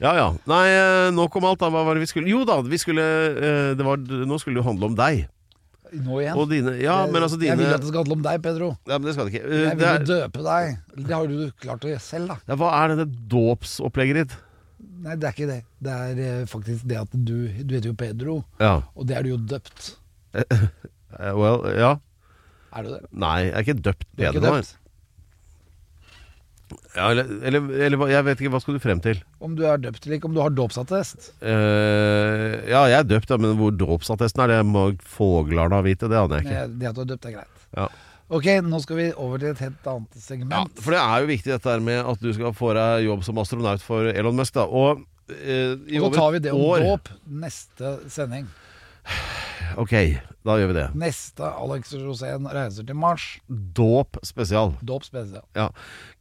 Ja 0.00 0.12
ja. 0.16 0.28
Nei, 0.48 0.62
eh, 0.70 1.08
nok 1.16 1.34
om 1.40 1.48
alt, 1.50 1.58
da. 1.60 1.70
Hva 1.74 1.82
var 1.88 1.98
det 1.98 2.04
vi 2.06 2.10
skulle 2.12 2.30
Jo 2.30 2.44
da, 2.48 2.60
vi 2.62 2.78
skulle 2.78 3.02
eh, 3.34 3.72
det 3.78 3.84
var, 3.86 3.98
Nå 3.98 4.38
skulle 4.38 4.54
det 4.58 4.62
jo 4.62 4.68
handle 4.68 4.92
om 4.92 4.96
deg. 4.98 5.24
Nå 6.04 6.18
igjen. 6.20 6.36
Og 6.38 6.50
dine 6.52 6.74
Ja, 6.78 6.98
men 7.08 7.24
altså 7.24 7.38
Jeg 7.40 7.56
dine 7.56 7.64
vil 7.64 7.74
at 7.74 7.80
det 7.82 7.88
skal 7.90 8.02
handle 8.04 8.18
om 8.20 8.24
deg, 8.26 8.42
Pedro. 8.44 8.68
Ja, 8.86 8.98
men 9.00 9.08
det 9.08 9.14
skal 9.16 9.28
det 9.28 9.34
ikke. 9.34 9.46
Eh, 9.48 9.62
Jeg 9.64 9.70
Det 9.72 9.78
vil 9.80 9.88
er, 9.88 10.02
jo 10.04 10.10
døpe 10.12 10.44
deg. 10.46 10.76
Det 10.98 11.14
har 11.16 11.30
du 11.32 11.38
klart 11.64 11.86
å 11.88 11.92
gjøre 11.94 12.04
selv, 12.04 12.34
da. 12.34 12.38
ja, 12.52 12.58
hva 12.62 12.72
er 12.82 12.92
denne 12.94 13.08
dåpsopplegget 13.34 14.20
ditt? 14.22 14.36
Nei, 15.02 15.14
det 15.18 15.26
er 15.28 15.34
ikke 15.34 15.48
det. 15.50 15.60
Det 15.82 15.94
er 16.04 16.20
eh, 16.26 16.42
faktisk 16.50 16.86
det 16.90 16.98
at 17.00 17.12
du 17.14 17.34
Du 17.64 17.74
heter 17.74 17.90
jo 17.90 17.96
Pedro, 17.98 18.36
Ja. 18.62 18.76
og 18.94 19.08
det 19.10 19.16
er 19.18 19.26
du 19.26 19.32
jo 19.34 19.40
døpt. 19.56 19.94
Eh, 21.18 21.32
well, 21.34 21.64
ja. 21.72 21.94
Er 22.76 22.84
du 22.84 22.90
det? 22.92 23.00
Nei, 23.16 23.38
jeg 23.46 23.54
er 23.56 23.64
ikke 23.64 23.74
døpt 23.80 24.04
Du 24.12 24.22
er 24.22 24.36
ikke 24.36 24.42
døpt? 24.44 24.74
Ja, 26.92 27.06
eller, 27.14 27.30
eller, 27.48 27.68
eller 27.86 28.10
jeg 28.12 28.24
vet 28.26 28.42
ikke, 28.42 28.50
hva 28.52 28.60
skal 28.60 28.76
du 28.76 28.82
frem 28.82 29.00
til? 29.00 29.22
Om 29.40 29.54
du 29.56 29.62
er 29.64 29.80
døpt 29.80 30.04
eller 30.04 30.18
ikke, 30.18 30.28
om 30.28 30.34
du 30.36 30.42
har 30.42 30.52
dåpsattest. 30.52 31.30
Uh, 31.40 32.58
ja, 32.68 32.82
jeg 32.90 32.98
er 32.98 33.06
døpt, 33.08 33.32
ja, 33.32 33.38
men 33.40 33.56
hvor 33.56 33.72
dåpsattesten 33.72 34.44
er, 34.44 34.52
det 34.52 34.58
må 34.68 34.90
foglarna 35.16 35.80
vite. 35.86 36.10
Det 36.12 36.20
aner 36.20 36.42
jeg 36.42 36.48
ikke. 36.48 36.66
Det, 36.68 36.80
det 36.82 36.90
at 36.90 36.98
du 36.98 37.02
er 37.06 37.10
døpt, 37.14 37.28
er 37.30 37.36
greit. 37.38 37.64
Ja. 37.78 37.88
Ok, 38.28 38.50
nå 38.66 38.82
skal 38.84 38.98
vi 38.98 39.06
over 39.16 39.40
til 39.40 39.54
et 39.54 39.62
helt 39.64 39.86
annet 39.88 40.20
segment. 40.20 40.52
Ja, 40.52 40.82
for 40.84 40.92
det 40.92 41.00
er 41.00 41.22
jo 41.24 41.30
viktig 41.30 41.54
dette 41.54 41.72
her 41.72 41.84
med 41.84 42.02
at 42.12 42.20
du 42.20 42.28
skal 42.36 42.56
få 42.56 42.74
deg 42.76 43.06
jobb 43.06 43.24
som 43.24 43.40
astronaut 43.40 43.84
for 43.84 44.10
Elon 44.12 44.36
Musk. 44.36 44.58
da 44.58 44.66
Og 44.68 45.00
uh, 45.32 45.72
og 45.72 46.10
så 46.10 46.12
tar 46.18 46.34
vi 46.36 46.42
det 46.44 46.52
om 46.52 46.84
dåp 46.84 47.08
neste 47.46 47.96
sending. 48.12 48.50
Ok, 49.76 49.92
da 50.46 50.54
gjør 50.56 50.70
vi 50.70 50.76
det. 50.78 50.84
Neste 50.96 51.44
Alex 51.44 51.92
Rosén 52.00 52.46
reiser 52.48 52.86
til 52.88 52.96
Mars. 52.96 53.24
Dåp 53.48 54.16
spesial. 54.24 54.72
Dåp 54.82 55.04
spesial. 55.04 55.42
Ja, 55.58 55.68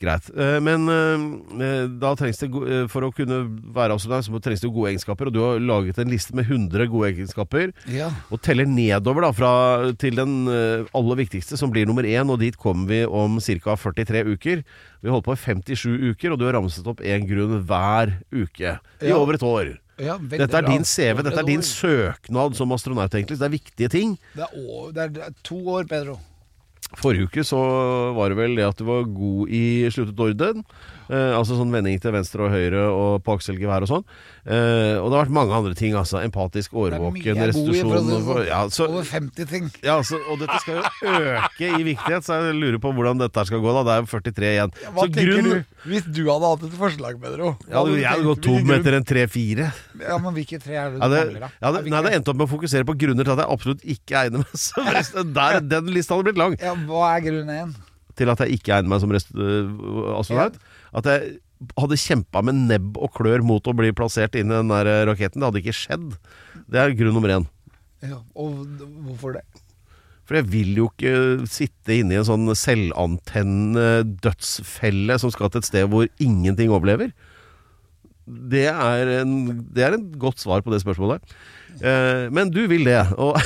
greit. 0.04 0.28
Eh, 0.36 0.58
Men 0.60 0.90
eh, 0.90 1.88
da 2.02 2.12
trengs 2.20 2.42
det 2.42 2.50
eh, 2.52 2.88
For 2.92 3.08
å 3.08 3.12
kunne 3.16 3.40
være 3.76 3.96
astronaut, 3.96 4.26
så 4.28 4.42
trengs 4.44 4.62
det 4.66 4.72
gode 4.74 4.92
egenskaper. 4.92 5.30
Og 5.32 5.34
du 5.38 5.40
har 5.46 5.60
laget 5.64 5.98
en 6.04 6.12
liste 6.12 6.36
med 6.36 6.50
100 6.52 6.90
gode 6.92 7.14
egenskaper. 7.14 7.72
Ja. 7.94 8.10
Og 8.34 8.42
teller 8.44 8.68
nedover 8.68 9.28
da 9.28 9.32
fra, 9.38 9.54
til 10.02 10.18
den 10.20 10.36
eh, 10.52 10.86
aller 10.98 11.22
viktigste, 11.24 11.58
som 11.58 11.72
blir 11.72 11.88
nummer 11.88 12.04
én. 12.04 12.28
Og 12.34 12.40
dit 12.44 12.58
kommer 12.60 12.88
vi 12.92 13.04
om 13.08 13.40
ca. 13.40 13.76
43 13.78 14.26
uker. 14.34 14.64
Vi 15.02 15.10
holder 15.14 15.28
på 15.30 15.36
i 15.38 15.44
57 15.46 16.12
uker, 16.12 16.34
og 16.34 16.40
du 16.42 16.48
har 16.50 16.58
ramset 16.58 16.88
opp 16.90 17.00
én 17.06 17.28
grunn 17.30 17.62
hver 17.70 18.18
uke. 18.34 18.78
I 19.02 19.12
Ja. 19.14 19.18
over 19.22 19.38
et 19.38 19.44
år. 19.46 19.78
Ja, 19.98 20.18
Dette 20.22 20.58
er 20.60 20.68
din 20.68 20.84
CV, 20.86 21.24
dette 21.26 21.40
er 21.42 21.48
din 21.48 21.64
søknad 21.66 22.56
som 22.56 22.72
astronaut, 22.76 23.10
egentlig. 23.18 23.38
Så 23.38 23.42
det 23.42 23.48
er 23.50 23.56
viktige 23.58 23.90
ting. 23.90 24.18
Det 24.36 24.44
er, 24.46 24.58
å- 24.62 24.90
er, 24.94 25.10
det 25.10 25.24
er 25.26 25.34
to 25.44 25.58
år, 25.74 25.88
Pedro. 25.90 26.20
Forrige 26.96 27.26
uke 27.28 27.44
så 27.44 27.58
var 28.16 28.30
det 28.32 28.38
vel 28.38 28.54
det 28.56 28.64
at 28.68 28.78
du 28.80 28.86
var 28.88 29.04
god 29.10 29.50
i 29.50 29.64
sluttet 29.92 30.20
orden. 30.24 30.62
Eh, 31.08 31.32
altså 31.38 31.56
sånn 31.56 31.72
vending 31.72 32.00
til 32.04 32.12
venstre 32.12 32.44
og 32.44 32.52
høyre 32.52 32.82
og 32.92 33.22
på 33.24 33.38
akselgevær 33.38 33.86
og 33.86 33.92
sånn. 33.92 34.04
Eh, 34.44 34.96
og 35.00 35.08
det 35.08 35.16
har 35.18 35.22
vært 35.26 35.36
mange 35.38 35.56
andre 35.56 35.76
ting, 35.78 35.96
altså. 35.96 36.20
Empatisk, 36.24 36.74
årvåken, 36.76 37.40
restitusjon 37.48 38.10
sånn. 38.12 38.42
ja, 38.48 38.60
så, 38.74 38.90
Over 38.92 39.08
50 39.08 39.48
ting. 39.48 39.70
ja, 39.84 39.98
altså, 40.02 40.20
Og 40.32 40.42
dette 40.42 40.60
skal 40.64 40.82
jo 40.82 41.14
øke 41.38 41.72
i 41.80 41.86
viktighet, 41.88 42.28
så 42.28 42.40
jeg 42.42 42.58
lurer 42.60 42.80
på 42.84 42.92
hvordan 42.96 43.22
dette 43.24 43.46
skal 43.48 43.64
gå. 43.64 43.74
da 43.78 43.84
Det 43.88 43.96
er 43.96 44.04
jo 44.04 44.12
43 44.12 44.52
igjen. 44.52 44.76
Hva 44.94 45.08
så 45.08 45.16
grunn 45.16 45.50
du 45.52 45.74
hvis 45.88 46.04
du 46.12 46.24
hadde 46.28 46.48
hatt 46.52 46.64
et 46.68 46.74
forslag, 46.76 47.20
Pedro? 47.22 47.54
Hva 47.64 47.84
ja, 47.88 47.96
Jeg 47.96 48.10
hadde 48.12 48.28
gått 48.28 48.44
tom 48.44 48.72
etter 48.76 48.98
en 48.98 49.06
tre-fire. 49.08 49.70
Ja, 50.02 50.18
men 50.20 50.36
hvilke 50.36 50.60
tre 50.60 50.76
er 50.76 50.90
det 50.92 51.00
du 51.00 51.04
Ja, 51.06 51.08
det, 51.14 51.22
mangler, 51.24 51.46
da? 51.46 51.50
ja, 51.62 51.72
det, 51.72 51.84
nei, 51.94 52.02
det 52.04 52.16
endte 52.18 52.34
opp 52.34 52.40
med 52.42 52.48
å 52.50 52.52
fokusere 52.52 52.88
på 52.90 52.98
grunner 53.00 53.24
til 53.24 53.36
at 53.38 53.44
jeg 53.46 53.54
absolutt 53.56 53.86
ikke 53.96 54.24
egner 54.26 54.44
meg 54.44 54.60
som 54.68 54.90
resten. 54.92 55.32
Der, 55.38 55.60
Den 55.64 55.94
lista 55.96 56.18
hadde 56.18 56.28
blitt 56.28 56.42
lang. 56.42 56.58
Ja, 56.60 56.74
Hva 56.90 57.14
er 57.16 57.24
grunn 57.30 57.54
én? 57.56 57.76
til 58.18 58.32
at 58.34 58.40
jeg 58.42 58.58
ikke 58.58 58.74
egner 58.74 58.90
meg 58.90 59.02
som 59.04 59.12
rest, 59.14 59.28
øh, 59.38 59.68
astronaut. 60.18 60.56
At 60.96 61.10
jeg 61.10 61.38
hadde 61.78 62.00
kjempa 62.00 62.44
med 62.46 62.60
nebb 62.70 62.98
og 63.02 63.14
klør 63.18 63.44
mot 63.46 63.66
å 63.66 63.76
bli 63.76 63.94
plassert 63.98 64.38
inn 64.38 64.52
i 64.52 64.58
den 64.60 64.74
der 64.74 64.90
øh, 64.92 65.04
raketten. 65.12 65.42
Det 65.42 65.50
hadde 65.50 65.64
ikke 65.64 65.78
skjedd. 65.78 66.12
Det 66.68 66.82
er 66.82 66.98
grunn 66.98 67.18
nummer 67.18 67.34
én. 67.34 67.48
Ja, 68.06 68.20
og 68.38 68.68
hvorfor 69.08 69.40
det? 69.40 69.46
For 70.28 70.38
jeg 70.38 70.50
vil 70.52 70.74
jo 70.76 70.90
ikke 70.92 71.48
sitte 71.50 71.96
inne 71.96 72.18
i 72.18 72.20
en 72.20 72.28
sånn 72.28 72.52
selvantennende 72.52 74.04
dødsfelle 74.26 75.16
som 75.22 75.32
skal 75.32 75.54
til 75.54 75.64
et 75.64 75.70
sted 75.70 75.88
hvor 75.90 76.10
ingenting 76.24 76.74
overlever. 76.74 77.14
Det 78.28 78.66
er 78.68 79.14
en, 79.22 79.38
det 79.72 79.86
er 79.86 79.96
en 79.96 80.10
godt 80.20 80.42
svar 80.44 80.64
på 80.66 80.74
det 80.74 80.82
spørsmålet. 80.84 81.24
Eh, 81.78 82.28
men 82.34 82.50
du 82.52 82.64
vil 82.68 82.84
det, 82.88 83.00
og 83.22 83.38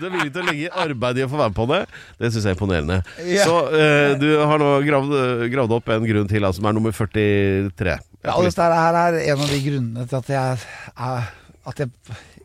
Du 0.00 0.06
er 0.06 0.12
villig 0.14 0.32
til 0.32 0.42
å 0.42 0.46
legge 0.46 0.70
arbeid 0.82 1.18
i 1.20 1.24
å 1.26 1.28
få 1.30 1.38
være 1.40 1.52
med 1.52 1.58
på 1.58 1.66
det. 1.70 1.80
Det 2.20 2.30
syns 2.30 2.46
jeg 2.46 2.54
er 2.54 2.56
imponerende. 2.56 2.98
Ja. 3.26 3.44
Så 3.48 3.56
eh, 3.76 4.12
du 4.20 4.28
har 4.38 4.62
nå 4.62 4.70
gravd, 4.86 5.12
gravd 5.52 5.74
opp 5.76 5.90
en 5.92 6.06
grunn 6.08 6.30
til, 6.30 6.46
altså, 6.46 6.62
som 6.62 6.68
er 6.70 6.76
nummer 6.76 6.94
43. 6.96 7.96
Ja, 8.24 8.36
og 8.36 8.46
dette 8.46 8.68
her 8.68 8.98
er 9.02 9.18
en 9.20 9.44
av 9.44 9.52
de 9.52 9.60
grunnene 9.64 10.06
til 10.08 10.18
at 10.20 10.28
jeg 10.28 10.64
er 11.08 11.30
At 11.70 11.80
jeg, 11.80 11.88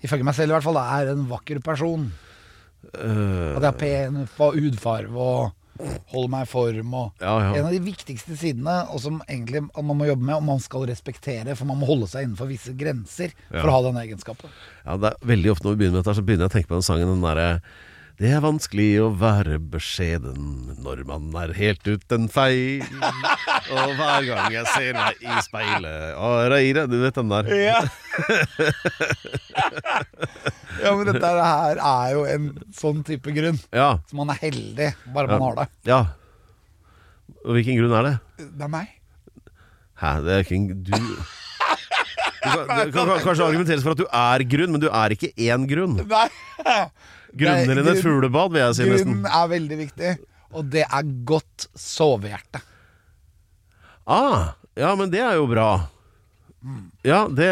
ifølge 0.04 0.28
meg 0.28 0.36
selv 0.38 0.52
i 0.52 0.56
hvert 0.58 0.68
fall, 0.68 0.80
er 0.82 1.14
en 1.14 1.28
vakker 1.30 1.62
person. 1.64 2.10
Uh, 2.96 3.56
At 3.56 3.64
jeg 3.64 3.70
har 3.70 3.80
pen 3.80 4.26
på 4.36 4.52
hudfarge 4.56 5.12
og 5.16 5.54
holder 6.12 6.30
meg 6.32 6.46
i 6.46 6.50
form. 6.50 6.94
Og 6.94 7.12
Ja, 7.22 7.34
ja. 7.42 7.54
En 7.60 7.66
av 7.68 7.72
de 7.76 7.80
viktigste 7.84 8.38
sidene, 8.40 8.76
og 8.94 9.02
som 9.04 9.22
egentlig 9.28 9.66
man 9.76 9.98
må 9.98 10.08
jobbe 10.08 10.24
med, 10.24 10.36
og 10.36 10.44
man 10.44 10.60
skal 10.64 10.86
respektere, 10.88 11.56
for 11.56 11.66
man 11.66 11.80
må 11.82 11.90
holde 11.90 12.08
seg 12.08 12.26
innenfor 12.28 12.48
visse 12.48 12.76
grenser 12.78 13.34
for 13.50 13.58
Ja. 13.60 13.66
å 13.68 13.72
ha 13.76 13.82
den 13.92 14.00
egenskapen. 14.04 14.50
Ja, 14.86 14.98
det 14.98 15.12
er 15.14 15.28
veldig 15.28 15.52
ofte 15.52 15.66
når 15.68 15.76
vi 15.76 15.84
begynner 15.84 15.98
med 16.00 16.06
dette, 16.06 16.16
så 16.16 16.26
begynner 16.26 16.48
jeg 16.48 16.52
å 16.52 16.56
tenke 16.58 16.68
på 16.72 16.80
den 16.80 16.88
sangen, 16.90 17.08
den 17.12 17.22
derre 17.22 17.62
Det 18.16 18.30
er 18.32 18.40
vanskelig 18.40 18.94
å 19.04 19.10
være 19.20 19.58
beskjeden 19.60 20.70
når 20.86 21.02
man 21.10 21.26
er 21.42 21.52
helt 21.58 21.84
uten 21.84 22.30
feil. 22.32 22.86
Og 23.76 23.92
hver 23.98 24.24
gang 24.30 24.54
jeg 24.54 24.70
ser 24.72 24.96
meg 24.96 25.20
i 25.20 25.34
speilet 25.44 26.16
Å, 26.16 26.30
Reire, 26.54 26.86
du 26.88 26.96
vet 27.02 27.18
den 27.20 27.34
der. 27.34 27.50
Ja. 27.60 27.82
ja, 30.86 30.94
men 30.96 31.10
dette 31.10 31.32
her 31.36 31.82
er 31.82 32.14
jo 32.16 32.24
en 32.30 32.48
sånn 32.78 33.04
type 33.08 33.36
grunn. 33.36 33.60
Ja. 33.76 33.98
Så 34.08 34.16
man 34.22 34.32
er 34.32 34.40
heldig 34.46 34.94
bare 35.12 35.36
man 35.36 35.50
har 35.50 35.60
det. 35.64 35.68
ja. 35.92 36.02
Og 37.46 37.58
hvilken 37.58 37.76
grunn 37.78 37.94
er 38.00 38.08
det? 38.08 38.14
Det 38.58 38.64
er 38.66 38.72
meg. 38.72 38.94
Hæ, 40.00 40.12
det 40.24 40.32
er 40.38 40.46
ikke 40.46 40.56
en 40.56 40.70
du 40.88 40.96
kan, 42.46 42.68
kan 42.70 42.92
kan 42.96 43.24
kanskje 43.26 43.46
argumenteres 43.50 43.84
for 43.86 43.96
at 43.96 44.02
du 44.04 44.06
er 44.08 44.46
grunn, 44.56 44.72
men 44.76 44.84
du 44.84 44.88
er 44.92 45.16
ikke 45.18 45.32
én 45.36 45.66
grunn. 45.70 45.98
Nei. 46.14 46.28
Grunner 47.36 47.82
enn 47.82 47.92
et 47.92 48.00
fuglebad, 48.06 48.54
vil 48.54 48.62
jeg 48.64 48.78
si 48.78 48.88
nesten. 48.92 49.18
Er 49.28 49.50
veldig 49.52 49.80
viktig, 49.82 50.14
og 50.56 50.70
det 50.72 50.86
er 50.88 51.10
godt 51.28 51.68
sovehjerte. 51.76 52.62
Ah, 54.08 54.54
ja, 54.78 54.94
men 54.96 55.10
det 55.12 55.20
er 55.26 55.36
jo 55.40 55.48
bra. 55.50 55.70
Ja 57.06 57.28
det, 57.30 57.46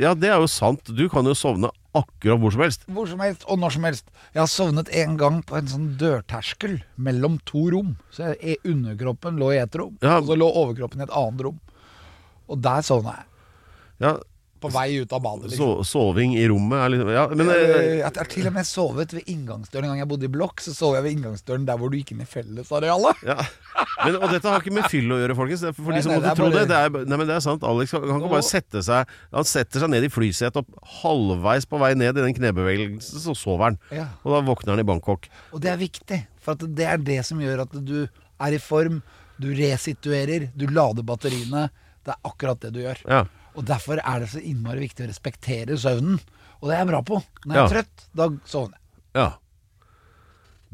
ja, 0.00 0.14
det 0.16 0.30
er 0.32 0.38
jo 0.40 0.46
sant. 0.48 0.88
Du 0.96 1.02
kan 1.12 1.26
jo 1.28 1.34
sovne 1.36 1.68
akkurat 1.96 2.40
hvor 2.40 2.52
som 2.54 2.62
helst. 2.64 2.86
Hvor 2.88 3.08
som 3.10 3.20
helst 3.20 3.44
og 3.52 3.58
når 3.60 3.74
som 3.74 3.84
helst. 3.88 4.06
Jeg 4.32 4.40
har 4.42 4.48
sovnet 4.48 4.88
en 4.96 5.16
gang 5.20 5.42
på 5.44 5.58
en 5.58 5.68
sånn 5.68 5.90
dørterskel 6.00 6.78
mellom 6.96 7.36
to 7.48 7.66
rom. 7.74 7.94
Så 8.12 8.30
jeg, 8.40 8.56
underkroppen 8.64 9.36
lå 9.40 9.50
i 9.56 9.60
et 9.60 9.76
rom, 9.76 9.96
Ja. 10.04 10.18
og 10.20 10.30
så 10.30 10.38
lå 10.40 10.48
overkroppen 10.62 11.02
i 11.02 11.06
et 11.08 11.12
annet 11.16 11.44
rom. 11.48 11.58
Og 12.48 12.60
der 12.64 12.84
sovna 12.86 13.18
jeg. 13.18 13.26
Ja, 14.00 14.16
På 14.60 14.70
vei 14.72 14.96
ut 15.02 15.12
av 15.12 15.20
badet. 15.20 15.50
so, 15.52 15.76
Liksom. 15.76 15.84
soving 15.84 16.32
i 16.34 16.46
rommet 16.48 16.78
er 16.80 16.88
liksom 16.88 17.10
Ja, 17.12 17.26
men 17.28 17.48
Eh, 17.50 17.96
Jeg 18.00 18.02
har 18.16 18.24
til 18.24 18.46
og 18.46 18.52
med 18.54 18.64
sovet 18.64 19.12
ved 19.12 19.24
inngangsdøren. 19.28 19.84
En 19.84 19.90
gang 19.92 19.98
jeg 19.98 20.08
bodde 20.08 20.24
i 20.24 20.28
blokk, 20.32 20.60
så 20.64 20.72
sov 20.74 20.94
jeg 20.96 21.02
ved 21.04 21.12
inngangsdøren 21.16 21.66
der 21.66 21.76
hvor 21.76 21.90
du 21.92 21.98
gikk 21.98 22.12
inn 22.12 22.22
i 22.22 22.24
fellesarealet. 22.24 23.20
ja. 23.22 23.36
men, 24.04 24.16
Og 24.16 24.30
dette 24.32 24.48
har 24.48 24.60
ikke 24.60 24.72
med 24.72 24.84
fyll 24.88 25.12
å 25.12 25.18
gjøre, 25.20 25.36
folkens. 25.36 25.60
For 25.76 25.92
Nei, 25.92 25.98
de 25.98 26.02
som 26.02 26.12
nei, 26.12 26.18
måtte 26.20 26.28
det 26.28 26.36
tro 26.36 26.44
bare- 26.50 26.58
det. 26.58 26.68
det 26.68 26.76
er, 26.76 27.04
nei, 27.04 27.16
men 27.20 27.26
det 27.28 27.36
er 27.36 27.40
sant. 27.44 27.62
Alex 27.62 27.92
han 27.92 28.00
kan 28.08 28.20
ikke 28.20 28.30
bare 28.32 28.42
sette 28.48 28.82
seg 28.82 29.06
Han 29.34 29.44
setter 29.44 29.80
seg 29.80 29.90
ned 29.90 30.04
i 30.04 30.08
flysetet 30.08 30.56
og 30.56 30.66
halvveis 31.02 31.66
på 31.68 31.78
vei 31.78 31.92
ned 31.94 32.16
i 32.16 32.20
den 32.24 32.34
knebevegelsen, 32.34 33.20
så 33.20 33.36
sover 33.36 33.64
han. 33.64 33.78
Ja. 33.92 34.08
Og 34.24 34.32
da 34.32 34.40
våkner 34.54 34.70
han 34.76 34.80
i 34.80 34.88
Bangkok. 34.88 35.28
Og 35.52 35.60
det 35.60 35.70
er 35.70 35.76
viktig, 35.76 36.26
for 36.40 36.52
at 36.56 36.64
det 36.74 36.86
er 36.86 36.96
det 36.96 37.24
som 37.26 37.38
gjør 37.38 37.60
at 37.68 37.84
du 37.84 38.08
er 38.40 38.52
i 38.52 38.58
form. 38.58 39.02
Du 39.38 39.52
resituerer, 39.52 40.48
du 40.56 40.66
lader 40.66 41.02
batteriene. 41.04 41.68
Det 42.06 42.14
er 42.14 42.20
akkurat 42.24 42.58
det 42.60 42.72
du 42.72 42.80
gjør. 42.80 42.96
Ja. 43.06 43.24
Og 43.56 43.64
derfor 43.64 44.00
er 44.02 44.20
det 44.22 44.28
så 44.32 44.40
innmari 44.42 44.84
viktig 44.84 45.06
å 45.06 45.10
respektere 45.10 45.78
søvnen. 45.80 46.20
Og 46.60 46.68
det 46.68 46.76
er 46.76 46.82
jeg 46.84 46.90
bra 46.92 47.02
på. 47.04 47.20
Når 47.46 47.54
jeg 47.54 47.60
Ja. 47.60 47.66
er 47.66 47.74
trøtt, 47.74 48.06
da 48.16 48.28
sovner 48.44 48.76
jeg. 48.76 48.84
ja. 49.22 49.28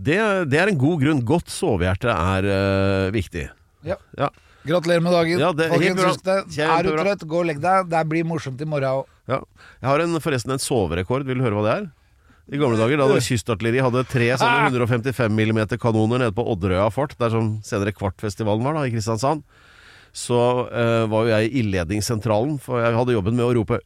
Det, 0.03 0.16
det 0.51 0.59
er 0.59 0.71
en 0.73 0.79
god 0.81 1.03
grunn. 1.03 1.21
Godt 1.29 1.51
sovehjerte 1.53 2.11
er 2.11 2.47
uh, 2.49 3.11
viktig. 3.14 3.45
Ja. 3.87 3.99
Ja. 4.18 4.31
Gratulerer 4.66 5.03
med 5.05 5.12
dagen. 5.14 5.38
Ja, 5.42 5.51
det 5.53 5.66
er 5.66 5.75
Folkens. 5.75 6.59
Er 6.59 6.87
du 6.87 6.90
trøtt, 6.97 7.25
gå 7.29 7.40
og 7.42 7.47
legg 7.47 7.61
deg. 7.62 7.90
Det 7.92 8.03
blir 8.09 8.27
morsomt 8.27 8.61
i 8.62 8.68
morgen 8.68 9.03
òg. 9.03 9.11
Ja. 9.31 9.40
Jeg 9.83 9.90
har 9.90 10.03
en, 10.05 10.16
forresten 10.23 10.55
en 10.55 10.62
soverekord. 10.62 11.27
Vil 11.29 11.38
du 11.38 11.45
høre 11.45 11.59
hva 11.59 11.64
det 11.66 11.75
er? 11.77 11.90
I 12.53 12.59
gamle 12.59 12.77
dager, 12.81 12.99
da 12.99 13.21
kystartilleri 13.23 13.81
hadde 13.85 14.03
tre 14.11 14.27
sånne 14.40 14.73
155 14.73 15.31
mm 15.31 15.61
kanoner 15.81 16.25
nede 16.25 16.35
på 16.35 16.42
Odderøya 16.53 16.88
fort, 16.92 17.14
der 17.21 17.31
som 17.31 17.53
senere 17.64 17.95
Kvartfestivalen 17.95 18.66
var, 18.66 18.75
da, 18.77 18.83
i 18.88 18.92
Kristiansand, 18.92 19.45
så 20.12 20.40
uh, 20.68 21.05
var 21.11 21.27
jo 21.27 21.33
jeg 21.33 21.48
i 21.48 21.61
ildledningssentralen, 21.62 22.59
for 22.62 22.83
jeg 22.83 22.96
hadde 22.98 23.16
jobben 23.16 23.38
med 23.38 23.46
å 23.46 23.55
rope 23.57 23.81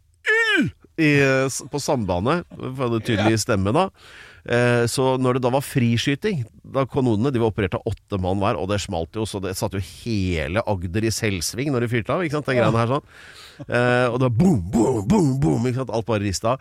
eh, 0.98 1.58
på 1.70 1.82
sambandet, 1.82 2.46
for 2.50 2.70
jeg 2.70 2.88
hadde 2.88 3.04
tydelig 3.06 3.42
stemme 3.42 3.74
da. 3.76 3.90
Eh, 4.46 4.84
så 4.90 5.16
når 5.18 5.36
det 5.36 5.42
da 5.46 5.50
var 5.56 5.64
friskyting, 5.64 6.44
da 6.62 6.84
kanonene 6.86 7.32
de 7.34 7.40
var 7.42 7.50
operert 7.50 7.74
av 7.78 7.86
åtte 7.90 8.18
mann 8.22 8.38
hver, 8.42 8.58
og 8.60 8.70
det 8.70 8.78
smalt 8.84 9.16
jo, 9.18 9.26
så 9.26 9.40
det 9.42 9.56
satt 9.58 9.74
jo 9.74 9.82
hele 9.82 10.62
Agder 10.70 11.08
i 11.08 11.14
selvsving 11.14 11.72
når 11.74 11.86
de 11.86 11.92
fyrte 11.96 12.14
av, 12.14 12.22
ikke 12.22 12.38
sant, 12.38 12.50
den 12.50 12.60
greiene 12.60 12.82
her 12.82 12.92
sånn. 12.94 13.08
Eh, 13.66 14.06
og 14.10 14.20
det 14.20 14.28
var 14.28 14.36
boom, 14.36 14.60
boom, 14.70 15.00
boom, 15.08 15.32
boom, 15.42 15.66
ikke 15.66 15.82
sant, 15.82 15.94
alt 15.98 16.06
bare 16.08 16.22
rista. 16.22 16.54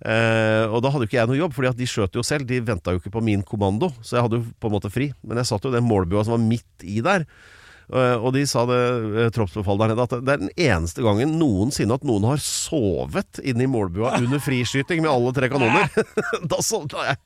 Eh, 0.00 0.66
og 0.68 0.80
da 0.84 0.92
hadde 0.92 1.06
jo 1.06 1.10
ikke 1.10 1.20
jeg 1.20 1.30
noe 1.32 1.40
jobb, 1.40 1.56
fordi 1.56 1.72
at 1.72 1.80
de 1.80 1.88
skjøt 1.88 2.20
jo 2.20 2.26
selv, 2.26 2.48
de 2.48 2.60
venta 2.64 2.92
jo 2.92 3.00
ikke 3.00 3.14
på 3.14 3.24
min 3.24 3.44
kommando, 3.46 3.88
så 4.04 4.18
jeg 4.18 4.26
hadde 4.26 4.42
jo 4.42 4.52
på 4.60 4.68
en 4.68 4.76
måte 4.76 4.92
fri. 4.92 5.08
Men 5.24 5.40
jeg 5.40 5.48
satt 5.52 5.64
jo 5.64 5.72
i 5.72 5.78
den 5.78 5.88
målbua 5.88 6.26
som 6.26 6.36
var 6.36 6.44
midt 6.44 6.84
i 6.84 7.00
der. 7.04 7.24
Eh, 7.90 8.16
Og 8.22 8.32
de 8.36 8.44
sa 8.46 8.62
det, 8.70 8.78
eh, 9.24 9.30
troppsbefalet 9.34 9.80
der 9.82 9.90
nede, 9.94 10.04
at 10.06 10.12
det 10.22 10.34
er 10.34 10.42
den 10.44 10.52
eneste 10.56 11.02
gangen 11.02 11.32
noensinne 11.40 11.96
at 11.96 12.04
noen 12.06 12.26
har 12.28 12.38
sovet 12.42 13.40
inne 13.42 13.66
i 13.66 13.70
målbua 13.70 14.12
under 14.20 14.38
friskyting 14.42 15.02
med 15.02 15.10
alle 15.10 15.32
tre 15.34 15.48
kanoner. 15.50 15.88
da 16.52 16.60
sovna 16.62 17.08
jeg. 17.10 17.18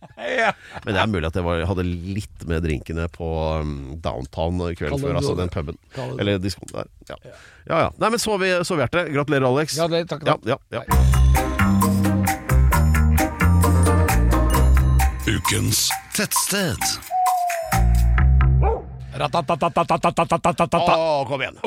Men 0.87 0.95
det 0.97 1.01
er 1.03 1.11
mulig 1.13 1.29
at 1.29 1.37
jeg 1.41 1.45
var, 1.47 1.65
hadde 1.69 1.85
litt 1.85 2.47
med 2.49 2.65
drinkene 2.65 3.09
på 3.13 3.29
um, 3.61 3.75
downtown 4.05 4.63
kvelden 4.79 5.03
før, 5.05 5.19
altså 5.21 5.37
den 5.39 5.53
puben. 5.53 5.77
Eller 6.19 6.41
diskoen 6.43 6.73
der. 6.73 6.89
Ja. 7.13 7.21
ja 7.69 7.83
ja. 7.87 7.91
Nei, 8.01 8.15
men 8.17 8.23
så 8.23 8.39
vi 8.41 8.55
soverte 8.65 9.05
Gratulerer, 9.13 9.49
Alex. 9.51 9.77
Gratulerer, 9.77 10.09
takk, 10.09 10.25
Ja, 10.25 10.39
takk. 10.39 10.71
ja, 10.73 10.81
ja. 10.81 10.85
Ukens 15.29 15.89
Tettsted. 16.17 17.14
Å, 20.95 21.25
kom 21.29 21.43
igjen. 21.45 21.59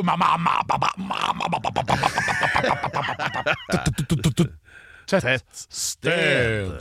Tettsted. 5.08 6.72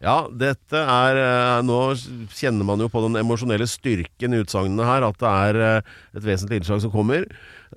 Ja, 0.00 0.14
dette 0.32 0.80
er 0.80 1.18
Nå 1.64 1.78
kjenner 2.32 2.64
man 2.64 2.80
jo 2.80 2.88
på 2.92 3.02
den 3.04 3.18
emosjonelle 3.20 3.66
styrken 3.68 4.32
i 4.32 4.40
utsagnene 4.40 4.86
her, 4.88 5.04
at 5.04 5.18
det 5.20 5.30
er 5.30 5.58
et 5.68 6.24
vesentlig 6.24 6.60
innslag 6.60 6.80
som 6.84 6.92
kommer. 6.92 7.26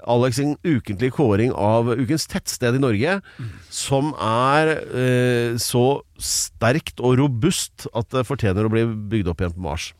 Alex 0.08 0.40
sin 0.40 0.56
ukentlige 0.64 1.14
kåring 1.14 1.52
av 1.52 1.92
ukens 2.00 2.26
tettsted 2.32 2.80
i 2.80 2.82
Norge, 2.82 3.20
som 3.70 4.14
er 4.16 4.72
eh, 4.80 5.60
så 5.62 6.02
sterkt 6.18 7.04
og 7.04 7.20
robust 7.20 7.90
at 7.94 8.10
det 8.16 8.26
fortjener 8.28 8.66
å 8.66 8.74
bli 8.74 8.88
bygd 8.88 9.30
opp 9.34 9.44
igjen 9.44 9.56
på 9.58 9.68
Mars. 9.68 9.92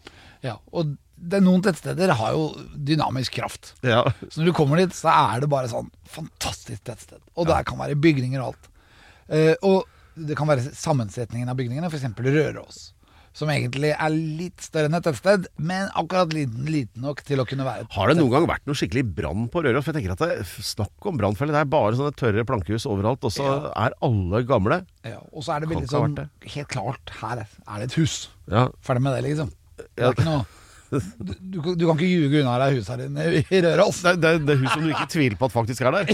Ja, 0.44 0.58
og 0.76 0.96
det, 1.32 1.40
noen 1.46 1.62
tettsteder 1.64 2.12
har 2.20 2.34
jo 2.36 2.50
dynamisk 2.76 3.38
kraft. 3.40 3.74
Ja. 3.86 4.02
Så 4.28 4.42
når 4.42 4.50
du 4.52 4.56
kommer 4.58 4.82
dit, 4.82 4.96
så 4.98 5.12
er 5.14 5.44
det 5.44 5.50
bare 5.52 5.70
sånn 5.72 5.88
fantastisk 6.12 6.84
tettsted. 6.88 7.22
Og 7.40 7.48
der 7.50 7.64
kan 7.68 7.80
være 7.80 7.96
bygninger 8.00 8.42
og 8.44 8.52
alt. 8.54 8.72
Uh, 9.32 9.54
og 9.64 9.86
det 10.20 10.36
kan 10.38 10.50
være 10.50 10.74
sammensetningen 10.78 11.50
av 11.50 11.58
bygningene, 11.58 11.90
f.eks. 11.90 12.10
Røros. 12.20 12.82
Som 13.34 13.50
egentlig 13.50 13.90
er 13.96 14.12
litt 14.14 14.62
større 14.62 14.86
enn 14.92 14.94
et 15.00 15.06
tettsted, 15.08 15.48
men 15.58 15.88
akkurat 15.98 16.36
liten, 16.38 16.68
liten 16.70 17.02
nok 17.02 17.24
til 17.26 17.42
å 17.42 17.46
kunne 17.50 17.66
være 17.66 17.88
et 17.88 17.96
Har 17.96 18.12
det 18.12 18.20
noen 18.20 18.30
gang 18.36 18.46
vært 18.52 18.68
noe 18.70 18.78
skikkelig 18.78 19.08
brann 19.18 19.48
på 19.50 19.64
Røros? 19.66 19.88
For 19.88 19.90
jeg 19.90 20.04
tenker 20.04 20.14
at 20.14 20.22
det, 20.22 20.46
Snakk 20.68 21.08
om 21.10 21.18
brannfelle. 21.18 21.56
Det 21.56 21.64
er 21.64 21.72
bare 21.74 21.98
sånne 21.98 22.14
tørre 22.20 22.46
plankehus 22.46 22.86
overalt, 22.86 23.26
og 23.26 23.34
så 23.34 23.48
er 23.74 23.96
alle 24.06 24.44
gamle. 24.46 24.84
Ja, 25.08 25.18
og 25.34 25.48
så 25.48 25.56
er 25.56 25.64
det 25.66 25.72
veldig 25.74 25.90
sånn 25.90 26.20
Helt 26.46 26.70
klart, 26.76 27.16
her 27.24 27.42
er 27.48 27.82
det 27.82 27.88
et 27.90 27.98
hus. 27.98 28.20
Ja. 28.54 28.68
Ferdig 28.86 29.08
med 29.08 29.18
det, 29.18 29.24
liksom. 29.32 29.50
Det 29.82 29.88
Ja. 29.98 30.12
er 30.12 30.14
ikke 30.14 30.30
noe 30.30 30.46
du, 31.00 31.34
du, 31.76 31.86
kan 31.88 31.96
ikke 31.98 32.10
ljuge 32.10 32.42
unna 32.44 32.58
deg 32.62 32.78
huset 32.80 32.92
her 32.96 33.06
inne 33.08 33.26
i- 33.42 33.62
Røros. 33.66 34.02
Det, 34.04 34.12
er- 34.14 34.20
det, 34.22 34.30
er 34.34 34.46
det 34.50 34.58
hus 34.62 34.72
som 34.74 34.84
du 34.86 34.90
ikke 34.94 35.08
tviler 35.14 35.38
på 35.40 35.46
at 35.50 35.56
faktisk 35.56 35.82
er 35.82 35.92
der. 35.98 36.14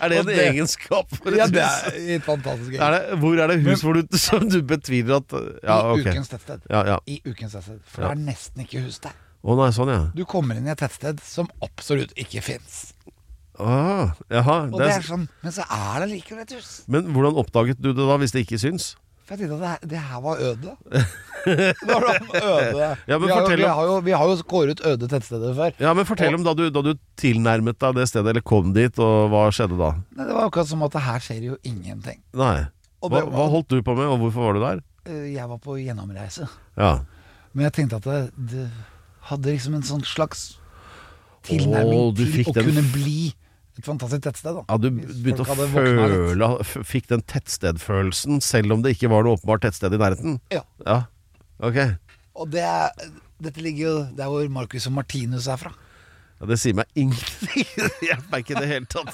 er 0.00 0.08
det 0.12 0.18
en 0.20 0.26
det- 0.28 0.38
egenskap 0.48 1.10
for 1.16 1.30
et 1.32 1.38
Ja, 1.40 1.46
det 1.46 1.62
er 1.62 1.98
et 2.16 2.24
fantastisk 2.24 2.74
Er 2.80 2.90
det, 2.96 3.18
hvor 3.22 3.38
er 3.42 3.46
det 3.52 3.58
hus 3.64 3.82
hvor 3.84 3.94
du, 3.98 4.02
som 4.18 4.46
du 4.48 4.60
betviler 4.62 5.16
at 5.20 5.34
Ja, 5.62 5.76
I 5.80 6.00
okay. 6.00 6.10
ukens 6.14 6.28
tettsted. 6.32 6.60
Ja, 6.70 6.84
ja. 6.94 6.98
I 7.06 7.20
ukens 7.26 7.52
tettsted. 7.56 7.80
For 7.84 8.02
det 8.06 8.10
er 8.14 8.22
nesten 8.24 8.64
ikke 8.64 8.82
hus 8.86 8.98
der. 9.04 9.12
Å 9.40 9.56
nei, 9.56 9.70
sånn 9.72 9.88
ja. 9.92 10.00
Du 10.16 10.24
kommer 10.28 10.58
inn 10.60 10.66
i 10.68 10.72
et 10.74 10.80
tettsted 10.82 11.20
som 11.24 11.48
absolutt 11.64 12.10
ikke 12.20 12.42
fins. 12.44 12.80
Ah, 13.60 14.12
jaha. 14.32 14.58
Og 14.70 14.78
Det 14.80 14.86
det 14.88 14.96
er 14.96 15.04
sånn, 15.04 15.26
men 15.44 15.52
så 15.52 15.64
er 15.68 16.00
det 16.04 16.10
likevel 16.14 16.42
et 16.46 16.52
hus. 16.56 16.82
men 16.88 17.08
hvordan 17.12 17.36
oppdaget 17.40 17.80
du 17.80 17.90
det 17.92 18.04
da, 18.08 18.16
hvis 18.20 18.32
det 18.32 18.46
ikke 18.46 18.58
syns? 18.60 18.94
For 19.30 19.38
jeg 19.38 19.46
tenkte 19.46 19.54
at 19.54 19.60
det, 19.62 19.68
her- 19.70 19.88
det 19.90 19.98
her 20.10 20.20
var 20.24 20.40
øde. 20.42 20.72
Det 21.46 21.86
var 21.86 22.02
øde. 22.10 22.88
Ja, 23.10 23.18
men 23.18 23.28
vi, 23.28 23.32
har, 23.32 23.40
jo- 23.46 23.56
vi, 23.56 23.62
har 23.62 23.84
jo, 23.86 23.94
vi 24.08 24.10
har 24.18 24.24
jo 24.26 24.34
skåret 24.40 24.80
øde 24.86 25.06
tettsteder 25.08 25.54
før. 25.54 25.70
Ja, 25.78 25.92
men 25.94 26.04
Fortell 26.08 26.34
om 26.34 26.42
da 26.44 26.52
du, 26.58 26.64
da 26.74 26.82
du 26.82 26.90
tilnærmet 27.20 27.78
deg 27.80 27.94
det 28.00 28.08
stedet, 28.10 28.32
eller 28.34 28.42
kom 28.42 28.72
dit, 28.74 28.98
og 28.98 29.30
hva 29.30 29.44
skjedde 29.54 29.78
da? 29.78 29.92
Nei, 30.18 30.26
det 30.26 30.34
var 30.34 30.50
akkurat 30.50 30.68
som 30.72 30.82
at 30.82 30.98
her 31.06 31.22
skjer 31.22 31.46
jo 31.52 31.56
ingenting. 31.62 32.18
Nei. 32.34 32.56
Hva, 33.00 33.12
var- 33.14 33.30
hva 33.32 33.46
holdt 33.54 33.70
du 33.70 33.78
på 33.86 33.94
med, 33.96 34.10
og 34.10 34.18
hvorfor 34.26 34.48
var 34.50 34.58
du 34.58 34.64
der? 34.66 34.82
Eh, 35.06 35.30
Jeg 35.36 35.46
var 35.48 35.62
på 35.62 35.78
gjennomreise. 35.78 36.50
Ja. 36.76 36.92
Men 37.54 37.68
jeg 37.70 37.76
tenkte 37.78 38.02
at 38.02 38.10
det, 38.10 38.18
det 38.50 38.66
hadde 39.30 39.54
liksom 39.54 39.78
en 39.78 39.86
sånn 39.86 40.02
slags 40.06 40.48
tilnærming 41.46 42.02
Åh, 42.10 42.14
til 42.18 42.50
å 42.50 42.52
kunne 42.58 42.82
bli 42.92 43.30
et 43.78 43.86
fantastisk 43.86 44.22
tettsted. 44.26 44.56
Da. 44.58 44.64
Ja, 44.68 44.76
Du 44.80 44.90
begynte 44.90 45.44
å 45.44 45.56
føle 45.70 46.48
Fikk 46.86 47.08
den 47.12 47.22
tettstedfølelsen, 47.30 48.40
selv 48.44 48.74
om 48.76 48.82
det 48.84 48.96
ikke 48.96 49.10
var 49.12 49.24
noe 49.26 49.38
åpenbart 49.38 49.62
tettsted 49.66 49.94
i 49.94 50.00
nærheten? 50.00 50.40
Ja. 50.52 50.64
Ja, 50.86 50.98
ok. 51.62 51.78
Og 52.40 52.50
det 52.52 52.64
er 52.66 52.90
Dette 53.40 53.62
ligger 53.64 53.86
jo 53.86 53.94
der 54.18 54.28
hvor 54.28 54.50
Marcus 54.52 54.84
og 54.90 54.92
Martinus 54.98 55.46
er 55.48 55.56
fra. 55.56 55.70
Ja, 56.40 56.46
det 56.48 56.56
sier 56.56 56.72
meg 56.78 56.88
ingenting. 56.96 57.66
Jeg 58.08 58.16
meg 58.32 58.42
ikke 58.46 58.54
i 58.56 58.60
det 58.62 58.68
hele 58.70 58.88
tatt. 58.88 59.12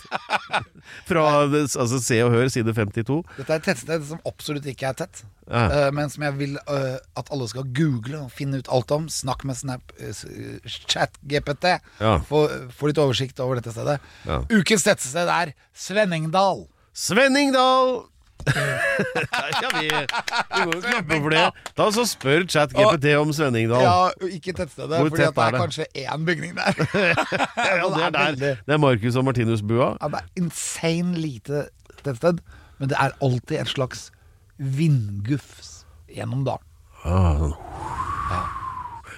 Fra 1.09 1.25
altså, 1.43 1.99
Se 1.99 2.21
og 2.23 2.31
Hør, 2.31 2.47
side 2.55 2.71
52. 2.77 3.17
Dette 3.41 3.51
er 3.51 3.59
et 3.59 3.67
tettsted 3.67 4.05
som 4.07 4.21
absolutt 4.31 4.69
ikke 4.71 4.93
er 4.93 5.01
tett, 5.01 5.25
Ja. 5.51 5.65
eh, 5.67 5.89
men 5.95 6.11
som 6.11 6.23
jeg 6.27 6.37
vil 6.39 6.55
eh, 6.59 6.97
at 7.19 7.33
alle 7.35 7.49
skal 7.51 7.67
google 7.75 8.21
og 8.29 8.31
finne 8.35 8.63
ut 8.63 8.71
alt 8.71 8.95
om. 8.95 9.09
Snakk 9.11 9.43
med 9.47 9.59
Snap, 9.59 9.91
uh, 9.99 10.71
ChatGPT. 10.87 11.67
Ja. 11.99 12.17
Få 12.31 12.45
få 12.79 12.93
litt 12.93 13.03
oversikt 13.03 13.43
over 13.43 13.59
dette 13.59 13.75
stedet. 13.75 13.99
Ja. 14.27 14.41
Ukens 14.55 14.87
tettsted 14.87 15.27
er 15.31 15.55
Svenningdal. 15.75 16.69
Svenningdal! 16.95 18.07
Ja, 18.47 19.71
vi, 19.75 19.89
vi 19.89 20.65
går 20.65 20.75
jo 20.75 20.81
klappe 20.85 21.19
for 21.25 21.35
det. 21.35 21.45
Da 21.79 21.87
så 21.95 22.05
spør 22.09 22.45
ChatGPT 22.51 23.09
om 23.19 23.33
Svenningdal. 23.35 23.83
Ja, 23.83 24.29
ikke 24.37 24.55
tettstedet, 24.57 25.01
Hvor 25.01 25.11
tett 25.11 25.35
det 25.35 25.43
er 25.43 25.49
er 25.49 25.57
det? 25.57 25.63
kanskje 25.65 25.87
én 26.05 26.27
bygning 26.29 26.55
der. 26.59 26.73
Ja, 27.57 27.89
det 27.89 28.05
er 28.05 28.11
der. 28.11 28.21
veldig- 28.21 28.53
Det 28.67 28.77
er 28.77 28.83
Marcus 28.83 29.17
og 29.17 29.25
Martinus-bua. 29.29 29.89
Ja, 30.01 30.09
det 30.15 30.21
er 30.23 30.43
insane 30.45 31.17
lite 31.19 31.65
tettsted, 32.05 32.39
men 32.79 32.89
det 32.93 32.99
er 33.01 33.17
alltid 33.23 33.59
et 33.61 33.73
slags 33.75 34.11
vindgufs 34.59 35.85
gjennom 36.13 36.45
dalen. 36.47 36.65
Ah, 37.05 37.37
sånn. 37.41 37.57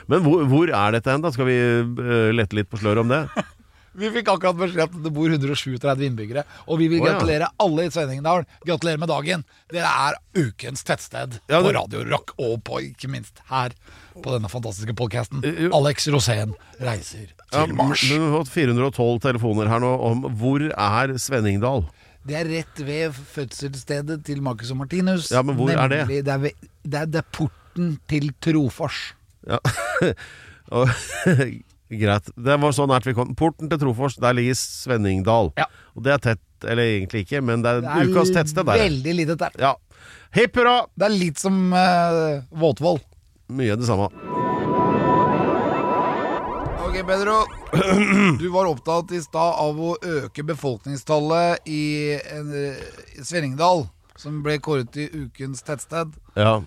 Men 0.09 0.23
hvor, 0.25 0.45
hvor 0.49 0.71
er 0.73 0.95
dette 0.97 1.13
hen? 1.13 1.21
da? 1.21 1.29
Skal 1.35 1.45
vi 1.51 1.55
eh, 1.61 2.31
lette 2.33 2.57
litt 2.57 2.69
på 2.73 2.79
sløret 2.81 3.03
om 3.05 3.11
det? 3.13 3.23
Vi 3.99 4.11
fikk 4.15 4.29
akkurat 4.33 4.59
beskjed 4.59 4.85
at 4.85 4.97
det 5.05 5.13
bor 5.15 5.31
137 5.31 6.05
innbyggere, 6.07 6.45
og 6.67 6.81
vi 6.81 6.89
vil 6.93 7.01
oh, 7.01 7.07
ja. 7.07 7.15
gratulere 7.15 7.51
alle 7.65 7.87
i 7.89 7.93
Svenningdal. 7.93 8.45
Gratulerer 8.67 9.01
med 9.01 9.11
dagen. 9.11 9.45
Dere 9.73 9.93
er 10.09 10.19
ukens 10.37 10.85
tettsted 10.87 11.39
Ja, 11.51 11.63
på 11.65 11.73
Radio 11.75 12.05
Rock, 12.09 12.35
og 12.39 12.61
på, 12.67 12.83
ikke 12.91 13.11
minst 13.11 13.43
her 13.51 13.75
på 14.19 14.35
denne 14.35 14.51
fantastiske 14.51 14.95
podkasten. 14.99 15.45
Alex 15.75 16.09
Rosén 16.13 16.55
reiser 16.83 17.31
til 17.53 17.75
Mars. 17.79 18.03
du 18.05 18.19
har 18.19 18.35
fått 18.41 18.53
412 18.55 19.23
telefoner 19.25 19.71
her 19.71 19.83
nå 19.83 19.95
om 20.11 20.27
hvor 20.41 20.65
er 20.69 21.15
Svenningdal? 21.23 21.87
Det 22.29 22.37
er 22.37 22.51
rett 22.51 22.83
ved 22.85 23.15
fødselsstedet 23.33 24.19
til 24.27 24.43
Marcus 24.45 24.73
og 24.75 24.83
Martinus. 24.83 25.31
Ja, 25.33 25.41
men 25.47 25.57
hvor 25.57 25.71
er 25.73 25.89
det? 25.89 26.03
Det 26.11 26.35
er, 26.35 26.43
ved, 26.43 26.69
det, 26.85 27.01
er, 27.01 27.09
det 27.09 27.23
er 27.23 27.31
porten 27.33 27.95
til 28.11 28.33
Trofors. 28.45 29.15
Ja. 29.49 29.63
Greit. 31.89 32.27
Det 32.37 32.57
var 32.61 32.73
så 32.77 32.85
nært 32.91 33.07
vi 33.09 33.15
kom. 33.17 33.31
Porten 33.39 33.71
til 33.71 33.79
Trofors, 33.81 34.19
der 34.21 34.35
ligger 34.37 34.57
Svenningdal. 34.61 35.53
Ja. 35.57 35.65
Og 35.97 36.05
det 36.05 36.13
er 36.13 36.25
tett, 36.27 36.43
eller 36.69 36.85
egentlig 36.85 37.25
ikke, 37.25 37.41
men 37.41 37.63
det 37.65 37.71
er, 37.79 37.81
Det 37.87 37.95
er 37.95 38.11
ukas 38.13 38.33
tettsted 38.35 38.67
der. 38.69 38.83
veldig 38.85 39.15
lite 39.23 39.37
tett. 39.41 39.57
Ja. 39.63 39.75
Hipp 40.37 40.57
hurra! 40.61 40.83
Det 40.99 41.07
er 41.09 41.15
litt 41.17 41.41
som 41.41 41.73
uh, 41.73 42.45
Våtvoll. 42.53 43.01
Mye 43.49 43.79
det 43.81 43.89
samme. 43.89 44.11
Ok, 46.85 47.01
Pedro. 47.09 47.39
Du 48.41 48.49
var 48.53 48.69
opptatt 48.69 49.13
i 49.17 49.21
stad 49.25 49.57
av 49.61 49.81
å 49.81 49.95
øke 50.05 50.45
befolkningstallet 50.49 51.67
i, 51.69 51.83
en, 52.37 52.53
i 53.17 53.25
Svenningdal, 53.25 53.87
som 54.19 54.43
ble 54.45 54.59
kåret 54.65 54.93
til 54.95 55.09
ukens 55.27 55.65
tettsted. 55.67 56.15
Ja. 56.37 56.59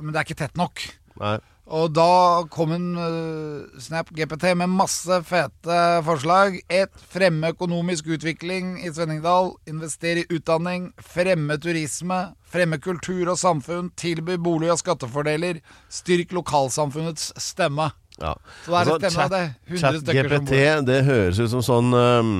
Men 0.00 0.12
det 0.14 0.20
er 0.20 0.26
ikke 0.28 0.38
tett 0.44 0.58
nok. 0.58 0.82
Nei. 1.22 1.36
Og 1.64 1.94
da 1.96 2.44
kom 2.52 2.74
en 2.76 2.90
uh, 2.98 3.80
Snap 3.80 4.10
GPT 4.12 4.50
med 4.60 4.68
masse 4.68 5.16
fete 5.24 5.78
forslag. 6.04 6.58
Et, 6.68 6.92
fremme 7.08 7.54
økonomisk 7.54 8.10
utvikling 8.18 8.76
i 8.84 8.92
Svenningdal. 8.92 9.54
Investere 9.70 10.24
i 10.24 10.36
utdanning. 10.36 10.90
Fremme 11.00 11.56
turisme. 11.56 12.20
Fremme 12.44 12.76
kultur 12.84 13.32
og 13.32 13.40
samfunn. 13.40 13.88
Tilby 13.96 14.36
bolig 14.36 14.74
og 14.74 14.82
skattefordeler. 14.82 15.62
Styrk 15.88 16.36
lokalsamfunnets 16.36 17.32
stemme. 17.40 17.88
Ja. 18.20 18.36
Så 18.66 18.70
det 18.70 18.76
er 18.76 18.84
det 18.84 18.92
Altså, 18.92 19.00
stemme 19.00 19.24
av 19.24 19.32
det. 19.32 19.44
100 19.72 20.04
stykker 20.04 20.28
som 20.28 20.46
ChatGPT, 20.52 20.86
det 20.86 21.00
høres 21.08 21.40
ut 21.40 21.50
som 21.50 21.64
sånn 21.64 21.96
um, 21.96 22.36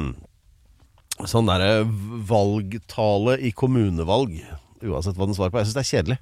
Sånn 1.31 1.47
derre 1.47 1.85
valgtale 2.29 3.39
i 3.39 3.55
kommunevalg. 3.55 4.35
Uansett 4.83 5.17
hva 5.17 5.29
den 5.29 5.37
svarer 5.37 5.55
på. 5.55 5.63
Jeg 5.63 5.71
syns 5.71 5.77
det 5.77 5.85
er 5.85 5.93
kjedelig. 5.93 6.17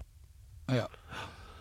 Ja. 0.70 0.84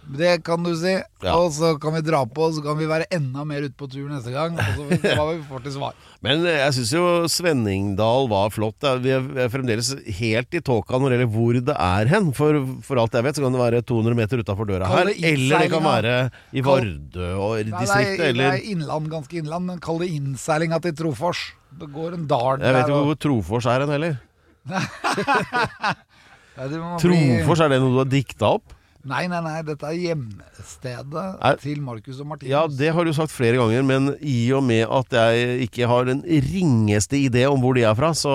Det 0.09 0.43
kan 0.43 0.63
du 0.65 0.71
si. 0.75 0.93
Ja. 1.21 1.35
Og 1.37 1.51
så 1.53 1.75
kan 1.81 1.93
vi 1.93 2.01
dra 2.03 2.23
på, 2.25 2.47
så 2.55 2.63
kan 2.65 2.77
vi 2.79 2.87
være 2.89 3.05
enda 3.13 3.43
mer 3.47 3.67
ute 3.67 3.75
på 3.77 3.87
tur 3.91 4.09
neste 4.09 4.33
gang. 4.33 4.57
Og 4.57 4.79
så 4.91 5.13
hva 5.15 5.25
vi 5.29 5.43
får 5.47 5.63
til 5.65 5.75
svar. 5.75 5.93
Men 6.25 6.43
eh, 6.45 6.57
jeg 6.63 6.75
syns 6.79 6.93
jo 6.95 7.03
Svenningdal 7.31 8.27
var 8.31 8.51
flott. 8.53 8.81
Vi 9.03 9.13
er 9.13 9.51
fremdeles 9.53 9.93
helt 10.19 10.57
i 10.57 10.63
tåka 10.65 10.99
når 10.99 11.13
det 11.13 11.19
gjelder 11.19 11.31
hvor 11.35 11.61
det 11.69 11.77
er 11.77 12.11
hen. 12.11 12.31
For, 12.37 12.59
for 12.87 13.01
alt 13.03 13.15
jeg 13.17 13.27
vet, 13.27 13.37
så 13.37 13.45
kan 13.45 13.55
det 13.55 13.61
være 13.61 13.83
200 13.93 14.19
meter 14.19 14.43
utafor 14.43 14.69
døra 14.69 14.89
her. 14.91 15.11
det 15.11 15.31
Eller 15.31 15.65
det 15.65 15.71
kan 15.75 15.85
være 15.85 16.17
i 16.51 16.65
Vardø 16.65 17.31
og 17.37 17.71
Nei, 17.71 17.85
det, 17.85 18.27
er, 18.27 18.41
er 18.49 18.67
innland, 18.73 19.07
ganske 19.11 19.37
innland, 19.39 19.69
men 19.69 19.79
kall 19.83 20.01
det 20.01 20.09
innseilinga 20.17 20.81
til 20.83 20.97
Trofors. 20.97 21.45
Det 21.79 21.87
går 21.93 22.17
en 22.17 22.27
dal 22.27 22.59
Jeg 22.59 22.73
vet 22.75 22.83
der, 22.83 22.89
ikke 22.89 23.07
hvor 23.07 23.19
Trofors 23.27 23.69
er 23.71 23.85
hen 23.85 23.95
heller. 23.95 24.19
Trofors, 27.01 27.63
er 27.63 27.71
det 27.71 27.79
noe 27.81 27.93
du 27.93 27.99
har 28.01 28.09
dikta 28.11 28.55
opp? 28.57 28.75
Nei, 29.03 29.23
nei, 29.31 29.39
nei, 29.41 29.61
dette 29.65 29.87
er 29.87 29.97
hjemstedet 29.97 31.23
Er- 31.41 31.57
til 31.61 31.81
Marcus 31.81 32.19
og 32.21 32.27
Martinus. 32.29 32.51
Ja, 32.51 32.67
det 32.67 32.91
har 32.93 33.03
du 33.07 33.13
sagt 33.17 33.31
flere 33.33 33.57
ganger, 33.57 33.81
men 33.83 34.11
i 34.21 34.51
og 34.53 34.61
med 34.63 34.85
at 34.85 35.09
jeg 35.17 35.67
ikke 35.67 35.87
har 35.89 36.05
den 36.05 36.21
ringeste 36.21 37.17
idé 37.17 37.47
om 37.49 37.59
hvor 37.63 37.73
de 37.73 37.81
er 37.87 37.95
fra, 37.97 38.11
så 38.13 38.31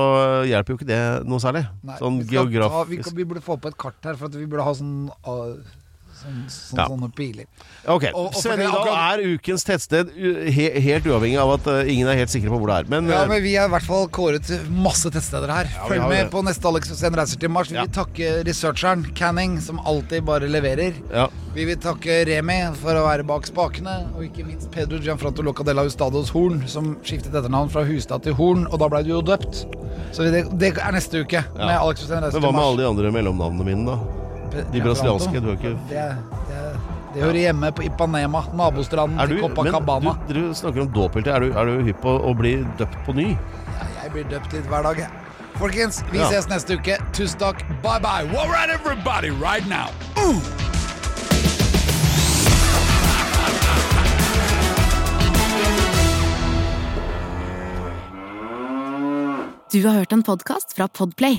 hjelper 0.48 0.74
jo 0.74 0.78
ikke 0.80 0.90
det 0.90 1.00
noe 1.28 1.38
særlig. 1.42 1.66
Nei, 1.86 1.98
sånn 2.02 2.18
vi, 2.24 2.30
geografisk. 2.34 3.04
ta, 3.04 3.14
vi, 3.14 3.22
vi 3.22 3.28
burde 3.30 3.44
få 3.46 3.58
på 3.62 3.68
et 3.70 3.78
kart 3.78 4.10
her, 4.10 4.18
for 4.18 4.26
at 4.26 4.34
vi 4.34 4.46
burde 4.46 4.66
ha 4.66 4.74
sånn, 4.74 4.96
uh, 5.26 5.54
sånn, 6.16 6.38
sånn 6.48 6.78
Ja. 6.80 6.86
sånne 6.90 7.08
piler. 7.14 7.46
Ok, 7.86 8.06
Svenningdal 8.40 8.88
er 8.92 9.22
ukens 9.34 9.64
tettsted, 9.64 10.10
he, 10.50 10.68
helt 10.80 11.04
uavhengig 11.06 11.38
av 11.40 11.52
at 11.58 11.66
uh, 11.70 11.80
ingen 11.92 12.08
er 12.08 12.16
helt 12.20 12.32
sikre 12.32 12.50
på 12.50 12.58
hvor 12.60 12.72
det 12.72 12.78
er. 12.86 12.90
Men, 12.90 13.08
Ja, 13.12 13.22
eh, 13.22 13.28
men 13.28 13.42
Vi 13.42 13.54
har 13.54 13.68
i 13.68 13.72
hvert 13.76 13.86
fall 13.86 14.08
kåret 14.08 14.50
masse 14.70 15.10
tettsteder 15.12 15.52
her. 15.52 15.70
Ja, 15.74 15.86
Følg 15.88 16.08
med 16.08 16.24
det. 16.26 16.30
på 16.32 16.42
neste 16.46 16.66
Alex 16.66 16.88
Hussein 16.90 17.12
reiser 17.14 17.38
til 17.38 17.48
Mars. 17.50 17.68
Vi 17.70 17.78
vil 17.78 17.88
takke 17.88 18.42
researcheren 18.48 19.04
Canning, 19.14 19.60
som 19.60 19.78
alltid 19.84 20.24
bare 20.24 20.48
leverer. 20.48 20.94
ja. 21.12 21.28
Vi 21.56 21.64
vil 21.64 21.76
takke 21.80 22.26
Remi 22.28 22.58
for 22.76 22.92
å 22.92 23.06
være 23.06 23.24
bak 23.24 23.46
spakene, 23.48 24.12
og 24.14 24.20
ikke 24.26 24.44
minst 24.44 24.70
Pedro 24.70 24.98
Gianfranto 25.00 25.40
Locadella 25.42 25.86
Hustados 25.86 26.28
Horn, 26.34 26.66
som 26.68 26.96
skiftet 27.02 27.32
etternavn 27.32 27.70
fra 27.72 27.82
Hustad 27.88 28.22
til 28.26 28.34
Horn, 28.36 28.66
og 28.66 28.78
da 28.78 28.88
ble 28.92 29.00
du 29.06 29.14
jo 29.14 29.22
døpt. 29.22 29.62
Så 30.12 30.26
det, 30.30 30.42
det 30.60 30.74
er 30.76 30.92
neste 30.92 31.22
uke 31.24 31.40
med 31.56 31.72
Alex 31.78 32.02
Hussein 32.04 32.20
reiser 32.20 32.36
til 32.36 32.44
Mars. 32.44 32.52
Men 32.52 32.52
hva 32.52 32.52
med 32.52 32.66
alle 32.66 32.82
de 32.82 32.88
andre 32.90 33.12
mellomnavnene 33.16 33.64
mine, 33.64 33.86
da? 33.88 34.25
De 34.72 34.80
brasilianske, 34.80 35.40
du 35.40 35.46
har 35.48 35.56
ikke- 35.56 35.78
Det, 35.88 36.16
det, 36.48 36.62
det 37.14 37.22
hører 37.22 37.40
hjemme 37.40 37.72
på 37.72 37.82
Ipanema, 37.86 38.42
nabostranden 38.54 39.18
du, 39.18 39.36
til 39.36 39.42
men 39.42 39.54
Copacabana. 39.56 40.16
du, 40.28 40.34
dere 40.34 40.54
snakker 40.54 40.80
om 40.82 40.88
dåpilter. 40.92 41.32
Er 41.34 41.40
du, 41.40 41.52
er 41.58 41.64
du 41.64 41.84
hypp 41.84 42.00
på 42.02 42.18
å 42.30 42.34
bli 42.36 42.56
døpt 42.78 42.98
på 43.06 43.14
ny? 43.14 43.30
Ja, 43.30 43.86
jeg 44.02 44.12
blir 44.12 44.24
døpt 44.30 44.52
litt 44.52 44.66
hver 44.68 44.82
dag, 44.82 44.96
jeg. 44.98 45.08
Folkens, 45.56 46.02
vi 46.12 46.18
Ja. 46.18 46.28
ses 46.28 46.48
neste 46.48 46.74
uke. 46.76 46.98
Tusen 47.12 47.38
takk. 47.38 47.62
Bye 47.82 48.00
bye. 48.00 48.28
All 48.38 48.48
right, 48.48 48.68
everybody, 48.70 49.30
right 49.30 49.66
now. 49.66 49.88
Du 59.72 59.86
har 59.86 59.92
hørt 59.94 60.12
en 60.12 60.22
podcast 60.22 60.72
fra 60.76 60.88
Podplay. 60.88 61.38